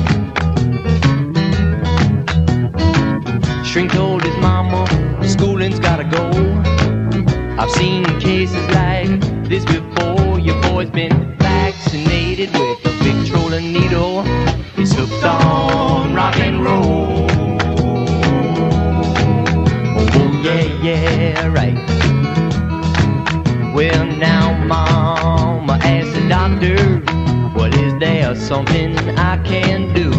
Shrink 3.64 3.94
told 3.94 4.24
his 4.24 4.36
mama, 4.38 4.86
schooling's 5.26 5.80
gotta 5.80 6.04
go. 6.04 6.26
I've 7.58 7.72
seen 7.72 8.09
something 28.50 28.98
I 29.10 29.38
can 29.44 29.94
do? 29.94 30.10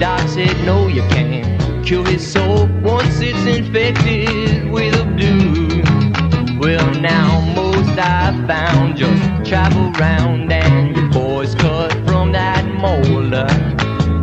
Doc 0.00 0.28
said, 0.28 0.56
No, 0.66 0.88
you 0.88 1.02
can't 1.02 1.86
cure 1.86 2.04
his 2.04 2.26
soul 2.26 2.66
once 2.82 3.20
it's 3.20 3.46
infected 3.46 4.68
with 4.68 5.00
a 5.00 5.04
blue. 5.04 5.80
Well, 6.58 6.92
now, 7.00 7.40
most 7.54 7.96
I 8.00 8.34
found 8.48 8.96
just 8.96 9.48
travel 9.48 9.92
round 9.92 10.52
and 10.52 10.96
your 10.96 11.08
boy's 11.10 11.54
cut 11.54 11.92
from 12.08 12.32
that 12.32 12.64
mold. 12.82 13.32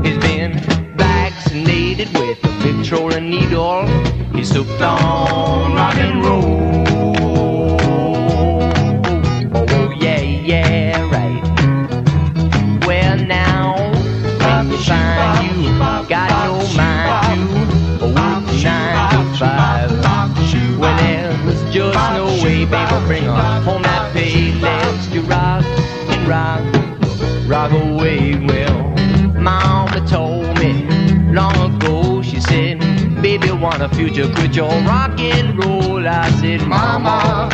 He's 0.06 0.18
been 0.18 0.60
vaccinated 0.98 2.10
with 2.14 2.44
a 2.44 2.50
Victrola 2.60 3.22
needle. 3.22 3.88
He's 4.36 4.52
hooked 4.54 4.82
on 4.82 5.76
rock 5.76 5.96
and 5.96 6.26
roll. 6.26 6.65
Baby, 22.66 23.06
bring 23.08 23.24
her 23.24 23.62
home 23.62 23.84
that 23.84 24.14
pay. 24.14 24.54
Let's 24.60 25.08
you 25.10 25.22
rock 25.22 25.64
and 26.10 26.28
rock, 26.28 26.64
rock 27.48 27.72
away. 27.72 28.36
Well, 28.36 28.90
mama 29.40 30.06
told 30.08 30.58
me 30.60 30.86
long 31.34 31.76
ago, 31.76 32.22
she 32.22 32.40
said, 32.40 32.80
baby, 33.22 33.52
want 33.52 33.82
a 33.82 33.90
future, 33.90 34.28
could 34.34 34.56
you 34.56 34.64
rock 34.64 35.20
and 35.20 35.58
roll? 35.64 36.08
I 36.08 36.30
said, 36.42 36.68
mama, 36.68 37.50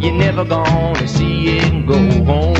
you're 0.00 0.12
never 0.12 0.44
gonna 0.44 1.08
see 1.08 1.58
it 1.58 1.86
go 1.86 1.98
home. 2.24 2.54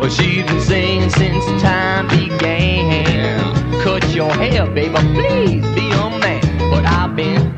Well, 0.00 0.10
she's 0.10 0.44
been 0.46 0.60
saying 0.60 1.10
since 1.10 1.44
time 1.62 2.08
began. 2.08 3.40
Cut 3.82 4.08
your 4.14 4.32
hair, 4.32 4.66
baby, 4.66 4.94
please 5.14 5.64
be 5.74 5.90
a 5.92 6.10
man. 6.18 6.40
But 6.70 6.84
I've 6.84 7.16
been 7.16 7.49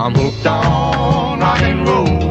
I'm 0.00 0.14
hooked 0.14 0.46
on 0.46 1.40
rock 1.40 1.60
and 1.62 1.88
roll. 1.88 2.27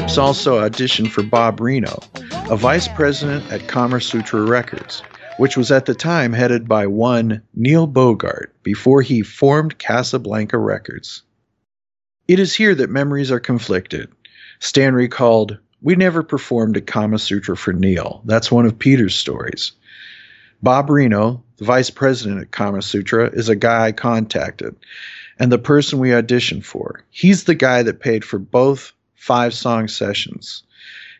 Lips 0.00 0.16
also 0.16 0.66
auditioned 0.66 1.10
for 1.10 1.22
Bob 1.22 1.60
Reno, 1.60 2.02
a 2.48 2.56
vice 2.56 2.88
president 2.88 3.52
at 3.52 3.68
Kama 3.68 4.00
Sutra 4.00 4.40
Records, 4.40 5.02
which 5.36 5.58
was 5.58 5.70
at 5.70 5.84
the 5.84 5.94
time 5.94 6.32
headed 6.32 6.66
by 6.66 6.86
one 6.86 7.42
Neil 7.54 7.86
Bogart 7.86 8.50
before 8.62 9.02
he 9.02 9.20
formed 9.20 9.76
Casablanca 9.76 10.56
Records. 10.56 11.22
It 12.26 12.38
is 12.38 12.54
here 12.54 12.74
that 12.76 12.88
memories 12.88 13.30
are 13.30 13.38
conflicted. 13.38 14.10
Stan 14.58 14.94
recalled, 14.94 15.58
We 15.82 15.96
never 15.96 16.22
performed 16.22 16.78
a 16.78 16.80
Kama 16.80 17.18
Sutra 17.18 17.54
for 17.54 17.74
Neil. 17.74 18.22
That's 18.24 18.50
one 18.50 18.64
of 18.64 18.78
Peter's 18.78 19.14
stories. 19.14 19.72
Bob 20.62 20.88
Reno, 20.88 21.44
the 21.58 21.66
vice 21.66 21.90
president 21.90 22.40
at 22.40 22.52
Kama 22.52 22.80
Sutra, 22.80 23.28
is 23.28 23.50
a 23.50 23.54
guy 23.54 23.88
I 23.88 23.92
contacted 23.92 24.76
and 25.38 25.52
the 25.52 25.58
person 25.58 25.98
we 25.98 26.08
auditioned 26.08 26.64
for. 26.64 27.04
He's 27.10 27.44
the 27.44 27.54
guy 27.54 27.82
that 27.82 28.00
paid 28.00 28.24
for 28.24 28.38
both 28.38 28.94
five 29.20 29.52
song 29.52 29.86
sessions. 29.86 30.62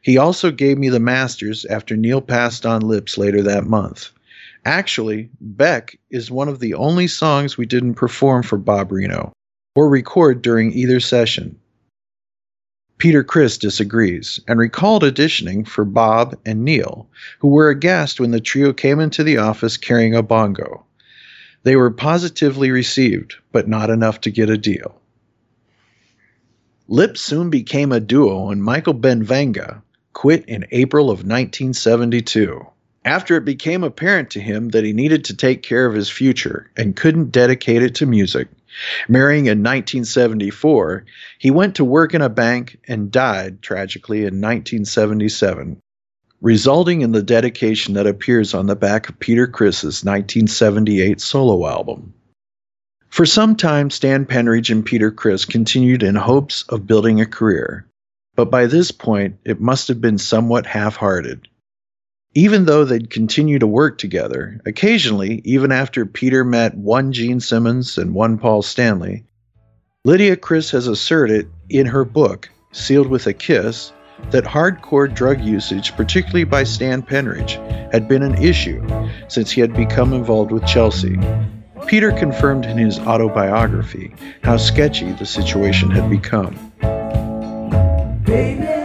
He 0.00 0.16
also 0.16 0.50
gave 0.50 0.78
me 0.78 0.88
the 0.88 0.98
masters 0.98 1.66
after 1.66 1.96
Neil 1.96 2.22
passed 2.22 2.64
on 2.64 2.80
Lips 2.80 3.18
later 3.18 3.42
that 3.42 3.66
month. 3.66 4.10
Actually, 4.64 5.28
Beck 5.38 5.98
is 6.10 6.30
one 6.30 6.48
of 6.48 6.60
the 6.60 6.72
only 6.74 7.06
songs 7.06 7.58
we 7.58 7.66
didn't 7.66 7.94
perform 7.94 8.42
for 8.42 8.56
Bob 8.56 8.90
Reno 8.90 9.32
or 9.76 9.90
record 9.90 10.40
during 10.40 10.72
either 10.72 10.98
session. 10.98 11.58
Peter 12.96 13.22
Criss 13.22 13.58
disagrees 13.58 14.40
and 14.48 14.58
recalled 14.58 15.02
auditioning 15.02 15.68
for 15.68 15.84
Bob 15.84 16.36
and 16.46 16.64
Neil, 16.64 17.06
who 17.38 17.48
were 17.48 17.68
aghast 17.68 18.18
when 18.18 18.30
the 18.30 18.40
trio 18.40 18.72
came 18.72 18.98
into 18.98 19.22
the 19.22 19.36
office 19.36 19.76
carrying 19.76 20.14
a 20.14 20.22
bongo. 20.22 20.84
They 21.64 21.76
were 21.76 21.90
positively 21.90 22.70
received, 22.70 23.36
but 23.52 23.68
not 23.68 23.90
enough 23.90 24.22
to 24.22 24.30
get 24.30 24.48
a 24.48 24.56
deal. 24.56 24.99
Lips 26.92 27.20
soon 27.20 27.50
became 27.50 27.92
a 27.92 28.00
duo, 28.00 28.50
and 28.50 28.64
Michael 28.64 28.94
Benvenga 28.94 29.80
quit 30.12 30.44
in 30.46 30.66
April 30.72 31.04
of 31.04 31.18
1972. 31.18 32.66
After 33.04 33.36
it 33.36 33.44
became 33.44 33.84
apparent 33.84 34.30
to 34.30 34.40
him 34.40 34.70
that 34.70 34.82
he 34.82 34.92
needed 34.92 35.26
to 35.26 35.36
take 35.36 35.62
care 35.62 35.86
of 35.86 35.94
his 35.94 36.08
future 36.08 36.68
and 36.76 36.96
couldn't 36.96 37.30
dedicate 37.30 37.84
it 37.84 37.94
to 37.94 38.06
music, 38.06 38.48
marrying 39.08 39.46
in 39.46 39.62
1974, 39.62 41.04
he 41.38 41.52
went 41.52 41.76
to 41.76 41.84
work 41.84 42.12
in 42.12 42.22
a 42.22 42.28
bank 42.28 42.80
and 42.88 43.12
died 43.12 43.62
tragically 43.62 44.22
in 44.22 44.40
1977, 44.40 45.80
resulting 46.40 47.02
in 47.02 47.12
the 47.12 47.22
dedication 47.22 47.94
that 47.94 48.08
appears 48.08 48.52
on 48.52 48.66
the 48.66 48.74
back 48.74 49.08
of 49.08 49.20
Peter 49.20 49.46
Criss's 49.46 50.02
1978 50.02 51.20
solo 51.20 51.68
album. 51.68 52.14
For 53.10 53.26
some 53.26 53.56
time, 53.56 53.90
Stan 53.90 54.24
Penridge 54.24 54.70
and 54.70 54.86
Peter 54.86 55.10
Criss 55.10 55.44
continued 55.44 56.04
in 56.04 56.14
hopes 56.14 56.64
of 56.68 56.86
building 56.86 57.20
a 57.20 57.26
career, 57.26 57.86
but 58.36 58.52
by 58.52 58.66
this 58.66 58.92
point 58.92 59.36
it 59.44 59.60
must 59.60 59.88
have 59.88 60.00
been 60.00 60.16
somewhat 60.16 60.64
half 60.64 60.94
hearted. 60.94 61.48
Even 62.34 62.66
though 62.66 62.84
they'd 62.84 63.10
continue 63.10 63.58
to 63.58 63.66
work 63.66 63.98
together, 63.98 64.60
occasionally, 64.64 65.42
even 65.44 65.72
after 65.72 66.06
Peter 66.06 66.44
met 66.44 66.76
one 66.76 67.12
Gene 67.12 67.40
Simmons 67.40 67.98
and 67.98 68.14
one 68.14 68.38
Paul 68.38 68.62
Stanley, 68.62 69.24
Lydia 70.04 70.36
Criss 70.36 70.70
has 70.70 70.86
asserted 70.86 71.50
in 71.68 71.86
her 71.86 72.04
book, 72.04 72.48
Sealed 72.70 73.08
with 73.08 73.26
a 73.26 73.32
Kiss, 73.32 73.92
that 74.30 74.44
hardcore 74.44 75.12
drug 75.12 75.40
usage, 75.40 75.96
particularly 75.96 76.44
by 76.44 76.62
Stan 76.62 77.02
Penridge, 77.02 77.56
had 77.92 78.06
been 78.06 78.22
an 78.22 78.40
issue 78.40 78.86
since 79.26 79.50
he 79.50 79.60
had 79.60 79.74
become 79.74 80.12
involved 80.12 80.52
with 80.52 80.64
Chelsea. 80.64 81.18
Peter 81.86 82.12
confirmed 82.12 82.64
in 82.64 82.78
his 82.78 82.98
autobiography 83.00 84.12
how 84.42 84.56
sketchy 84.56 85.12
the 85.12 85.26
situation 85.26 85.90
had 85.90 86.08
become. 86.08 86.54
Baby, 88.24 88.79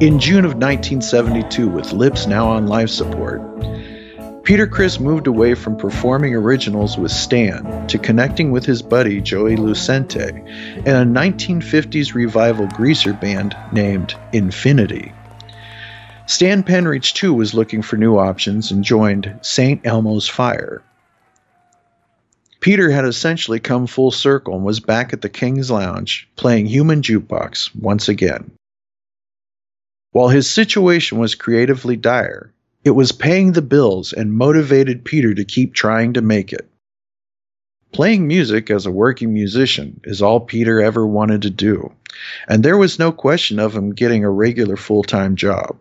In 0.00 0.20
June 0.20 0.44
of 0.44 0.52
1972, 0.54 1.66
with 1.66 1.92
Lips 1.92 2.28
now 2.28 2.46
on 2.46 2.68
life 2.68 2.88
support, 2.88 3.42
Peter 4.44 4.68
Criss 4.68 5.00
moved 5.00 5.26
away 5.26 5.54
from 5.54 5.76
performing 5.76 6.36
originals 6.36 6.96
with 6.96 7.10
Stan 7.10 7.84
to 7.88 7.98
connecting 7.98 8.52
with 8.52 8.64
his 8.64 8.80
buddy 8.80 9.20
Joey 9.20 9.56
Lucente 9.56 10.28
in 10.86 10.94
a 10.94 11.04
1950s 11.04 12.14
revival 12.14 12.68
greaser 12.68 13.12
band 13.12 13.56
named 13.72 14.14
Infinity. 14.32 15.12
Stan 16.26 16.62
Penridge 16.62 17.14
too 17.14 17.34
was 17.34 17.52
looking 17.52 17.82
for 17.82 17.96
new 17.96 18.18
options 18.18 18.70
and 18.70 18.84
joined 18.84 19.36
St. 19.42 19.84
Elmo's 19.84 20.28
Fire. 20.28 20.80
Peter 22.60 22.88
had 22.88 23.04
essentially 23.04 23.58
come 23.58 23.88
full 23.88 24.12
circle 24.12 24.54
and 24.54 24.64
was 24.64 24.78
back 24.78 25.12
at 25.12 25.22
the 25.22 25.28
King's 25.28 25.72
Lounge 25.72 26.28
playing 26.36 26.66
Human 26.66 27.02
Jukebox 27.02 27.74
once 27.74 28.08
again. 28.08 28.52
While 30.12 30.28
his 30.28 30.48
situation 30.48 31.18
was 31.18 31.34
creatively 31.34 31.96
dire, 31.96 32.52
it 32.82 32.92
was 32.92 33.12
paying 33.12 33.52
the 33.52 33.62
bills 33.62 34.12
and 34.12 34.32
motivated 34.32 35.04
Peter 35.04 35.34
to 35.34 35.44
keep 35.44 35.74
trying 35.74 36.14
to 36.14 36.22
make 36.22 36.52
it. 36.52 36.68
Playing 37.92 38.26
music 38.26 38.70
as 38.70 38.86
a 38.86 38.90
working 38.90 39.32
musician 39.32 40.00
is 40.04 40.22
all 40.22 40.40
Peter 40.40 40.80
ever 40.80 41.06
wanted 41.06 41.42
to 41.42 41.50
do, 41.50 41.92
and 42.48 42.62
there 42.62 42.78
was 42.78 42.98
no 42.98 43.12
question 43.12 43.58
of 43.58 43.74
him 43.74 43.94
getting 43.94 44.24
a 44.24 44.30
regular 44.30 44.76
full 44.76 45.02
time 45.02 45.36
job. 45.36 45.76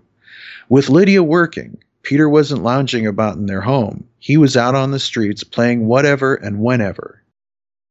With 0.69 0.89
Lydia 0.89 1.23
working, 1.23 1.77
Peter 2.03 2.27
wasn't 2.27 2.63
lounging 2.63 3.07
about 3.07 3.37
in 3.37 3.45
their 3.45 3.61
home. 3.61 4.07
He 4.19 4.37
was 4.37 4.57
out 4.57 4.75
on 4.75 4.91
the 4.91 4.99
streets 4.99 5.43
playing 5.43 5.85
whatever 5.85 6.35
and 6.35 6.59
whenever. 6.59 7.23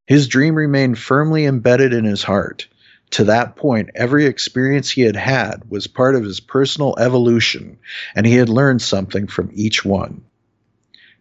His 0.07 0.29
dream 0.29 0.55
remained 0.55 0.99
firmly 0.99 1.45
embedded 1.45 1.93
in 1.93 2.05
his 2.05 2.23
heart. 2.23 2.69
To 3.11 3.25
that 3.25 3.57
point, 3.57 3.91
every 3.95 4.27
experience 4.27 4.91
he 4.91 5.03
had 5.03 5.17
had 5.17 5.63
was 5.71 5.87
part 5.87 6.17
of 6.17 6.25
his 6.25 6.41
personal 6.41 6.97
evolution, 6.99 7.79
and 8.15 8.27
he 8.27 8.35
had 8.35 8.49
learned 8.49 8.83
something 8.83 9.27
from 9.27 9.51
each 9.55 9.85
one. 9.85 10.23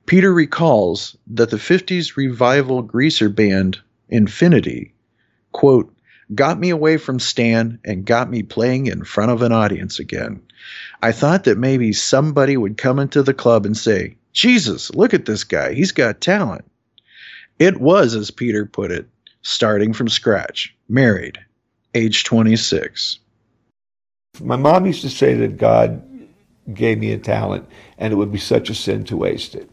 Peter 0.05 0.33
recalls 0.33 1.15
that 1.27 1.49
the 1.49 1.57
50s 1.57 2.15
revival 2.15 2.81
greaser 2.81 3.29
band 3.29 3.79
Infinity, 4.09 4.93
quote, 5.51 5.91
got 6.33 6.59
me 6.59 6.69
away 6.69 6.97
from 6.97 7.19
Stan 7.19 7.79
and 7.83 8.05
got 8.05 8.29
me 8.29 8.43
playing 8.43 8.87
in 8.87 9.03
front 9.03 9.31
of 9.31 9.41
an 9.41 9.51
audience 9.51 9.99
again. 9.99 10.41
I 11.01 11.11
thought 11.11 11.45
that 11.45 11.57
maybe 11.57 11.93
somebody 11.93 12.57
would 12.57 12.77
come 12.77 12.99
into 12.99 13.23
the 13.23 13.33
club 13.33 13.65
and 13.65 13.75
say, 13.75 14.17
Jesus, 14.33 14.93
look 14.93 15.13
at 15.13 15.25
this 15.25 15.43
guy. 15.43 15.73
He's 15.73 15.91
got 15.91 16.21
talent. 16.21 16.65
It 17.57 17.79
was, 17.79 18.15
as 18.15 18.31
Peter 18.31 18.65
put 18.65 18.91
it, 18.91 19.07
starting 19.41 19.93
from 19.93 20.09
scratch, 20.09 20.75
married, 20.89 21.39
age 21.95 22.23
26. 22.25 23.19
My 24.41 24.55
mom 24.57 24.85
used 24.85 25.01
to 25.01 25.09
say 25.09 25.33
that 25.35 25.57
God 25.57 26.03
gave 26.73 26.99
me 26.99 27.11
a 27.11 27.17
talent 27.17 27.67
and 27.97 28.11
it 28.11 28.15
would 28.15 28.31
be 28.31 28.37
such 28.37 28.69
a 28.69 28.75
sin 28.75 29.03
to 29.05 29.17
waste 29.17 29.55
it. 29.55 29.69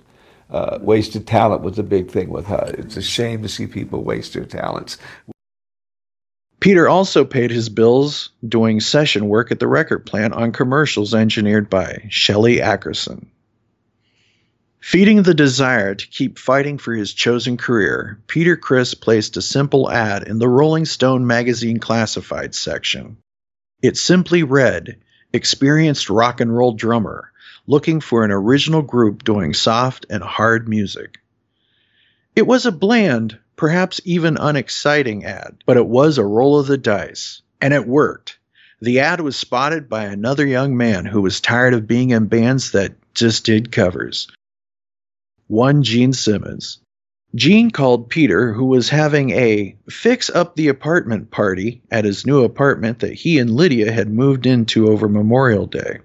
Uh, 0.51 0.79
wasted 0.83 1.27
talent 1.27 1.63
was 1.63 1.79
a 1.79 1.83
big 1.83 2.11
thing 2.11 2.29
with 2.29 2.47
her. 2.47 2.75
It's 2.77 2.97
a 2.97 3.03
shame 3.03 3.43
to 3.43 3.49
see 3.49 3.67
people 3.67 4.05
waste 4.05 4.35
their 4.35 4.45
talents. 4.45 4.99
Peter 6.61 6.89
also 6.89 7.25
paid 7.25 7.51
his 7.51 7.69
bills 7.69 8.31
doing 8.47 8.79
session 8.79 9.29
work 9.29 9.51
at 9.51 9.59
the 9.59 9.67
record 9.67 10.07
plant 10.07 10.35
on 10.35 10.53
commercials 10.53 11.15
engineered 11.15 11.69
by 11.69 12.07
Shelley 12.09 12.59
Ackerson. 12.59 13.27
Feeding 14.83 15.23
the 15.23 15.33
desire 15.33 15.95
to 15.95 16.07
keep 16.09 16.41
fighting 16.41 16.77
for 16.77 16.93
his 16.93 17.15
chosen 17.15 17.57
career, 17.57 18.19
Peter 18.27 18.57
Criss 18.57 18.95
placed 18.95 19.37
a 19.37 19.41
simple 19.41 19.89
ad 19.89 20.25
in 20.25 20.41
the 20.41 20.49
Rolling 20.49 20.87
Stone 20.87 21.25
magazine 21.25 21.79
classified 21.79 22.53
section. 22.53 23.17
It 23.81 23.97
simply 23.97 24.43
read, 24.43 24.97
Experienced 25.33 26.11
rock 26.11 26.41
and 26.41 26.55
roll 26.55 26.73
drummer, 26.73 27.31
looking 27.69 28.01
for 28.01 28.25
an 28.25 28.33
original 28.33 28.83
group 28.83 29.23
doing 29.23 29.55
soft 29.55 30.05
and 30.11 30.21
hard 30.21 30.69
music. 30.69 31.21
It 32.35 32.49
was 32.49 32.67
a 32.67 32.73
bland, 32.73 33.39
perhaps 33.55 34.01
even 34.05 34.37
unexciting 34.37 35.25
ad, 35.25 35.59
but 35.65 35.77
it 35.77 35.87
was 35.87 36.19
a 36.19 36.25
roll 36.25 36.59
of 36.59 36.67
the 36.67 36.77
dice, 36.77 37.41
and 37.61 37.73
it 37.73 37.87
worked. 37.87 38.37
The 38.81 38.99
ad 38.99 39.21
was 39.21 39.37
spotted 39.37 39.89
by 39.89 40.07
another 40.07 40.45
young 40.45 40.77
man 40.77 41.07
who 41.07 41.23
was 41.23 41.41
tired 41.41 41.73
of 41.73 41.87
being 41.87 42.11
in 42.11 42.27
bands 42.27 42.73
that 42.73 42.95
just 43.15 43.47
did 43.47 43.71
covers. 43.71 44.27
One 45.49 45.83
Gene 45.83 46.13
Simmons. 46.13 46.79
Gene 47.35 47.71
called 47.71 48.11
Peter, 48.11 48.53
who 48.53 48.67
was 48.67 48.91
having 48.91 49.31
a 49.31 49.75
fix 49.89 50.29
up 50.31 50.55
the 50.55 50.69
apartment 50.69 51.31
party 51.31 51.83
at 51.91 52.05
his 52.05 52.27
new 52.27 52.45
apartment 52.45 52.99
that 52.99 53.15
he 53.15 53.39
and 53.39 53.51
Lydia 53.51 53.91
had 53.91 54.11
moved 54.11 54.47
into 54.47 54.89
over 54.89 55.09
Memorial 55.09 55.67
Day. 55.67 55.99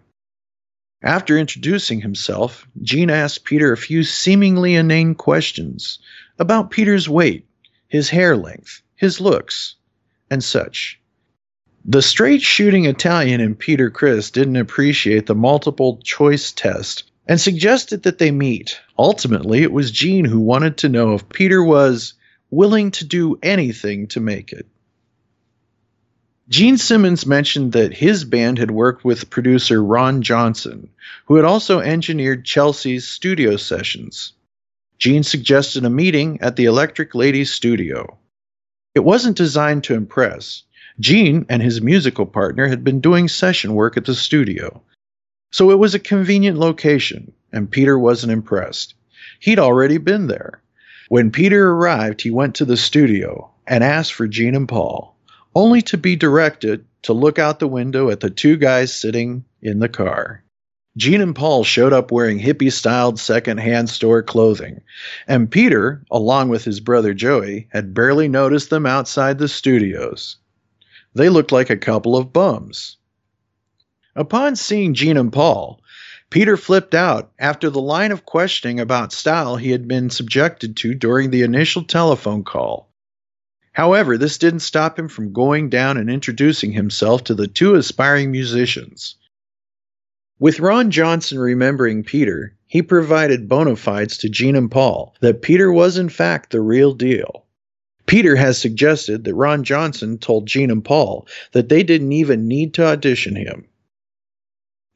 After 1.03 1.37
introducing 1.37 2.01
himself, 2.01 2.67
Gene 2.81 3.09
asked 3.09 3.43
Peter 3.43 3.71
a 3.71 3.77
few 3.77 4.03
seemingly 4.03 4.75
inane 4.75 5.15
questions 5.15 5.99
about 6.39 6.71
Peter's 6.71 7.07
weight, 7.07 7.45
his 7.87 8.09
hair 8.09 8.35
length, 8.35 8.81
his 8.95 9.21
looks, 9.21 9.75
and 10.31 10.43
such. 10.43 10.99
The 11.85 12.01
straight 12.01 12.41
shooting 12.41 12.85
Italian 12.85 13.39
in 13.39 13.55
Peter 13.55 13.89
Criss 13.89 14.31
didn't 14.31 14.55
appreciate 14.55 15.25
the 15.25 15.35
multiple 15.35 15.99
choice 16.03 16.51
test 16.51 17.03
and 17.27 17.39
suggested 17.39 18.03
that 18.03 18.17
they 18.17 18.31
meet. 18.31 18.79
Ultimately, 18.97 19.61
it 19.61 19.71
was 19.71 19.91
Gene 19.91 20.25
who 20.25 20.39
wanted 20.39 20.77
to 20.77 20.89
know 20.89 21.13
if 21.13 21.29
Peter 21.29 21.61
was 21.61 22.13
willing 22.49 22.91
to 22.91 23.05
do 23.05 23.37
anything 23.43 24.07
to 24.07 24.21
make 24.21 24.53
it. 24.53 24.65
Gene 26.49 26.77
Simmons 26.77 27.25
mentioned 27.25 27.73
that 27.73 27.93
his 27.93 28.23
band 28.23 28.57
had 28.57 28.71
worked 28.71 29.03
with 29.03 29.29
producer 29.29 29.83
Ron 29.83 30.21
Johnson, 30.21 30.89
who 31.25 31.35
had 31.35 31.43
also 31.43 31.81
engineered 31.81 32.45
Chelsea's 32.45 33.05
studio 33.05 33.57
sessions. 33.57 34.31
Gene 34.97 35.23
suggested 35.23 35.83
a 35.83 35.89
meeting 35.89 36.39
at 36.41 36.55
the 36.55 36.65
Electric 36.65 37.13
Ladies 37.13 37.51
studio. 37.51 38.17
It 38.95 39.01
wasn't 39.01 39.35
designed 39.35 39.83
to 39.83 39.93
impress. 39.93 40.63
Gene 40.99 41.45
and 41.49 41.61
his 41.61 41.81
musical 41.81 42.25
partner 42.25 42.67
had 42.67 42.83
been 42.83 43.01
doing 43.01 43.27
session 43.27 43.73
work 43.73 43.97
at 43.97 44.05
the 44.05 44.15
studio, 44.15 44.81
so 45.51 45.71
it 45.71 45.79
was 45.79 45.95
a 45.95 45.99
convenient 45.99 46.57
location, 46.57 47.31
and 47.51 47.71
Peter 47.71 47.97
wasn't 47.97 48.31
impressed. 48.31 48.93
He'd 49.39 49.59
already 49.59 49.97
been 49.97 50.27
there. 50.27 50.61
When 51.09 51.31
Peter 51.31 51.71
arrived, 51.71 52.21
he 52.21 52.31
went 52.31 52.55
to 52.55 52.65
the 52.65 52.77
studio 52.77 53.51
and 53.65 53.83
asked 53.83 54.13
for 54.13 54.27
Gene 54.27 54.55
and 54.55 54.67
Paul, 54.67 55.15
only 55.55 55.81
to 55.83 55.97
be 55.97 56.15
directed 56.15 56.85
to 57.03 57.13
look 57.13 57.39
out 57.39 57.59
the 57.59 57.67
window 57.67 58.09
at 58.09 58.19
the 58.19 58.29
two 58.29 58.57
guys 58.57 58.95
sitting 58.95 59.45
in 59.61 59.79
the 59.79 59.89
car. 59.89 60.43
Gene 60.97 61.21
and 61.21 61.35
Paul 61.35 61.63
showed 61.63 61.93
up 61.93 62.11
wearing 62.11 62.39
hippie 62.39 62.71
styled 62.71 63.19
second-hand 63.19 63.89
store 63.89 64.23
clothing, 64.23 64.81
and 65.27 65.49
Peter, 65.49 66.03
along 66.09 66.49
with 66.49 66.63
his 66.63 66.79
brother 66.79 67.13
Joey, 67.13 67.67
had 67.71 67.93
barely 67.93 68.27
noticed 68.27 68.71
them 68.71 68.87
outside 68.87 69.37
the 69.37 69.47
studios. 69.47 70.37
They 71.13 71.29
looked 71.29 71.51
like 71.51 71.69
a 71.69 71.77
couple 71.77 72.17
of 72.17 72.33
bums. 72.33 72.97
Upon 74.17 74.55
seeing 74.55 74.95
Gene 74.95 75.15
and 75.15 75.31
Paul, 75.31 75.79
Peter 76.31 76.57
flipped 76.57 76.95
out 76.95 77.31
after 77.37 77.69
the 77.69 77.79
line 77.79 78.11
of 78.11 78.25
questioning 78.25 78.79
about 78.79 79.13
style 79.13 79.57
he 79.57 79.69
had 79.69 79.87
been 79.87 80.09
subjected 80.09 80.75
to 80.77 80.95
during 80.95 81.29
the 81.29 81.43
initial 81.43 81.83
telephone 81.83 82.43
call. 82.43 82.91
However, 83.73 84.17
this 84.17 84.39
didn't 84.39 84.61
stop 84.61 84.97
him 84.97 85.07
from 85.07 85.33
going 85.33 85.69
down 85.69 85.97
and 85.97 86.09
introducing 86.09 86.71
himself 86.71 87.25
to 87.25 87.35
the 87.35 87.45
two 87.45 87.75
aspiring 87.75 88.31
musicians. 88.31 89.17
With 90.39 90.59
Ron 90.59 90.89
Johnson 90.89 91.37
remembering 91.37 92.03
Peter, 92.03 92.57
he 92.65 92.81
provided 92.81 93.47
bona 93.47 93.75
fides 93.75 94.17
to 94.17 94.29
Gene 94.29 94.55
and 94.55 94.71
Paul 94.71 95.13
that 95.21 95.43
Peter 95.43 95.71
was 95.71 95.95
in 95.95 96.09
fact 96.09 96.49
the 96.49 96.61
real 96.61 96.95
deal. 96.95 97.45
Peter 98.07 98.35
has 98.35 98.57
suggested 98.57 99.25
that 99.25 99.35
Ron 99.35 99.63
Johnson 99.63 100.17
told 100.17 100.47
Gene 100.47 100.71
and 100.71 100.83
Paul 100.83 101.27
that 101.51 101.69
they 101.69 101.83
didn't 101.83 102.13
even 102.13 102.47
need 102.47 102.73
to 102.73 102.85
audition 102.87 103.35
him. 103.35 103.67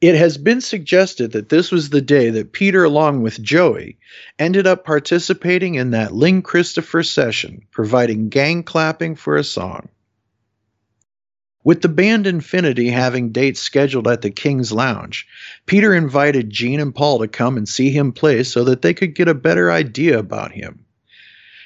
It 0.01 0.15
has 0.15 0.39
been 0.39 0.61
suggested 0.61 1.33
that 1.33 1.49
this 1.49 1.71
was 1.71 1.91
the 1.91 2.01
day 2.01 2.31
that 2.31 2.53
Peter, 2.53 2.83
along 2.83 3.21
with 3.21 3.39
Joey, 3.39 3.99
ended 4.39 4.65
up 4.65 4.83
participating 4.83 5.75
in 5.75 5.91
that 5.91 6.11
Lyn 6.11 6.41
Christopher 6.41 7.03
session, 7.03 7.67
providing 7.69 8.29
gang 8.29 8.63
clapping 8.63 9.13
for 9.13 9.37
a 9.37 9.43
song. 9.43 9.89
With 11.63 11.83
the 11.83 11.87
band 11.87 12.25
Infinity 12.25 12.89
having 12.89 13.31
dates 13.31 13.59
scheduled 13.59 14.07
at 14.07 14.23
the 14.23 14.31
King's 14.31 14.71
Lounge, 14.71 15.27
Peter 15.67 15.93
invited 15.93 16.49
Gene 16.49 16.79
and 16.79 16.95
Paul 16.95 17.19
to 17.19 17.27
come 17.27 17.55
and 17.55 17.69
see 17.69 17.91
him 17.91 18.11
play 18.11 18.41
so 18.41 18.63
that 18.63 18.81
they 18.81 18.95
could 18.95 19.13
get 19.13 19.27
a 19.27 19.35
better 19.35 19.71
idea 19.71 20.17
about 20.17 20.51
him. 20.51 20.83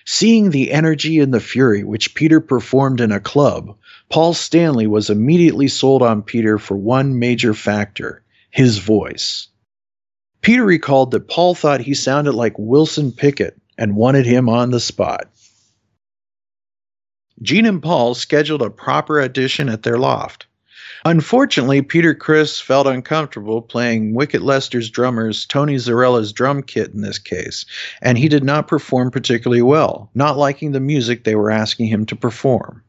Seeing 0.03 0.49
the 0.49 0.73
energy 0.73 1.21
and 1.21 1.33
the 1.33 1.39
fury 1.39 1.85
which 1.85 2.13
Peter 2.13 2.41
performed 2.41 2.99
in 2.99 3.13
a 3.13 3.21
club, 3.21 3.77
Paul 4.09 4.33
Stanley 4.33 4.87
was 4.87 5.09
immediately 5.09 5.69
sold 5.69 6.01
on 6.01 6.21
Peter 6.21 6.57
for 6.57 6.75
one 6.75 7.17
major 7.17 7.53
factor 7.53 8.23
his 8.55 8.77
voice. 8.77 9.49
Peter 10.39 10.63
recalled 10.63 11.11
that 11.11 11.27
Paul 11.27 11.55
thought 11.55 11.81
he 11.81 11.93
sounded 11.93 12.31
like 12.31 12.57
Wilson 12.57 13.11
Pickett 13.11 13.59
and 13.77 13.97
wanted 13.97 14.25
him 14.25 14.47
on 14.47 14.71
the 14.71 14.79
spot. 14.79 15.27
Gene 17.41 17.65
and 17.65 17.83
Paul 17.83 18.15
scheduled 18.15 18.61
a 18.61 18.69
proper 18.69 19.21
audition 19.21 19.67
at 19.67 19.83
their 19.83 19.97
loft. 19.97 20.47
Unfortunately, 21.03 21.81
Peter 21.81 22.15
Criss 22.15 22.61
felt 22.61 22.87
uncomfortable 22.87 23.61
playing 23.61 24.13
Wicked 24.13 24.41
Lester's 24.41 24.89
drummer's 24.89 25.45
Tony 25.45 25.75
Zarrella's 25.75 26.31
drum 26.31 26.63
kit 26.63 26.91
in 26.93 27.01
this 27.01 27.19
case, 27.19 27.65
and 28.01 28.17
he 28.17 28.29
did 28.29 28.45
not 28.45 28.69
perform 28.69 29.11
particularly 29.11 29.63
well, 29.63 30.09
not 30.15 30.37
liking 30.37 30.71
the 30.71 30.79
music 30.79 31.25
they 31.25 31.35
were 31.35 31.51
asking 31.51 31.87
him 31.87 32.05
to 32.05 32.15
perform. 32.15 32.84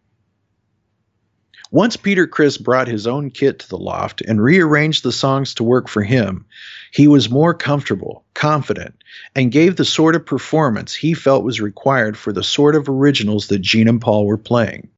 Once 1.77 1.94
Peter 1.94 2.27
Criss 2.27 2.57
brought 2.57 2.89
his 2.89 3.07
own 3.07 3.31
kit 3.31 3.59
to 3.59 3.69
the 3.69 3.77
loft 3.77 4.23
and 4.23 4.43
rearranged 4.43 5.03
the 5.03 5.12
songs 5.12 5.53
to 5.53 5.62
work 5.62 5.89
for 5.89 6.03
him, 6.03 6.47
he 6.90 7.07
was 7.07 7.28
more 7.28 7.53
comfortable, 7.53 8.24
confident, 8.32 8.94
and 9.35 9.53
gave 9.53 9.77
the 9.77 9.85
sort 9.85 10.16
of 10.16 10.24
performance 10.24 10.94
he 10.94 11.12
felt 11.12 11.44
was 11.44 11.61
required 11.61 12.16
for 12.16 12.32
the 12.32 12.43
sort 12.43 12.77
of 12.77 12.89
originals 12.89 13.48
that 13.48 13.61
Gene 13.61 13.89
and 13.89 14.01
Paul 14.01 14.24
were 14.24 14.39
playing. 14.39 14.89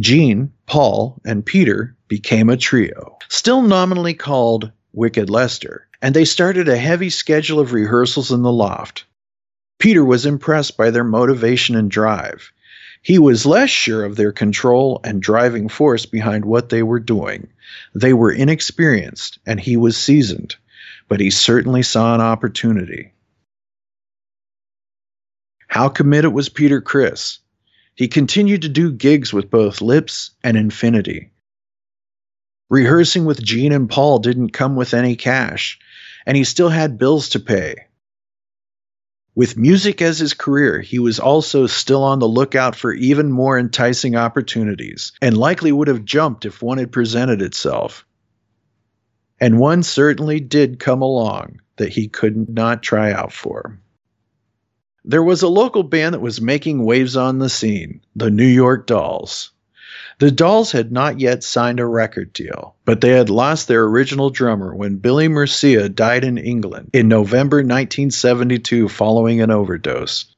Gene, 0.00 0.50
Paul, 0.66 1.20
and 1.24 1.46
Peter 1.46 1.96
became 2.08 2.50
a 2.50 2.56
trio, 2.56 3.18
still 3.28 3.62
nominally 3.62 4.14
called 4.14 4.72
Wicked 4.92 5.30
Lester, 5.30 5.86
and 6.02 6.16
they 6.16 6.24
started 6.24 6.68
a 6.68 6.76
heavy 6.76 7.10
schedule 7.10 7.60
of 7.60 7.72
rehearsals 7.72 8.32
in 8.32 8.42
the 8.42 8.50
loft. 8.50 9.04
Peter 9.78 10.04
was 10.04 10.26
impressed 10.26 10.76
by 10.76 10.90
their 10.90 11.04
motivation 11.04 11.76
and 11.76 11.92
drive. 11.92 12.50
He 13.02 13.18
was 13.18 13.46
less 13.46 13.70
sure 13.70 14.04
of 14.04 14.16
their 14.16 14.32
control 14.32 15.00
and 15.04 15.22
driving 15.22 15.68
force 15.68 16.06
behind 16.06 16.44
what 16.44 16.68
they 16.68 16.82
were 16.82 17.00
doing. 17.00 17.48
They 17.94 18.12
were 18.12 18.32
inexperienced, 18.32 19.38
and 19.46 19.58
he 19.60 19.76
was 19.76 19.96
seasoned, 19.96 20.56
but 21.08 21.20
he 21.20 21.30
certainly 21.30 21.82
saw 21.82 22.14
an 22.14 22.20
opportunity. 22.20 23.12
How 25.66 25.88
committed 25.88 26.32
was 26.32 26.48
Peter 26.48 26.80
Criss? 26.80 27.38
He 27.94 28.08
continued 28.08 28.62
to 28.62 28.68
do 28.68 28.92
gigs 28.92 29.32
with 29.32 29.50
both 29.50 29.80
Lips 29.80 30.30
and 30.42 30.56
Infinity. 30.56 31.30
Rehearsing 32.70 33.24
with 33.24 33.42
Gene 33.42 33.72
and 33.72 33.88
Paul 33.88 34.18
didn't 34.18 34.50
come 34.50 34.76
with 34.76 34.94
any 34.94 35.16
cash, 35.16 35.78
and 36.26 36.36
he 36.36 36.44
still 36.44 36.68
had 36.68 36.98
bills 36.98 37.30
to 37.30 37.40
pay. 37.40 37.87
With 39.38 39.56
music 39.56 40.02
as 40.02 40.18
his 40.18 40.34
career, 40.34 40.80
he 40.80 40.98
was 40.98 41.20
also 41.20 41.68
still 41.68 42.02
on 42.02 42.18
the 42.18 42.26
lookout 42.26 42.74
for 42.74 42.92
even 42.92 43.30
more 43.30 43.56
enticing 43.56 44.16
opportunities, 44.16 45.12
and 45.22 45.38
likely 45.38 45.70
would 45.70 45.86
have 45.86 46.04
jumped 46.04 46.44
if 46.44 46.60
one 46.60 46.78
had 46.78 46.90
presented 46.90 47.40
itself. 47.40 48.04
And 49.38 49.60
one 49.60 49.84
certainly 49.84 50.40
did 50.40 50.80
come 50.80 51.02
along 51.02 51.60
that 51.76 51.90
he 51.90 52.08
could 52.08 52.48
not 52.48 52.82
try 52.82 53.12
out 53.12 53.32
for. 53.32 53.78
There 55.04 55.22
was 55.22 55.42
a 55.42 55.48
local 55.48 55.84
band 55.84 56.14
that 56.14 56.20
was 56.20 56.40
making 56.40 56.84
waves 56.84 57.16
on 57.16 57.38
the 57.38 57.48
scene, 57.48 58.00
the 58.16 58.32
New 58.32 58.44
York 58.44 58.88
Dolls. 58.88 59.52
The 60.18 60.32
Dolls 60.32 60.72
had 60.72 60.90
not 60.90 61.20
yet 61.20 61.44
signed 61.44 61.78
a 61.78 61.86
record 61.86 62.32
deal, 62.32 62.74
but 62.84 63.00
they 63.00 63.10
had 63.10 63.30
lost 63.30 63.68
their 63.68 63.84
original 63.84 64.30
drummer 64.30 64.74
when 64.74 64.96
Billy 64.96 65.28
Murcia 65.28 65.88
died 65.88 66.24
in 66.24 66.38
England 66.38 66.90
in 66.92 67.06
November 67.06 67.58
1972 67.58 68.88
following 68.88 69.40
an 69.40 69.52
overdose. 69.52 70.34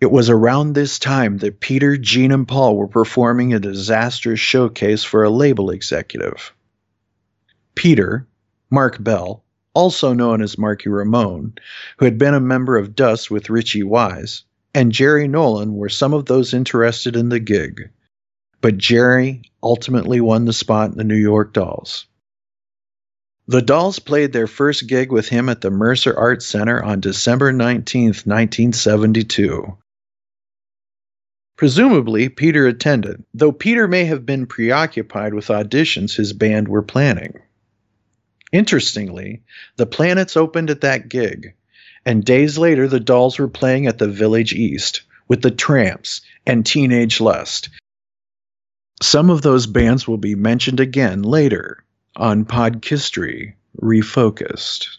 It 0.00 0.10
was 0.10 0.28
around 0.28 0.72
this 0.72 0.98
time 0.98 1.38
that 1.38 1.60
Peter, 1.60 1.96
Gene, 1.96 2.32
and 2.32 2.48
Paul 2.48 2.76
were 2.76 2.88
performing 2.88 3.54
a 3.54 3.60
disastrous 3.60 4.40
showcase 4.40 5.04
for 5.04 5.22
a 5.22 5.30
label 5.30 5.70
executive. 5.70 6.52
Peter, 7.76 8.26
Mark 8.70 9.00
Bell, 9.02 9.44
also 9.72 10.12
known 10.12 10.42
as 10.42 10.58
Marky 10.58 10.88
Ramone, 10.88 11.54
who 11.98 12.04
had 12.06 12.18
been 12.18 12.34
a 12.34 12.40
member 12.40 12.76
of 12.76 12.96
Dust 12.96 13.30
with 13.30 13.50
Richie 13.50 13.84
Wise, 13.84 14.42
and 14.74 14.90
Jerry 14.90 15.28
Nolan 15.28 15.74
were 15.74 15.88
some 15.88 16.12
of 16.12 16.26
those 16.26 16.52
interested 16.52 17.14
in 17.14 17.28
the 17.28 17.38
gig. 17.38 17.90
But 18.60 18.78
Jerry 18.78 19.42
ultimately 19.62 20.20
won 20.20 20.44
the 20.44 20.52
spot 20.52 20.90
in 20.90 20.98
the 20.98 21.04
New 21.04 21.16
York 21.16 21.52
Dolls. 21.52 22.06
The 23.46 23.62
Dolls 23.62 23.98
played 23.98 24.32
their 24.32 24.46
first 24.46 24.86
gig 24.86 25.10
with 25.10 25.28
him 25.28 25.48
at 25.48 25.60
the 25.60 25.70
Mercer 25.70 26.14
Arts 26.14 26.44
Center 26.44 26.82
on 26.82 27.00
December 27.00 27.52
19, 27.52 28.06
1972. 28.06 29.78
Presumably, 31.56 32.28
Peter 32.28 32.66
attended, 32.66 33.24
though 33.32 33.52
Peter 33.52 33.88
may 33.88 34.04
have 34.04 34.26
been 34.26 34.46
preoccupied 34.46 35.34
with 35.34 35.48
auditions 35.48 36.14
his 36.14 36.32
band 36.32 36.68
were 36.68 36.82
planning. 36.82 37.34
Interestingly, 38.52 39.42
the 39.76 39.86
Planets 39.86 40.36
opened 40.36 40.70
at 40.70 40.82
that 40.82 41.08
gig, 41.08 41.54
and 42.04 42.24
days 42.24 42.58
later 42.58 42.86
the 42.86 43.00
Dolls 43.00 43.38
were 43.38 43.48
playing 43.48 43.86
at 43.86 43.98
the 43.98 44.08
Village 44.08 44.52
East 44.52 45.02
with 45.26 45.42
the 45.42 45.50
Tramps 45.50 46.20
and 46.46 46.64
Teenage 46.64 47.20
Lust. 47.20 47.70
Some 49.00 49.30
of 49.30 49.42
those 49.42 49.66
bands 49.66 50.08
will 50.08 50.18
be 50.18 50.34
mentioned 50.34 50.80
again 50.80 51.22
later 51.22 51.84
on 52.16 52.44
Podkistory 52.44 53.54
Refocused. 53.80 54.98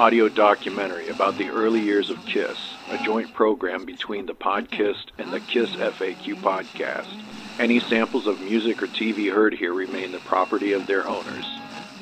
Audio 0.00 0.30
documentary 0.30 1.10
about 1.10 1.36
the 1.36 1.50
early 1.50 1.82
years 1.82 2.08
of 2.08 2.24
KISS, 2.24 2.56
a 2.88 2.96
joint 2.96 3.34
program 3.34 3.84
between 3.84 4.24
the 4.24 4.32
Podkist 4.32 5.10
and 5.18 5.30
the 5.30 5.40
KISS 5.40 5.76
FAQ 5.76 6.40
podcast. 6.40 7.04
Any 7.58 7.80
samples 7.80 8.26
of 8.26 8.40
music 8.40 8.82
or 8.82 8.86
TV 8.86 9.30
heard 9.30 9.52
here 9.52 9.74
remain 9.74 10.12
the 10.12 10.18
property 10.18 10.72
of 10.72 10.86
their 10.86 11.06
owners. 11.06 11.44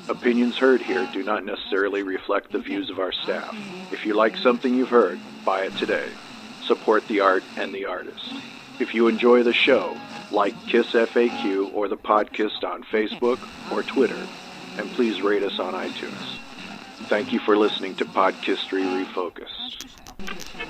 Opinions 0.08 0.56
heard 0.58 0.80
here 0.80 1.06
do 1.06 1.24
not 1.24 1.44
necessarily 1.44 2.04
reflect 2.04 2.52
the 2.52 2.60
views 2.60 2.88
of 2.88 3.00
our 3.00 3.10
staff. 3.10 3.56
If 3.90 4.06
you 4.06 4.14
like 4.14 4.36
something 4.36 4.72
you've 4.72 4.90
heard, 4.90 5.18
buy 5.44 5.62
it 5.62 5.74
today. 5.74 6.12
Support 6.68 7.08
the 7.08 7.18
art 7.18 7.42
and 7.56 7.74
the 7.74 7.86
artist. 7.86 8.32
If 8.78 8.94
you 8.94 9.08
enjoy 9.08 9.42
the 9.42 9.52
show, 9.52 9.96
like 10.30 10.54
KISS 10.68 10.92
FAQ 10.92 11.74
or 11.74 11.88
the 11.88 11.96
Podkist 11.96 12.62
on 12.62 12.84
Facebook 12.84 13.48
or 13.68 13.82
Twitter, 13.82 14.28
and 14.76 14.92
please 14.92 15.20
rate 15.20 15.42
us 15.42 15.58
on 15.58 15.74
iTunes. 15.74 16.37
Thank 17.08 17.32
you 17.32 17.40
for 17.40 17.56
listening 17.56 17.94
to 17.96 18.04
Podkistory 18.04 18.84
Refocused. 18.84 20.68